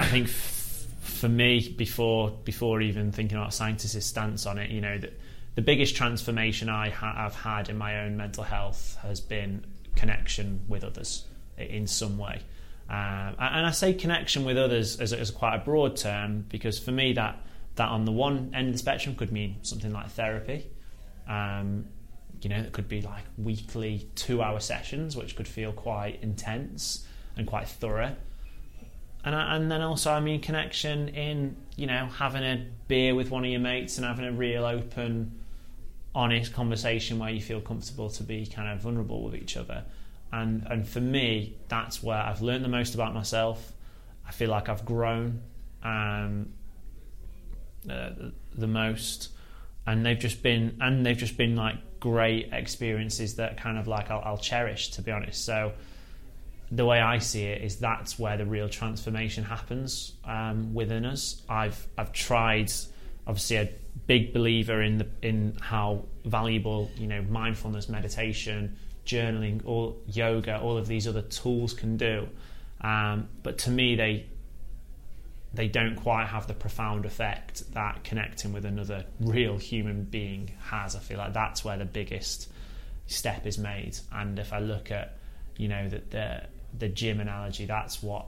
I 0.00 0.06
think 0.06 0.26
f- 0.26 0.86
for 0.98 1.28
me 1.28 1.72
before 1.76 2.30
before 2.44 2.80
even 2.80 3.12
thinking 3.12 3.38
about 3.38 3.54
Sanctus's 3.54 4.04
stance 4.04 4.46
on 4.46 4.58
it 4.58 4.70
you 4.70 4.80
know 4.80 4.98
that 4.98 5.12
the 5.54 5.62
biggest 5.62 5.94
transformation 5.94 6.68
I 6.68 6.90
ha- 6.90 7.14
have 7.14 7.34
had 7.34 7.68
in 7.68 7.78
my 7.78 8.00
own 8.00 8.16
mental 8.16 8.42
health 8.42 8.98
has 9.02 9.20
been 9.20 9.64
connection 9.96 10.60
with 10.68 10.84
others 10.84 11.24
in 11.58 11.86
some 11.86 12.18
way. 12.18 12.42
Um, 12.88 13.34
and 13.38 13.66
I 13.66 13.72
say 13.72 13.94
connection 13.94 14.44
with 14.44 14.56
others 14.56 15.00
as, 15.00 15.12
as 15.12 15.32
quite 15.32 15.56
a 15.56 15.58
broad 15.58 15.96
term 15.96 16.44
because 16.48 16.78
for 16.78 16.92
me 16.92 17.14
that 17.14 17.40
that 17.74 17.88
on 17.88 18.04
the 18.04 18.12
one 18.12 18.52
end 18.54 18.68
of 18.68 18.74
the 18.74 18.78
spectrum 18.78 19.16
could 19.16 19.32
mean 19.32 19.56
something 19.62 19.92
like 19.92 20.08
therapy. 20.10 20.70
Um, 21.28 21.86
you 22.40 22.48
know, 22.48 22.58
it 22.58 22.72
could 22.72 22.88
be 22.88 23.02
like 23.02 23.24
weekly 23.36 24.08
two-hour 24.14 24.60
sessions, 24.60 25.16
which 25.16 25.36
could 25.36 25.48
feel 25.48 25.72
quite 25.72 26.22
intense 26.22 27.06
and 27.36 27.46
quite 27.46 27.68
thorough. 27.68 28.14
And, 29.24 29.34
I, 29.34 29.56
and 29.56 29.70
then 29.70 29.82
also, 29.82 30.12
I 30.12 30.20
mean, 30.20 30.40
connection 30.40 31.08
in 31.08 31.56
you 31.76 31.86
know 31.86 32.06
having 32.06 32.44
a 32.44 32.66
beer 32.88 33.14
with 33.14 33.30
one 33.30 33.44
of 33.44 33.50
your 33.50 33.60
mates 33.60 33.98
and 33.98 34.06
having 34.06 34.24
a 34.24 34.32
real 34.32 34.64
open 34.64 35.40
honest 36.16 36.54
conversation 36.54 37.18
where 37.18 37.30
you 37.30 37.42
feel 37.42 37.60
comfortable 37.60 38.08
to 38.08 38.22
be 38.24 38.46
kind 38.46 38.72
of 38.72 38.80
vulnerable 38.80 39.22
with 39.22 39.36
each 39.36 39.56
other. 39.56 39.84
And 40.32 40.66
and 40.68 40.88
for 40.88 41.00
me, 41.00 41.56
that's 41.68 42.02
where 42.02 42.18
I've 42.18 42.42
learned 42.42 42.64
the 42.64 42.68
most 42.68 42.94
about 42.94 43.14
myself. 43.14 43.72
I 44.26 44.32
feel 44.32 44.50
like 44.50 44.68
I've 44.68 44.84
grown 44.84 45.42
um, 45.84 46.48
uh, 47.88 48.10
the 48.54 48.66
most, 48.66 49.28
and 49.86 50.04
they've 50.04 50.18
just 50.18 50.42
been 50.42 50.78
and 50.80 51.06
they've 51.06 51.16
just 51.16 51.36
been 51.36 51.54
like 51.54 51.76
great 52.00 52.48
experiences 52.52 53.36
that 53.36 53.58
kind 53.58 53.78
of 53.78 53.86
like 53.86 54.10
I'll, 54.10 54.22
I'll 54.24 54.38
cherish, 54.38 54.90
to 54.92 55.02
be 55.02 55.12
honest. 55.12 55.44
So 55.44 55.74
the 56.72 56.84
way 56.84 56.98
I 56.98 57.18
see 57.18 57.44
it 57.44 57.62
is 57.62 57.76
that's 57.76 58.18
where 58.18 58.36
the 58.36 58.46
real 58.46 58.68
transformation 58.68 59.44
happens 59.44 60.14
um, 60.24 60.74
within 60.74 61.04
us. 61.04 61.42
I've 61.48 61.86
I've 61.96 62.12
tried 62.12 62.72
obviously 63.26 63.56
a 63.56 63.68
big 64.06 64.32
believer 64.32 64.82
in 64.82 64.98
the 64.98 65.06
in 65.22 65.56
how 65.60 66.04
valuable 66.24 66.90
you 66.96 67.06
know 67.06 67.22
mindfulness, 67.22 67.88
meditation, 67.88 68.76
journaling, 69.04 69.62
or 69.64 69.94
yoga, 70.06 70.58
all 70.58 70.76
of 70.76 70.86
these 70.86 71.06
other 71.06 71.22
tools 71.22 71.72
can 71.72 71.96
do. 71.96 72.28
Um, 72.80 73.28
but 73.42 73.58
to 73.58 73.70
me, 73.70 73.96
they 73.96 74.26
they 75.54 75.68
don't 75.68 75.96
quite 75.96 76.26
have 76.26 76.46
the 76.46 76.54
profound 76.54 77.06
effect 77.06 77.72
that 77.72 78.04
connecting 78.04 78.52
with 78.52 78.64
another 78.64 79.06
real 79.20 79.56
human 79.56 80.04
being 80.04 80.50
has. 80.60 80.94
I 80.94 80.98
feel 80.98 81.18
like 81.18 81.32
that's 81.32 81.64
where 81.64 81.78
the 81.78 81.86
biggest 81.86 82.48
step 83.06 83.46
is 83.46 83.56
made. 83.56 83.96
And 84.12 84.38
if 84.38 84.52
I 84.52 84.58
look 84.58 84.90
at 84.90 85.16
you 85.56 85.68
know 85.68 85.88
the 85.88 86.02
the, 86.10 86.42
the 86.78 86.88
gym 86.88 87.20
analogy, 87.20 87.64
that's 87.64 88.02
what 88.02 88.26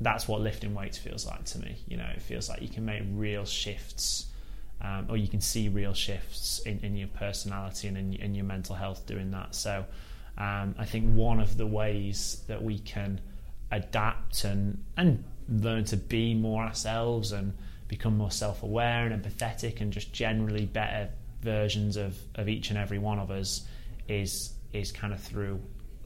that's 0.00 0.26
what 0.26 0.40
lifting 0.40 0.74
weights 0.74 0.98
feels 0.98 1.26
like 1.26 1.44
to 1.44 1.58
me. 1.58 1.76
You 1.86 1.98
know, 1.98 2.08
it 2.14 2.22
feels 2.22 2.48
like 2.48 2.62
you 2.62 2.68
can 2.68 2.84
make 2.84 3.02
real 3.12 3.44
shifts, 3.44 4.26
um, 4.82 5.06
or 5.08 5.16
you 5.16 5.28
can 5.28 5.40
see 5.40 5.68
real 5.68 5.94
shifts 5.94 6.60
in, 6.60 6.80
in 6.80 6.96
your 6.96 7.08
personality 7.08 7.88
and 7.88 7.96
in, 7.96 8.14
in, 8.14 8.34
your 8.34 8.44
mental 8.44 8.74
health 8.74 9.06
doing 9.06 9.30
that. 9.32 9.54
So, 9.54 9.84
um, 10.38 10.74
I 10.78 10.84
think 10.86 11.12
one 11.12 11.40
of 11.40 11.56
the 11.56 11.66
ways 11.66 12.42
that 12.48 12.62
we 12.62 12.78
can 12.78 13.20
adapt 13.70 14.44
and 14.44 14.82
and 14.96 15.22
learn 15.48 15.84
to 15.84 15.96
be 15.96 16.34
more 16.34 16.62
ourselves 16.62 17.32
and 17.32 17.52
become 17.88 18.16
more 18.16 18.30
self-aware 18.30 19.06
and 19.06 19.22
empathetic 19.22 19.80
and 19.80 19.92
just 19.92 20.12
generally 20.12 20.64
better 20.64 21.08
versions 21.42 21.96
of, 21.96 22.16
of 22.36 22.48
each 22.48 22.70
and 22.70 22.78
every 22.78 22.98
one 22.98 23.18
of 23.18 23.30
us 23.30 23.66
is 24.08 24.54
is 24.72 24.92
kind 24.92 25.12
of 25.12 25.20
through 25.20 25.60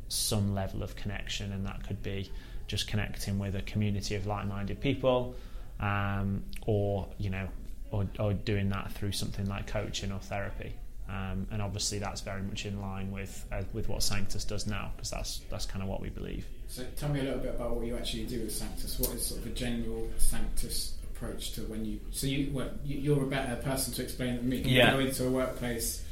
some 0.08 0.54
level 0.54 0.82
of 0.82 0.96
connection 0.96 1.52
and 1.52 1.66
that 1.66 1.86
could 1.86 2.02
be 2.02 2.30
just 2.66 2.86
connecting 2.86 3.38
with 3.38 3.54
a 3.56 3.62
community 3.62 4.14
of 4.14 4.26
like-minded 4.26 4.80
people, 4.80 5.34
um, 5.80 6.42
or 6.66 7.08
you 7.18 7.30
know, 7.30 7.48
or, 7.94 8.06
or, 8.18 8.32
doing 8.32 8.68
that 8.70 8.92
through 8.92 9.12
something 9.12 9.46
like 9.46 9.66
coaching 9.66 10.12
or 10.12 10.18
therapy. 10.18 10.72
Um, 11.08 11.46
and 11.50 11.60
obviously, 11.60 11.98
that's 11.98 12.22
very 12.22 12.42
much 12.42 12.64
in 12.64 12.80
line 12.80 13.12
with 13.12 13.44
uh, 13.52 13.62
with 13.72 13.88
what 13.88 14.02
Sanctus 14.02 14.44
does 14.44 14.66
now, 14.66 14.92
because 14.96 15.10
that's 15.10 15.40
that's 15.50 15.66
kind 15.66 15.82
of 15.82 15.88
what 15.88 16.00
we 16.00 16.08
believe. 16.08 16.46
So, 16.68 16.82
tell 16.96 17.10
me 17.10 17.20
a 17.20 17.24
little 17.24 17.40
bit 17.40 17.54
about 17.54 17.76
what 17.76 17.86
you 17.86 17.96
actually 17.96 18.24
do 18.24 18.40
with 18.40 18.54
Sanctus. 18.54 18.98
What 18.98 19.10
is 19.10 19.26
sort 19.26 19.40
of 19.40 19.46
a 19.46 19.50
general 19.50 20.08
Sanctus 20.18 20.94
approach 21.02 21.52
to 21.52 21.62
when 21.62 21.84
you? 21.84 22.00
So 22.10 22.26
you, 22.26 22.50
well, 22.52 22.70
you're 22.84 23.22
a 23.22 23.26
better 23.26 23.56
person 23.56 23.92
to 23.94 24.02
explain 24.02 24.36
than 24.36 24.48
me. 24.48 24.62
Can 24.62 24.70
yeah. 24.70 24.92
you 24.92 25.02
go 25.02 25.08
into 25.08 25.26
a 25.26 25.30
workplace? 25.30 26.02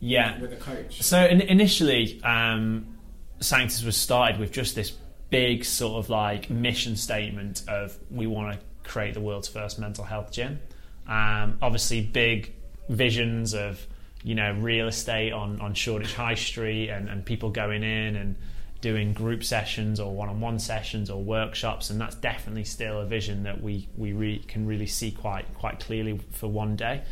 Yeah. 0.00 0.40
With 0.40 0.52
a 0.52 0.56
coach. 0.56 1.02
So 1.02 1.24
in, 1.24 1.40
initially, 1.40 2.20
um, 2.24 2.98
Sanctus 3.40 3.84
was 3.84 3.96
started 3.96 4.40
with 4.40 4.52
just 4.52 4.74
this 4.74 4.92
big 5.30 5.64
sort 5.64 6.04
of 6.04 6.10
like 6.10 6.50
mission 6.50 6.94
statement 6.94 7.62
of 7.66 7.96
we 8.10 8.26
want 8.26 8.52
to 8.52 8.88
create 8.88 9.14
the 9.14 9.20
world's 9.20 9.48
first 9.48 9.78
mental 9.78 10.04
health 10.04 10.30
gym. 10.32 10.60
Um, 11.06 11.58
obviously, 11.60 12.00
big 12.00 12.52
visions 12.88 13.54
of 13.54 13.86
you 14.22 14.34
know 14.34 14.52
real 14.60 14.88
estate 14.88 15.32
on 15.32 15.60
on 15.60 15.74
Shoreditch 15.74 16.14
High 16.14 16.34
Street 16.34 16.90
and, 16.90 17.08
and 17.08 17.24
people 17.24 17.50
going 17.50 17.82
in 17.82 18.16
and 18.16 18.36
doing 18.80 19.12
group 19.12 19.44
sessions 19.44 20.00
or 20.00 20.12
one-on-one 20.12 20.58
sessions 20.58 21.08
or 21.08 21.22
workshops, 21.22 21.88
and 21.88 22.00
that's 22.00 22.16
definitely 22.16 22.64
still 22.64 23.00
a 23.00 23.06
vision 23.06 23.44
that 23.44 23.62
we 23.62 23.88
we 23.96 24.12
re- 24.12 24.44
can 24.46 24.66
really 24.66 24.86
see 24.86 25.10
quite 25.10 25.46
quite 25.54 25.80
clearly 25.80 26.20
for 26.32 26.48
one 26.48 26.76
day. 26.76 27.02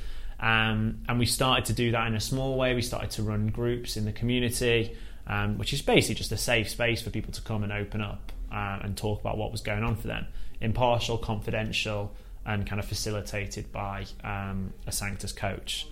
Um, 0.40 1.00
and 1.08 1.18
we 1.18 1.26
started 1.26 1.66
to 1.66 1.72
do 1.72 1.92
that 1.92 2.06
in 2.06 2.14
a 2.14 2.20
small 2.20 2.56
way. 2.56 2.74
We 2.74 2.82
started 2.82 3.10
to 3.12 3.22
run 3.22 3.48
groups 3.48 3.96
in 3.96 4.04
the 4.06 4.12
community, 4.12 4.96
um, 5.26 5.58
which 5.58 5.72
is 5.72 5.82
basically 5.82 6.14
just 6.14 6.32
a 6.32 6.36
safe 6.36 6.68
space 6.70 7.02
for 7.02 7.10
people 7.10 7.32
to 7.32 7.42
come 7.42 7.62
and 7.62 7.72
open 7.72 8.00
up 8.00 8.32
uh, 8.50 8.78
and 8.82 8.96
talk 8.96 9.20
about 9.20 9.36
what 9.36 9.52
was 9.52 9.60
going 9.60 9.84
on 9.84 9.96
for 9.96 10.08
them. 10.08 10.26
Impartial, 10.60 11.18
confidential, 11.18 12.14
and 12.46 12.66
kind 12.66 12.80
of 12.80 12.86
facilitated 12.86 13.70
by 13.72 14.06
um, 14.24 14.72
a 14.86 14.92
Sanctus 14.92 15.32
coach. 15.32 15.86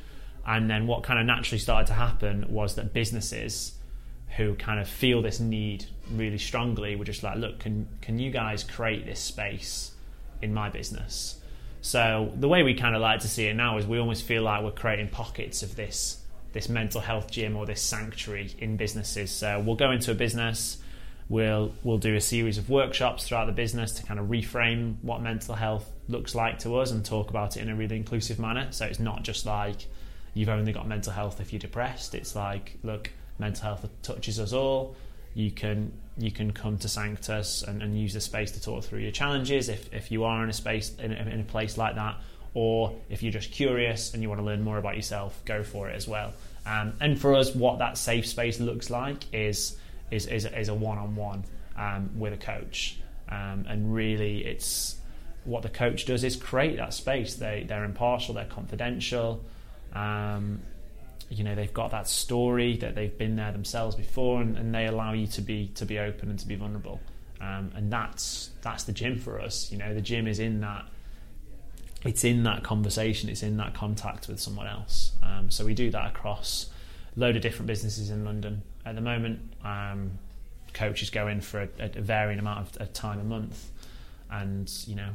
And 0.46 0.70
then 0.70 0.86
what 0.86 1.02
kind 1.02 1.18
of 1.18 1.26
naturally 1.26 1.58
started 1.58 1.86
to 1.88 1.92
happen 1.92 2.46
was 2.48 2.74
that 2.76 2.92
businesses 2.94 3.74
who 4.36 4.54
kind 4.54 4.80
of 4.80 4.88
feel 4.88 5.22
this 5.22 5.40
need 5.40 5.86
really 6.12 6.38
strongly 6.38 6.96
were 6.96 7.04
just 7.04 7.22
like, 7.22 7.36
look, 7.36 7.58
can 7.58 7.88
can 8.00 8.18
you 8.18 8.30
guys 8.30 8.64
create 8.64 9.06
this 9.06 9.20
space 9.20 9.92
in 10.40 10.54
my 10.54 10.68
business? 10.70 11.40
So 11.80 12.32
the 12.34 12.48
way 12.48 12.62
we 12.62 12.74
kind 12.74 12.94
of 12.94 13.02
like 13.02 13.20
to 13.20 13.28
see 13.28 13.46
it 13.46 13.54
now 13.54 13.78
is 13.78 13.86
we 13.86 13.98
almost 13.98 14.24
feel 14.24 14.42
like 14.42 14.62
we're 14.62 14.70
creating 14.72 15.08
pockets 15.08 15.62
of 15.62 15.76
this 15.76 16.22
this 16.52 16.68
mental 16.68 17.00
health 17.00 17.30
gym 17.30 17.56
or 17.56 17.66
this 17.66 17.80
sanctuary 17.82 18.50
in 18.58 18.76
businesses. 18.76 19.30
So 19.30 19.60
we'll 19.60 19.76
go 19.76 19.90
into 19.90 20.10
a 20.10 20.14
business, 20.14 20.78
we'll 21.28 21.72
we'll 21.82 21.98
do 21.98 22.14
a 22.14 22.20
series 22.20 22.58
of 22.58 22.70
workshops 22.70 23.26
throughout 23.26 23.46
the 23.46 23.52
business 23.52 23.92
to 23.92 24.02
kind 24.02 24.18
of 24.18 24.26
reframe 24.26 24.96
what 25.02 25.20
mental 25.20 25.54
health 25.54 25.90
looks 26.08 26.34
like 26.34 26.58
to 26.60 26.76
us 26.76 26.90
and 26.90 27.04
talk 27.04 27.30
about 27.30 27.56
it 27.56 27.60
in 27.60 27.68
a 27.68 27.74
really 27.74 27.96
inclusive 27.96 28.38
manner. 28.38 28.68
So 28.70 28.86
it's 28.86 28.98
not 28.98 29.22
just 29.22 29.46
like 29.46 29.86
you've 30.34 30.48
only 30.48 30.72
got 30.72 30.88
mental 30.88 31.12
health 31.12 31.40
if 31.40 31.52
you're 31.52 31.60
depressed. 31.60 32.14
It's 32.14 32.34
like, 32.34 32.78
look, 32.82 33.10
mental 33.38 33.64
health 33.64 33.88
touches 34.02 34.40
us 34.40 34.52
all 34.52 34.96
you 35.38 35.52
can 35.52 35.92
you 36.16 36.32
can 36.32 36.52
come 36.52 36.76
to 36.78 36.88
Sanctus 36.88 37.62
and, 37.62 37.80
and, 37.80 37.96
use 37.96 38.12
the 38.12 38.20
space 38.20 38.50
to 38.50 38.60
talk 38.60 38.82
through 38.82 38.98
your 38.98 39.12
challenges 39.12 39.68
if, 39.68 39.92
if 39.94 40.10
you 40.10 40.24
are 40.24 40.42
in 40.42 40.50
a 40.50 40.52
space 40.52 40.92
in 40.96 41.12
a, 41.12 41.14
in 41.14 41.40
a 41.40 41.44
place 41.44 41.78
like 41.78 41.94
that 41.94 42.16
or 42.54 42.96
if 43.08 43.22
you're 43.22 43.32
just 43.32 43.52
curious 43.52 44.12
and 44.12 44.22
you 44.22 44.28
want 44.28 44.40
to 44.40 44.44
learn 44.44 44.62
more 44.62 44.78
about 44.78 44.96
yourself 44.96 45.40
go 45.44 45.62
for 45.62 45.88
it 45.88 45.94
as 45.94 46.08
well 46.08 46.32
um, 46.66 46.92
and 47.00 47.20
for 47.20 47.36
us 47.36 47.54
what 47.54 47.78
that 47.78 47.96
safe 47.96 48.26
space 48.26 48.58
looks 48.58 48.90
like 48.90 49.32
is 49.32 49.76
is, 50.10 50.26
is, 50.26 50.44
is 50.44 50.68
a 50.68 50.74
one-on-one 50.74 51.44
um, 51.76 52.10
with 52.18 52.32
a 52.32 52.36
coach. 52.36 52.98
Um, 53.28 53.66
and 53.68 53.94
really 53.94 54.44
it's 54.44 54.96
what 55.44 55.62
the 55.62 55.68
coach 55.68 56.06
does 56.06 56.24
is 56.24 56.36
create 56.36 56.76
that 56.76 56.94
space. 56.94 57.34
They, 57.34 57.64
they're 57.66 57.84
impartial 57.84 58.34
they're 58.34 58.44
confidential. 58.46 59.44
Um, 59.92 60.60
you 61.30 61.44
know 61.44 61.54
they've 61.54 61.72
got 61.72 61.90
that 61.90 62.08
story 62.08 62.76
that 62.78 62.94
they've 62.94 63.16
been 63.16 63.36
there 63.36 63.52
themselves 63.52 63.94
before 63.94 64.40
and, 64.40 64.56
and 64.56 64.74
they 64.74 64.86
allow 64.86 65.12
you 65.12 65.26
to 65.26 65.42
be 65.42 65.68
to 65.74 65.84
be 65.84 65.98
open 65.98 66.30
and 66.30 66.38
to 66.38 66.46
be 66.46 66.54
vulnerable. 66.54 67.00
Um, 67.40 67.70
and 67.74 67.92
that's 67.92 68.50
that's 68.62 68.84
the 68.84 68.92
gym 68.92 69.18
for 69.18 69.40
us. 69.40 69.70
You 69.70 69.78
know 69.78 69.94
the 69.94 70.00
gym 70.00 70.26
is 70.26 70.38
in 70.38 70.60
that 70.60 70.86
it's 72.04 72.24
in 72.24 72.44
that 72.44 72.62
conversation 72.62 73.28
it's 73.28 73.42
in 73.42 73.56
that 73.58 73.74
contact 73.74 74.28
with 74.28 74.40
someone 74.40 74.66
else. 74.66 75.12
Um, 75.22 75.50
so 75.50 75.64
we 75.64 75.74
do 75.74 75.90
that 75.90 76.06
across 76.06 76.70
load 77.18 77.36
of 77.36 77.42
different 77.42 77.66
businesses 77.66 78.10
in 78.10 78.24
London 78.24 78.62
at 78.86 78.94
the 78.94 79.00
moment 79.00 79.40
um, 79.64 80.10
coaches 80.72 81.10
go 81.10 81.28
in 81.28 81.40
for 81.40 81.62
a, 81.62 81.68
a 81.78 82.00
varying 82.00 82.38
amount 82.38 82.60
of, 82.60 82.82
of 82.82 82.92
time 82.92 83.20
a 83.20 83.24
month 83.24 83.70
and 84.30 84.70
you 84.86 84.94
know 84.94 85.10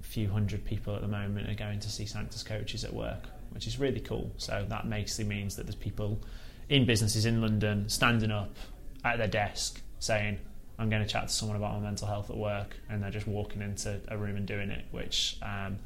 a 0.00 0.04
few 0.04 0.28
hundred 0.28 0.64
people 0.64 0.94
at 0.94 1.00
the 1.00 1.08
moment 1.08 1.48
are 1.48 1.54
going 1.54 1.80
to 1.80 1.90
see 1.90 2.06
Sanctus 2.06 2.42
coaches 2.42 2.84
at 2.84 2.92
work 2.92 3.28
which 3.56 3.66
is 3.66 3.78
really 3.78 4.00
cool. 4.00 4.30
So 4.36 4.66
that 4.68 4.88
basically 4.88 5.24
means 5.24 5.56
that 5.56 5.64
there's 5.64 5.74
people 5.74 6.20
in 6.68 6.84
businesses 6.84 7.24
in 7.24 7.40
London 7.40 7.88
standing 7.88 8.30
up 8.30 8.54
at 9.02 9.16
their 9.16 9.28
desk 9.28 9.80
saying, 9.98 10.38
I'm 10.78 10.90
going 10.90 11.02
to 11.02 11.08
chat 11.08 11.28
to 11.28 11.32
someone 11.32 11.56
about 11.56 11.72
my 11.74 11.80
mental 11.80 12.06
health 12.06 12.28
at 12.28 12.36
work, 12.36 12.76
and 12.90 13.02
they're 13.02 13.10
just 13.10 13.26
walking 13.26 13.62
into 13.62 13.98
a 14.08 14.18
room 14.18 14.36
and 14.36 14.46
doing 14.46 14.68
it, 14.68 14.84
which 14.90 15.38
um, 15.40 15.78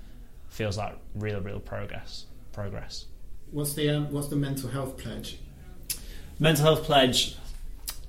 feels 0.49 0.77
like 0.77 0.97
real, 1.15 1.41
real 1.41 1.61
progress. 1.61 2.27
Progress. 2.53 3.07
What's 3.53 3.75
the 3.75 3.89
um, 3.89 4.11
what's 4.11 4.27
the 4.27 4.37
mental 4.37 4.69
health 4.69 4.97
pledge? 4.97 5.39
Mental 6.43 6.65
health 6.65 6.85
pledge. 6.85 7.37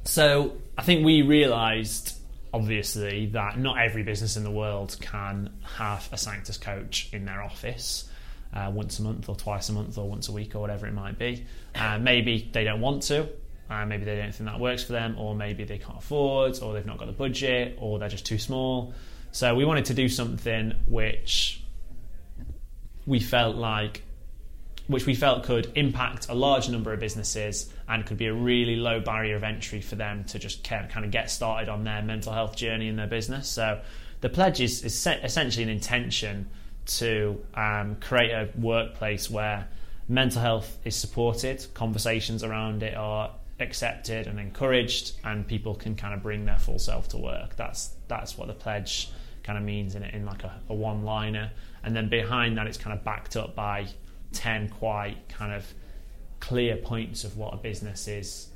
So 0.05 0.55
I 0.77 0.83
think 0.83 1.05
we 1.05 1.21
realised, 1.21 2.17
obviously, 2.53 3.25
that 3.33 3.59
not 3.59 3.77
every 3.77 4.03
business 4.03 4.37
in 4.37 4.45
the 4.45 4.51
world 4.51 4.95
can 5.01 5.51
have 5.75 6.07
a 6.13 6.17
Sanctus 6.17 6.57
coach 6.57 7.09
in 7.11 7.25
their 7.25 7.43
office 7.43 8.09
uh, 8.53 8.71
once 8.73 8.99
a 8.99 9.01
month 9.01 9.27
or 9.27 9.35
twice 9.35 9.67
a 9.67 9.73
month 9.73 9.97
or 9.97 10.07
once 10.07 10.29
a 10.29 10.31
week 10.31 10.55
or 10.55 10.59
whatever 10.59 10.87
it 10.87 10.93
might 10.93 11.19
be. 11.19 11.45
Uh, 11.75 11.99
maybe 11.99 12.49
they 12.53 12.63
don't 12.63 12.79
want 12.79 13.03
to, 13.03 13.27
uh, 13.69 13.85
maybe 13.85 14.05
they 14.05 14.15
don't 14.15 14.33
think 14.33 14.49
that 14.49 14.61
works 14.61 14.85
for 14.85 14.93
them, 14.93 15.17
or 15.19 15.35
maybe 15.35 15.65
they 15.65 15.77
can't 15.77 15.97
afford, 15.97 16.57
or 16.61 16.73
they've 16.73 16.85
not 16.85 16.97
got 16.97 17.07
the 17.07 17.11
budget, 17.11 17.77
or 17.81 17.99
they're 17.99 18.07
just 18.07 18.25
too 18.25 18.37
small. 18.37 18.93
So 19.33 19.55
we 19.55 19.65
wanted 19.65 19.85
to 19.85 19.93
do 19.93 20.07
something 20.07 20.73
which 20.87 21.61
we 23.05 23.19
felt 23.19 23.57
like 23.57 24.03
which 24.87 25.05
we 25.05 25.15
felt 25.15 25.43
could 25.43 25.71
impact 25.75 26.27
a 26.29 26.33
large 26.33 26.69
number 26.69 26.91
of 26.91 26.99
businesses 26.99 27.71
and 27.91 28.05
could 28.05 28.17
be 28.17 28.27
a 28.27 28.33
really 28.33 28.77
low 28.77 29.01
barrier 29.01 29.35
of 29.35 29.43
entry 29.43 29.81
for 29.81 29.95
them 29.95 30.23
to 30.23 30.39
just 30.39 30.63
kind 30.63 31.03
of 31.03 31.11
get 31.11 31.29
started 31.29 31.67
on 31.67 31.83
their 31.83 32.01
mental 32.01 32.31
health 32.31 32.55
journey 32.55 32.87
in 32.87 32.95
their 32.95 33.05
business. 33.05 33.49
So 33.49 33.81
the 34.21 34.29
pledge 34.29 34.61
is, 34.61 34.81
is 34.83 35.05
essentially 35.05 35.63
an 35.63 35.69
intention 35.69 36.49
to 36.85 37.43
um, 37.53 37.97
create 37.97 38.31
a 38.31 38.49
workplace 38.57 39.29
where 39.29 39.67
mental 40.07 40.41
health 40.41 40.77
is 40.85 40.95
supported, 40.95 41.65
conversations 41.73 42.45
around 42.45 42.81
it 42.81 42.95
are 42.95 43.31
accepted 43.59 44.25
and 44.25 44.39
encouraged, 44.39 45.19
and 45.25 45.45
people 45.45 45.75
can 45.75 45.95
kind 45.95 46.13
of 46.13 46.23
bring 46.23 46.45
their 46.45 46.59
full 46.59 46.79
self 46.79 47.09
to 47.09 47.17
work. 47.17 47.57
That's 47.57 47.93
that's 48.07 48.37
what 48.37 48.47
the 48.47 48.53
pledge 48.53 49.09
kind 49.43 49.57
of 49.57 49.65
means 49.65 49.95
in 49.95 50.03
in 50.03 50.25
like 50.25 50.45
a, 50.45 50.61
a 50.69 50.73
one 50.73 51.03
liner, 51.03 51.51
and 51.83 51.93
then 51.93 52.07
behind 52.07 52.57
that, 52.57 52.67
it's 52.67 52.77
kind 52.77 52.97
of 52.97 53.03
backed 53.03 53.35
up 53.35 53.53
by 53.53 53.87
ten 54.31 54.69
quite 54.69 55.27
kind 55.27 55.53
of 55.53 55.65
clear 56.41 56.75
points 56.75 57.23
of 57.23 57.37
what 57.37 57.53
a 57.53 57.57
business 57.57 58.09
is 58.09 58.49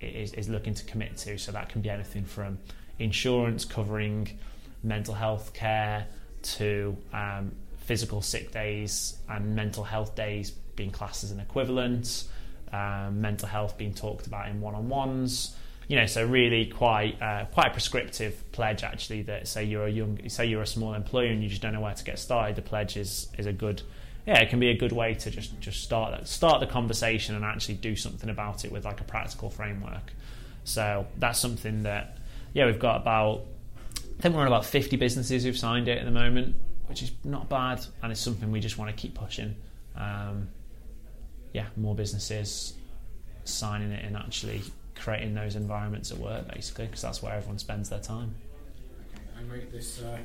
is, 0.00 0.34
is 0.34 0.48
looking 0.48 0.74
to 0.74 0.84
commit 0.84 1.16
to. 1.18 1.38
So 1.38 1.50
that 1.52 1.70
can 1.70 1.80
be 1.80 1.88
anything 1.88 2.24
from 2.24 2.58
insurance 2.98 3.64
covering 3.64 4.38
mental 4.82 5.14
health 5.14 5.54
care 5.54 6.06
to 6.42 6.96
um, 7.12 7.52
physical 7.78 8.20
sick 8.20 8.52
days 8.52 9.18
and 9.28 9.56
mental 9.56 9.82
health 9.82 10.14
days 10.14 10.50
being 10.76 10.90
classed 10.90 11.24
as 11.24 11.30
an 11.32 11.40
equivalent, 11.40 12.24
um, 12.72 13.20
mental 13.20 13.48
health 13.48 13.76
being 13.76 13.94
talked 13.94 14.26
about 14.26 14.48
in 14.48 14.60
one-on-ones. 14.60 15.56
You 15.88 15.96
know, 15.96 16.06
so 16.06 16.24
really 16.24 16.66
quite 16.66 17.20
uh, 17.22 17.46
quite 17.46 17.68
a 17.68 17.70
prescriptive 17.70 18.52
pledge 18.52 18.84
actually. 18.84 19.22
That 19.22 19.48
say 19.48 19.64
you're 19.64 19.86
a 19.86 19.90
young, 19.90 20.28
say 20.28 20.44
you're 20.44 20.62
a 20.62 20.66
small 20.66 20.92
employer 20.92 21.28
and 21.28 21.42
you 21.42 21.48
just 21.48 21.62
don't 21.62 21.72
know 21.72 21.80
where 21.80 21.94
to 21.94 22.04
get 22.04 22.18
started. 22.18 22.56
The 22.56 22.62
pledge 22.62 22.98
is 22.98 23.28
is 23.38 23.46
a 23.46 23.54
good, 23.54 23.80
yeah, 24.28 24.40
it 24.40 24.50
can 24.50 24.60
be 24.60 24.68
a 24.68 24.76
good 24.76 24.92
way 24.92 25.14
to 25.14 25.30
just 25.30 25.58
just 25.58 25.82
start 25.82 26.28
start 26.28 26.60
the 26.60 26.66
conversation 26.66 27.34
and 27.34 27.46
actually 27.46 27.76
do 27.76 27.96
something 27.96 28.28
about 28.28 28.66
it 28.66 28.70
with 28.70 28.84
like 28.84 29.00
a 29.00 29.04
practical 29.04 29.48
framework. 29.48 30.12
So 30.64 31.06
that's 31.16 31.38
something 31.38 31.84
that 31.84 32.18
yeah 32.52 32.66
we've 32.66 32.78
got 32.78 33.00
about 33.00 33.46
I 33.96 34.20
think 34.20 34.34
we're 34.34 34.42
on 34.42 34.46
about 34.46 34.66
50 34.66 34.96
businesses 34.96 35.44
who've 35.44 35.56
signed 35.56 35.88
it 35.88 35.96
at 35.96 36.04
the 36.04 36.10
moment 36.10 36.56
which 36.88 37.02
is 37.02 37.12
not 37.24 37.48
bad, 37.48 37.84
and 38.02 38.12
it's 38.12 38.20
something 38.20 38.50
we 38.50 38.60
just 38.60 38.76
want 38.76 38.94
to 38.94 38.96
keep 39.00 39.14
pushing. 39.14 39.54
Um, 39.96 40.48
yeah, 41.52 41.66
more 41.76 41.94
businesses 41.94 42.74
signing 43.44 43.92
it 43.92 44.04
and 44.04 44.16
actually 44.16 44.62
creating 44.94 45.34
those 45.34 45.54
environments 45.54 46.10
at 46.10 46.18
work, 46.18 46.52
basically, 46.52 46.86
because 46.86 47.02
that's 47.02 47.22
where 47.22 47.34
everyone 47.34 47.58
spends 47.58 47.88
their 47.88 48.00
time. 48.00 48.34
I 49.38 49.42
wrote 49.52 49.70
this. 49.70 50.00
Uh, 50.00 50.18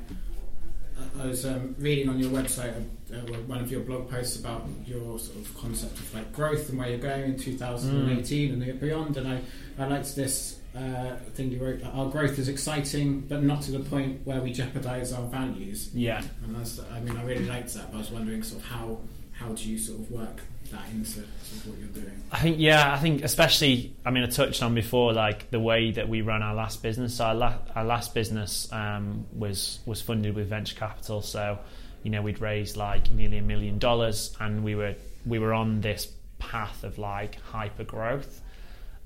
I 1.19 1.27
was 1.27 1.45
um, 1.45 1.75
reading 1.79 2.09
on 2.09 2.19
your 2.19 2.29
website 2.31 2.73
uh, 3.13 3.17
one 3.47 3.59
of 3.59 3.71
your 3.71 3.81
blog 3.81 4.09
posts 4.09 4.39
about 4.39 4.65
your 4.85 5.19
sort 5.19 5.37
of 5.37 5.57
concept 5.57 5.93
of 5.99 6.13
like 6.13 6.33
growth 6.33 6.69
and 6.69 6.77
where 6.77 6.89
you're 6.89 6.97
going 6.97 7.23
in 7.23 7.37
2018 7.37 8.49
mm. 8.49 8.69
and 8.69 8.79
beyond, 8.79 9.17
and 9.17 9.27
I, 9.27 9.41
I 9.77 9.87
liked 9.87 10.15
this 10.15 10.59
uh, 10.75 11.15
thing 11.33 11.51
you 11.51 11.63
wrote 11.63 11.81
that 11.81 11.91
our 11.91 12.09
growth 12.09 12.39
is 12.39 12.47
exciting, 12.47 13.21
but 13.21 13.43
not 13.43 13.61
to 13.63 13.71
the 13.71 13.79
point 13.79 14.25
where 14.25 14.41
we 14.41 14.51
jeopardize 14.51 15.13
our 15.13 15.27
values. 15.27 15.89
Yeah, 15.93 16.23
and 16.43 16.55
that's 16.55 16.79
I 16.91 16.99
mean 17.01 17.15
I 17.17 17.23
really 17.23 17.45
liked 17.45 17.73
that, 17.75 17.91
but 17.91 17.97
I 17.97 17.99
was 17.99 18.11
wondering 18.11 18.43
sort 18.43 18.63
of 18.63 18.69
how 18.69 18.99
how 19.33 19.49
do 19.49 19.69
you 19.69 19.77
sort 19.77 19.99
of 19.99 20.11
work 20.11 20.41
that 20.73 20.89
into 20.91 21.21
what 21.69 21.79
you're 21.79 21.87
doing? 21.87 22.23
I 22.31 22.39
think 22.39 22.57
yeah, 22.59 22.93
I 22.93 22.97
think 22.97 23.23
especially 23.23 23.95
I 24.05 24.11
mean 24.11 24.23
I 24.23 24.27
touched 24.27 24.61
on 24.63 24.73
before 24.73 25.13
like 25.13 25.49
the 25.51 25.59
way 25.59 25.91
that 25.91 26.09
we 26.09 26.21
run 26.21 26.41
our 26.41 26.55
last 26.55 26.81
business. 26.83 27.17
So 27.17 27.25
our, 27.25 27.35
la- 27.35 27.57
our 27.75 27.85
last 27.85 28.13
business 28.13 28.71
um, 28.71 29.25
was 29.31 29.79
was 29.85 30.01
funded 30.01 30.35
with 30.35 30.49
venture 30.49 30.75
capital, 30.75 31.21
so 31.21 31.59
you 32.01 32.11
know 32.11 32.21
we'd 32.21 32.41
raised 32.41 32.75
like 32.75 33.11
nearly 33.11 33.37
a 33.37 33.41
million 33.41 33.79
dollars, 33.79 34.35
and 34.39 34.63
we 34.63 34.75
were 34.75 34.95
we 35.25 35.39
were 35.39 35.53
on 35.53 35.81
this 35.81 36.11
path 36.39 36.83
of 36.83 36.97
like 36.97 37.39
hyper 37.41 37.83
growth. 37.83 38.41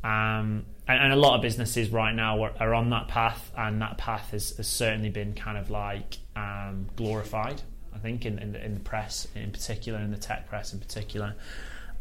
Um, 0.03 0.65
and, 0.87 1.03
and, 1.03 1.13
a 1.13 1.15
lot 1.15 1.35
of 1.35 1.41
businesses 1.41 1.89
right 1.89 2.13
now 2.13 2.43
are, 2.43 2.53
are, 2.59 2.73
on 2.75 2.91
that 2.91 3.07
path, 3.07 3.51
and 3.57 3.81
that 3.81 3.97
path 3.97 4.29
has, 4.29 4.55
has 4.55 4.67
certainly 4.67 5.09
been 5.09 5.33
kind 5.33 5.57
of 5.57 5.69
like 5.71 6.17
um, 6.35 6.87
glorified. 6.95 7.61
I 7.97 7.99
think, 7.99 8.25
in, 8.25 8.37
in, 8.37 8.51
the, 8.51 8.63
in 8.63 8.75
the 8.75 8.79
press 8.79 9.27
in 9.33 9.51
particular, 9.51 9.99
in 9.99 10.11
the 10.11 10.17
tech 10.17 10.47
press 10.47 10.71
in 10.71 10.79
particular. 10.79 11.33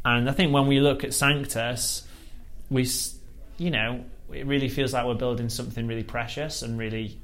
And 0.05 0.29
I 0.29 0.33
think 0.33 0.53
when 0.53 0.67
we 0.67 0.79
look 0.79 1.05
at 1.05 1.15
Sanctus, 1.15 2.07
we, 2.69 2.87
you 3.57 3.71
know, 3.71 4.05
it 4.31 4.47
really 4.47 4.69
feels 4.69 4.93
like 4.93 5.07
we're 5.07 5.15
building 5.15 5.49
something 5.49 5.87
really 5.87 6.03
precious 6.05 6.61
and 6.61 6.79
really, 6.79 7.19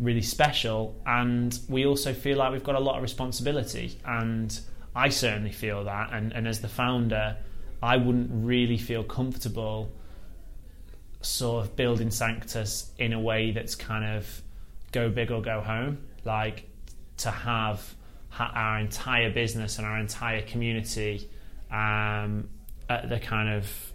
really 0.00 0.22
special. 0.22 0.96
And 1.06 1.56
we 1.68 1.86
also 1.86 2.12
feel 2.12 2.38
like 2.38 2.52
we've 2.52 2.64
got 2.64 2.74
a 2.74 2.80
lot 2.80 2.96
of 2.96 3.02
responsibility. 3.02 3.98
And 4.04 4.58
I 4.96 5.10
certainly 5.10 5.52
feel 5.52 5.84
that. 5.84 6.12
And, 6.12 6.32
and 6.32 6.48
as 6.48 6.60
the 6.60 6.68
founder, 6.68 7.36
I 7.80 7.98
wouldn't 7.98 8.30
really 8.32 8.78
feel 8.78 9.04
comfortable 9.04 9.92
sort 11.20 11.64
of 11.64 11.76
building 11.76 12.10
Sanctus 12.10 12.90
in 12.98 13.12
a 13.12 13.20
way 13.20 13.52
that's 13.52 13.74
kind 13.74 14.16
of 14.16 14.42
go 14.90 15.08
big 15.08 15.30
or 15.30 15.40
go 15.40 15.60
home. 15.60 15.98
Like 16.24 16.64
to 17.18 17.30
have 17.30 17.94
our 18.38 18.78
entire 18.78 19.30
business 19.30 19.78
and 19.78 19.86
our 19.86 19.98
entire 19.98 20.42
community 20.42 21.28
um, 21.70 22.48
at 22.88 23.08
the 23.08 23.18
kind 23.18 23.48
of 23.48 23.92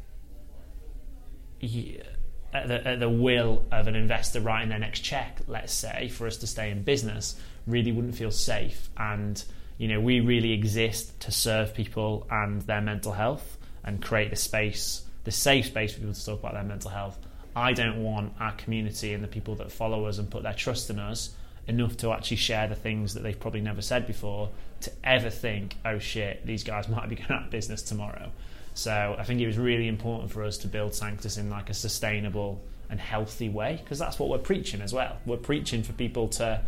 at 2.54 2.68
the, 2.68 2.88
at 2.88 3.00
the 3.00 3.10
will 3.10 3.66
of 3.72 3.88
an 3.88 3.96
investor 3.96 4.40
writing 4.42 4.70
their 4.70 4.80
next 4.80 5.00
check, 5.00 5.40
let's 5.48 5.74
say, 5.74 6.10
for 6.10 6.28
us 6.28 6.38
to 6.38 6.48
stay 6.48 6.70
in 6.70 6.84
business, 6.84 7.40
really 7.66 7.92
wouldn't 7.92 8.16
feel 8.16 8.32
safe. 8.32 8.90
And 8.98 9.44
you 9.78 9.88
know, 9.88 10.00
we 10.00 10.20
really 10.20 10.52
exist 10.52 11.20
to 11.22 11.32
serve 11.32 11.74
people 11.74 12.28
and 12.30 12.62
their 12.64 12.82
mental 12.82 13.12
health 13.12 13.58
and 13.84 14.02
create 14.02 14.30
the 14.30 14.36
space, 14.36 15.04
the 15.24 15.32
safe 15.32 15.68
space 15.68 15.94
for 15.94 16.00
people 16.00 16.14
to 16.14 16.26
talk 16.26 16.40
about 16.40 16.54
their 16.54 16.64
mental 16.64 16.92
health. 16.92 17.18
I 17.56 17.74
don't 17.74 18.04
want 18.04 18.34
our 18.40 18.54
community 18.54 19.14
and 19.14 19.24
the 19.24 19.28
people 19.28 19.56
that 19.56 19.72
follow 19.72 20.06
us 20.06 20.18
and 20.18 20.30
put 20.30 20.44
their 20.44 20.54
trust 20.54 20.90
in 20.90 21.00
us 21.00 21.32
enough 21.68 21.98
to 21.98 22.12
actually 22.12 22.38
share 22.38 22.68
the 22.68 22.76
things 22.76 23.14
that 23.14 23.24
they've 23.24 23.40
probably 23.40 23.62
never 23.62 23.82
said 23.82 24.06
before 24.06 24.50
to 24.82 24.92
ever 25.04 25.30
think, 25.30 25.78
oh 25.86 26.00
shit, 26.00 26.46
these 26.46 26.64
guys 26.64 26.88
might 26.90 27.10
be 27.10 27.16
going 27.16 27.32
out 27.32 27.46
of 27.46 27.50
business 27.50 27.82
tomorrow. 27.82 28.32
So 28.74 29.16
I 29.18 29.24
think 29.24 29.40
it 29.40 29.48
was 29.48 29.58
really 29.58 29.88
important 29.88 30.32
for 30.32 30.44
us 30.44 30.58
to 30.60 30.68
build 30.68 30.96
Sanctus 30.96 31.38
in 31.38 31.50
like 31.50 31.70
a 31.70 31.74
sustainable 31.74 32.62
and 32.90 33.00
healthy 33.00 33.50
way 33.50 33.80
because 33.84 34.00
that's 34.00 34.20
what 34.20 34.30
we're 34.30 34.40
preaching 34.40 34.82
as 34.82 34.94
well. 34.94 35.18
We're 35.26 35.38
preaching 35.38 35.84
for 35.84 35.94
people 35.94 36.28
to, 36.30 36.62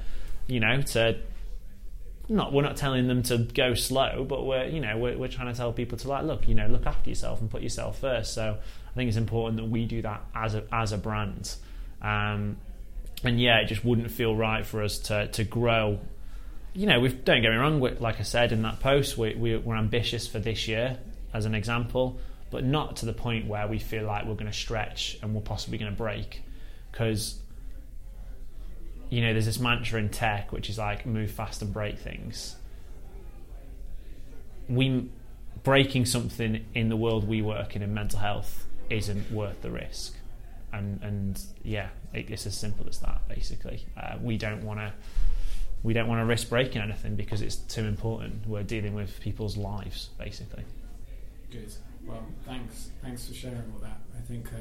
you 0.48 0.60
know, 0.60 0.82
to 0.82 1.18
not 2.28 2.54
we're 2.54 2.64
not 2.64 2.78
telling 2.78 3.08
them 3.08 3.24
to 3.24 3.40
go 3.40 3.74
slow, 3.74 4.26
but 4.28 4.46
we're 4.46 4.66
you 4.66 4.80
know 4.80 4.98
we're, 4.98 5.18
we're 5.18 5.28
trying 5.28 5.52
to 5.52 5.58
tell 5.58 5.72
people 5.72 5.98
to 6.00 6.08
like 6.08 6.24
look 6.24 6.48
you 6.48 6.56
know 6.56 6.68
look 6.68 6.86
after 6.86 7.10
yourself 7.10 7.42
and 7.42 7.50
put 7.50 7.62
yourself 7.62 8.00
first. 8.00 8.34
So 8.34 8.58
I 8.60 8.94
think 8.94 9.08
it's 9.08 9.18
important 9.18 9.58
that 9.58 9.66
we 9.66 9.86
do 9.86 10.02
that 10.04 10.24
as 10.34 10.56
a 10.56 10.64
as 10.72 10.92
a 10.92 10.98
brand. 10.98 11.56
Um, 12.02 12.58
and 13.26 13.40
yeah, 13.40 13.60
it 13.60 13.66
just 13.66 13.84
wouldn't 13.84 14.12
feel 14.12 14.36
right 14.36 14.66
for 14.66 14.84
us 14.84 15.00
to 15.00 15.28
to 15.28 15.44
grow. 15.44 16.00
You 16.74 16.88
know, 16.88 17.00
we've, 17.00 17.24
don't 17.24 17.42
get 17.42 17.52
me 17.52 17.56
wrong. 17.56 17.80
like 17.80 18.20
I 18.20 18.24
said 18.24 18.52
in 18.52 18.64
that 18.64 18.82
post, 18.82 19.18
we, 19.18 19.34
we, 19.36 19.56
we're 19.56 19.78
ambitious 19.78 20.28
for 20.28 20.40
this 20.40 20.68
year, 20.68 21.00
as 21.34 21.46
an 21.46 21.56
example, 21.56 22.20
but 22.52 22.66
not 22.66 22.98
to 22.98 23.06
the 23.06 23.14
point 23.14 23.48
where 23.48 23.66
we 23.66 23.80
feel 23.80 24.04
like 24.04 24.26
we're 24.26 24.34
going 24.34 24.52
to 24.52 24.52
stretch 24.52 25.18
and 25.22 25.34
we're 25.34 25.40
possibly 25.40 25.78
going 25.78 25.90
to 25.90 25.98
break, 25.98 26.42
because 26.92 27.40
you 29.10 29.22
know, 29.22 29.32
there's 29.32 29.46
this 29.46 29.60
mantra 29.60 30.00
in 30.00 30.10
tech 30.10 30.52
which 30.52 30.70
is 30.70 30.78
like 30.78 31.06
move 31.06 31.32
fast 31.32 31.62
and 31.62 31.72
break 31.74 31.98
things. 32.00 32.56
We 34.68 35.10
breaking 35.64 36.06
something 36.06 36.66
in 36.74 36.90
the 36.90 36.96
world 36.96 37.28
we 37.28 37.42
work 37.42 37.76
in 37.76 37.82
in 37.82 37.94
mental 37.94 38.20
health 38.20 38.66
isn't 38.90 39.32
worth 39.32 39.62
the 39.62 39.72
risk, 39.72 40.16
and 40.78 41.02
and 41.02 41.42
yeah, 41.64 41.90
it, 42.14 42.30
it's 42.30 42.46
as 42.46 42.58
simple 42.58 42.88
as 42.88 43.00
that. 43.00 43.28
Basically, 43.28 43.86
uh, 43.98 44.16
we 44.22 44.38
don't 44.38 44.64
want 44.64 44.80
to 44.80 44.94
we 45.84 45.94
don't 45.94 46.08
want 46.08 46.22
to 46.22 46.26
risk 46.26 46.50
breaking 46.50 46.82
anything 46.82 47.16
because 47.16 47.42
it's 47.42 47.56
too 47.56 47.86
important. 47.86 48.48
We're 48.48 48.64
dealing 48.64 48.94
with 48.94 49.20
people's 49.20 49.58
lives, 49.58 50.10
basically. 50.18 50.64
Good. 51.52 51.72
Well, 52.06 52.24
thanks. 52.46 52.90
Thanks 53.02 53.28
for 53.28 53.34
sharing 53.34 53.64
all 53.74 53.80
that. 53.82 54.00
I 54.18 54.22
think. 54.22 54.48
Uh, 54.48 54.58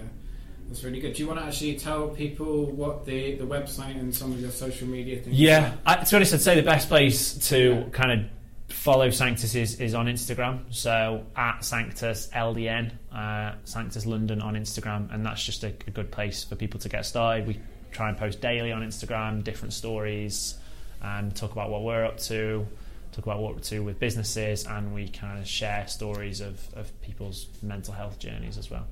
that's 0.68 0.82
really 0.82 1.00
good. 1.00 1.12
Do 1.14 1.22
you 1.22 1.28
want 1.28 1.40
to 1.40 1.46
actually 1.46 1.78
tell 1.78 2.08
people 2.08 2.64
what 2.66 3.04
the, 3.04 3.34
the 3.34 3.44
website 3.44 3.98
and 3.98 4.14
some 4.14 4.32
of 4.32 4.40
your 4.40 4.50
social 4.50 4.88
media 4.88 5.20
things 5.20 5.38
Yeah, 5.38 5.74
I, 5.84 5.96
to 5.96 6.10
be 6.10 6.16
honest, 6.16 6.32
I'd 6.32 6.40
say 6.40 6.54
the 6.54 6.62
best 6.62 6.88
place 6.88 7.34
to 7.48 7.74
yeah. 7.74 7.82
kind 7.90 8.12
of 8.12 8.20
follow 8.68 9.10
Sanctus 9.10 9.54
is, 9.54 9.80
is 9.80 9.94
on 9.94 10.06
Instagram. 10.06 10.60
So 10.70 11.24
at 11.36 11.64
Sanctus 11.64 12.28
LDN, 12.34 12.92
uh, 13.12 13.54
Sanctus 13.64 14.06
London 14.06 14.40
on 14.40 14.54
Instagram, 14.54 15.12
and 15.12 15.24
that's 15.24 15.44
just 15.44 15.64
a, 15.64 15.68
a, 15.86 15.90
good 15.90 16.10
place 16.10 16.44
for 16.44 16.56
people 16.56 16.80
to 16.80 16.88
get 16.88 17.04
started. 17.06 17.46
We 17.46 17.58
try 17.92 18.08
and 18.08 18.18
post 18.18 18.40
daily 18.40 18.72
on 18.72 18.82
Instagram, 18.82 19.44
different 19.44 19.72
stories, 19.72 20.56
and 21.02 21.34
talk 21.34 21.52
about 21.52 21.70
what 21.70 21.82
we're 21.82 22.04
up 22.04 22.18
to, 22.18 22.66
talk 23.12 23.24
about 23.24 23.38
what 23.38 23.52
we're 23.52 23.58
up 23.58 23.64
to 23.64 23.80
with 23.80 23.98
businesses, 23.98 24.66
and 24.66 24.94
we 24.94 25.08
kind 25.08 25.38
of 25.38 25.46
share 25.46 25.86
stories 25.86 26.40
of, 26.40 26.60
of 26.74 26.90
people's 27.02 27.46
mental 27.62 27.94
health 27.94 28.18
journeys 28.18 28.58
as 28.58 28.70
well. 28.70 28.86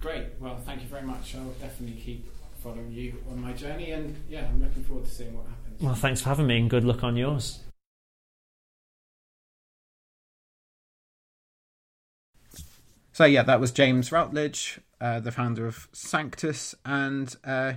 Great. 0.00 0.26
Well, 0.40 0.56
thank 0.64 0.82
you 0.82 0.88
very 0.88 1.02
much. 1.02 1.34
I'll 1.34 1.50
definitely 1.60 2.00
keep 2.00 2.28
following 2.62 2.92
you 2.92 3.14
on 3.30 3.40
my 3.40 3.52
journey, 3.52 3.92
and 3.92 4.14
yeah, 4.28 4.46
I'm 4.46 4.62
looking 4.62 4.84
forward 4.84 5.06
to 5.06 5.10
seeing 5.10 5.34
what 5.36 5.46
happens. 5.46 5.80
Well, 5.80 5.94
thanks 5.94 6.20
for 6.20 6.28
having 6.28 6.46
me, 6.46 6.58
and 6.58 6.68
good 6.70 6.84
luck 6.84 7.04
on 7.04 7.16
yours. 7.16 7.60
So 13.18 13.24
yeah, 13.24 13.42
that 13.42 13.58
was 13.58 13.72
James 13.72 14.12
Routledge, 14.12 14.78
uh, 15.00 15.18
the 15.18 15.32
founder 15.32 15.66
of 15.66 15.88
Sanctus, 15.92 16.76
and 16.84 17.34
uh, 17.42 17.72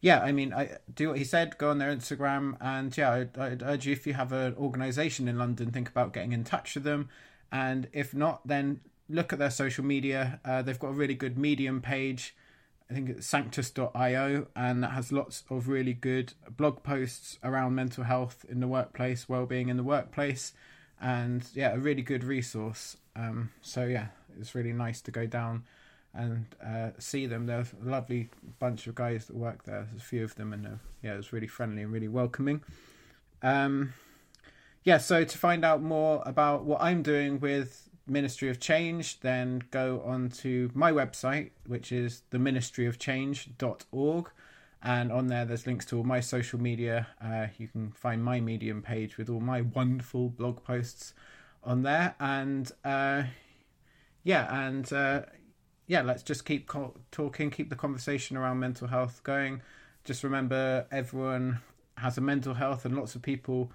yeah, 0.00 0.18
I 0.18 0.32
mean, 0.32 0.52
I 0.52 0.78
do 0.92 1.10
what 1.10 1.18
he 1.18 1.22
said. 1.22 1.56
Go 1.58 1.70
on 1.70 1.78
their 1.78 1.94
Instagram, 1.94 2.56
and 2.60 2.98
yeah, 2.98 3.12
I'd, 3.12 3.38
I'd 3.38 3.62
urge 3.62 3.86
you 3.86 3.92
if 3.92 4.04
you 4.04 4.14
have 4.14 4.32
an 4.32 4.56
organisation 4.56 5.28
in 5.28 5.38
London, 5.38 5.70
think 5.70 5.88
about 5.88 6.12
getting 6.12 6.32
in 6.32 6.42
touch 6.42 6.74
with 6.74 6.82
them, 6.82 7.08
and 7.52 7.86
if 7.92 8.14
not, 8.14 8.44
then 8.48 8.80
look 9.08 9.32
at 9.32 9.38
their 9.38 9.52
social 9.52 9.84
media. 9.84 10.40
Uh, 10.44 10.60
they've 10.60 10.76
got 10.76 10.88
a 10.88 10.94
really 10.94 11.14
good 11.14 11.38
Medium 11.38 11.80
page. 11.80 12.34
I 12.90 12.94
think 12.94 13.10
it's 13.10 13.28
sanctus.io, 13.28 14.48
and 14.56 14.82
that 14.82 14.90
has 14.90 15.12
lots 15.12 15.44
of 15.50 15.68
really 15.68 15.94
good 15.94 16.34
blog 16.56 16.82
posts 16.82 17.38
around 17.44 17.76
mental 17.76 18.02
health 18.02 18.44
in 18.48 18.58
the 18.58 18.66
workplace, 18.66 19.28
well-being 19.28 19.68
in 19.68 19.76
the 19.76 19.84
workplace, 19.84 20.52
and 21.00 21.44
yeah, 21.54 21.74
a 21.74 21.78
really 21.78 22.02
good 22.02 22.24
resource. 22.24 22.96
Um, 23.14 23.50
so 23.62 23.84
yeah, 23.84 24.08
it's 24.38 24.54
really 24.54 24.72
nice 24.72 25.00
to 25.02 25.10
go 25.10 25.26
down 25.26 25.64
and 26.14 26.46
uh, 26.64 26.90
see 26.98 27.26
them. 27.26 27.46
They're 27.46 27.60
a 27.60 27.88
lovely 27.88 28.30
bunch 28.58 28.86
of 28.86 28.94
guys 28.94 29.26
that 29.26 29.36
work 29.36 29.64
there. 29.64 29.86
There's 29.88 30.02
a 30.02 30.04
few 30.04 30.24
of 30.24 30.34
them, 30.34 30.52
and 30.52 30.66
uh, 30.66 30.70
yeah, 31.02 31.14
it 31.14 31.18
was 31.18 31.32
really 31.32 31.46
friendly 31.46 31.82
and 31.82 31.92
really 31.92 32.08
welcoming. 32.08 32.62
Um, 33.42 33.94
yeah, 34.84 34.98
so 34.98 35.24
to 35.24 35.38
find 35.38 35.64
out 35.64 35.82
more 35.82 36.22
about 36.26 36.64
what 36.64 36.82
I'm 36.82 37.02
doing 37.02 37.38
with 37.38 37.88
Ministry 38.06 38.48
of 38.48 38.58
Change, 38.58 39.20
then 39.20 39.62
go 39.70 40.02
on 40.04 40.30
to 40.30 40.70
my 40.74 40.90
website, 40.90 41.50
which 41.66 41.92
is 41.92 42.22
theministryofchange.org. 42.30 44.30
And 44.82 45.12
on 45.12 45.26
there, 45.26 45.44
there's 45.44 45.66
links 45.66 45.84
to 45.86 45.98
all 45.98 46.04
my 46.04 46.20
social 46.20 46.58
media. 46.58 47.06
Uh, 47.22 47.48
you 47.58 47.68
can 47.68 47.92
find 47.92 48.24
my 48.24 48.40
Medium 48.40 48.80
page 48.80 49.18
with 49.18 49.28
all 49.28 49.40
my 49.40 49.60
wonderful 49.60 50.30
blog 50.30 50.64
posts 50.64 51.12
on 51.62 51.82
there. 51.82 52.14
And 52.18 52.72
uh, 52.82 53.24
yeah, 54.22 54.66
and 54.66 54.92
uh, 54.92 55.22
yeah, 55.86 56.02
let's 56.02 56.22
just 56.22 56.44
keep 56.44 56.66
co- 56.66 56.94
talking, 57.10 57.50
keep 57.50 57.70
the 57.70 57.76
conversation 57.76 58.36
around 58.36 58.58
mental 58.58 58.88
health 58.88 59.22
going. 59.24 59.62
Just 60.04 60.24
remember, 60.24 60.86
everyone 60.90 61.60
has 61.96 62.18
a 62.18 62.20
mental 62.20 62.54
health, 62.54 62.84
and 62.84 62.96
lots 62.96 63.14
of 63.14 63.22
people 63.22 63.72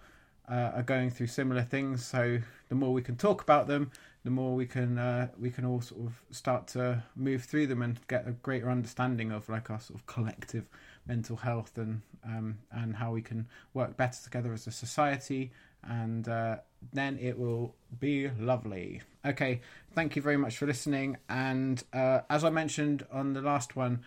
uh, 0.49 0.71
are 0.75 0.83
going 0.83 1.09
through 1.09 1.27
similar 1.27 1.63
things. 1.63 2.05
So 2.05 2.39
the 2.69 2.75
more 2.75 2.93
we 2.93 3.01
can 3.01 3.15
talk 3.15 3.41
about 3.41 3.67
them, 3.67 3.91
the 4.23 4.31
more 4.31 4.55
we 4.55 4.65
can 4.65 4.97
uh, 4.97 5.27
we 5.39 5.51
can 5.51 5.65
all 5.65 5.81
sort 5.81 6.01
of 6.01 6.21
start 6.31 6.67
to 6.69 7.03
move 7.15 7.43
through 7.43 7.67
them 7.67 7.81
and 7.81 7.99
get 8.07 8.27
a 8.27 8.31
greater 8.31 8.69
understanding 8.69 9.31
of 9.31 9.47
like 9.49 9.69
our 9.69 9.79
sort 9.79 9.99
of 9.99 10.05
collective 10.07 10.67
mental 11.07 11.37
health 11.37 11.77
and 11.77 12.01
um, 12.25 12.57
and 12.71 12.95
how 12.95 13.11
we 13.11 13.21
can 13.21 13.47
work 13.73 13.95
better 13.97 14.17
together 14.23 14.51
as 14.51 14.65
a 14.67 14.71
society 14.71 15.51
and 15.83 16.27
uh, 16.27 16.57
then 16.93 17.17
it 17.19 17.37
will 17.37 17.75
be 17.99 18.29
lovely. 18.39 19.01
Okay, 19.25 19.61
thank 19.93 20.15
you 20.15 20.21
very 20.21 20.37
much 20.37 20.57
for 20.57 20.65
listening. 20.65 21.17
And 21.29 21.83
uh, 21.93 22.21
as 22.29 22.43
I 22.43 22.49
mentioned 22.49 23.05
on 23.11 23.33
the 23.33 23.41
last 23.41 23.75
one, 23.75 24.01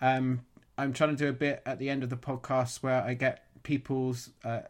um, 0.00 0.42
I'm 0.78 0.92
trying 0.92 1.10
to 1.10 1.16
do 1.16 1.28
a 1.28 1.32
bit 1.32 1.62
at 1.64 1.78
the 1.78 1.88
end 1.88 2.02
of 2.02 2.10
the 2.10 2.16
podcast 2.16 2.82
where 2.82 3.02
I 3.02 3.14
get 3.14 3.44
people's 3.62 4.30
uh, 4.44 4.60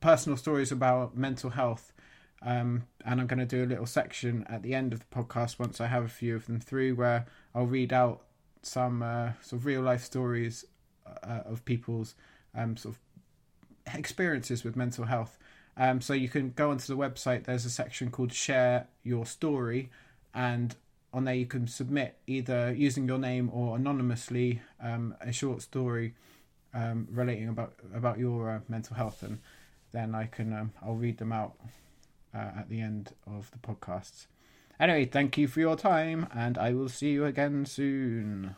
personal 0.00 0.36
stories 0.36 0.72
about 0.72 1.16
mental 1.16 1.50
health 1.50 1.92
um, 2.44 2.84
and 3.04 3.20
I'm 3.20 3.26
going 3.26 3.38
to 3.38 3.46
do 3.46 3.64
a 3.64 3.66
little 3.66 3.86
section 3.86 4.44
at 4.48 4.62
the 4.62 4.74
end 4.74 4.92
of 4.92 5.00
the 5.00 5.06
podcast 5.06 5.58
once 5.58 5.80
I 5.80 5.86
have 5.86 6.04
a 6.04 6.08
few 6.08 6.34
of 6.34 6.46
them 6.46 6.58
through 6.58 6.94
where 6.94 7.26
I'll 7.54 7.66
read 7.66 7.92
out 7.92 8.22
some 8.62 9.02
uh, 9.02 9.32
sort 9.42 9.60
of 9.60 9.66
real 9.66 9.82
life 9.82 10.02
stories 10.02 10.64
uh, 11.06 11.40
of 11.44 11.64
people's 11.64 12.14
um, 12.54 12.76
sort 12.76 12.96
of 12.96 13.94
experiences 13.94 14.64
with 14.64 14.76
mental 14.76 15.04
health. 15.04 15.38
Um, 15.76 16.00
so 16.00 16.12
you 16.12 16.28
can 16.28 16.52
go 16.54 16.70
onto 16.70 16.86
the 16.86 16.96
website. 16.96 17.44
There's 17.44 17.64
a 17.64 17.70
section 17.70 18.10
called 18.10 18.32
"Share 18.32 18.86
Your 19.02 19.24
Story," 19.26 19.90
and 20.34 20.74
on 21.12 21.24
there 21.24 21.34
you 21.34 21.46
can 21.46 21.66
submit 21.66 22.16
either 22.26 22.72
using 22.72 23.06
your 23.06 23.18
name 23.18 23.50
or 23.52 23.76
anonymously 23.76 24.62
um, 24.82 25.14
a 25.20 25.32
short 25.32 25.62
story 25.62 26.14
um, 26.74 27.06
relating 27.10 27.48
about 27.48 27.74
about 27.94 28.18
your 28.18 28.50
uh, 28.50 28.60
mental 28.68 28.96
health 28.96 29.22
and 29.22 29.38
then 29.92 30.14
I 30.14 30.26
can 30.26 30.52
um, 30.52 30.72
I'll 30.82 30.94
read 30.94 31.18
them 31.18 31.32
out 31.32 31.54
uh, 32.34 32.50
at 32.58 32.68
the 32.68 32.80
end 32.80 33.12
of 33.26 33.50
the 33.50 33.58
podcasts. 33.58 34.26
Anyway, 34.80 35.04
thank 35.04 35.38
you 35.38 35.46
for 35.46 35.60
your 35.60 35.76
time, 35.76 36.26
and 36.34 36.58
I 36.58 36.72
will 36.72 36.88
see 36.88 37.12
you 37.12 37.24
again 37.24 37.66
soon. 37.66 38.56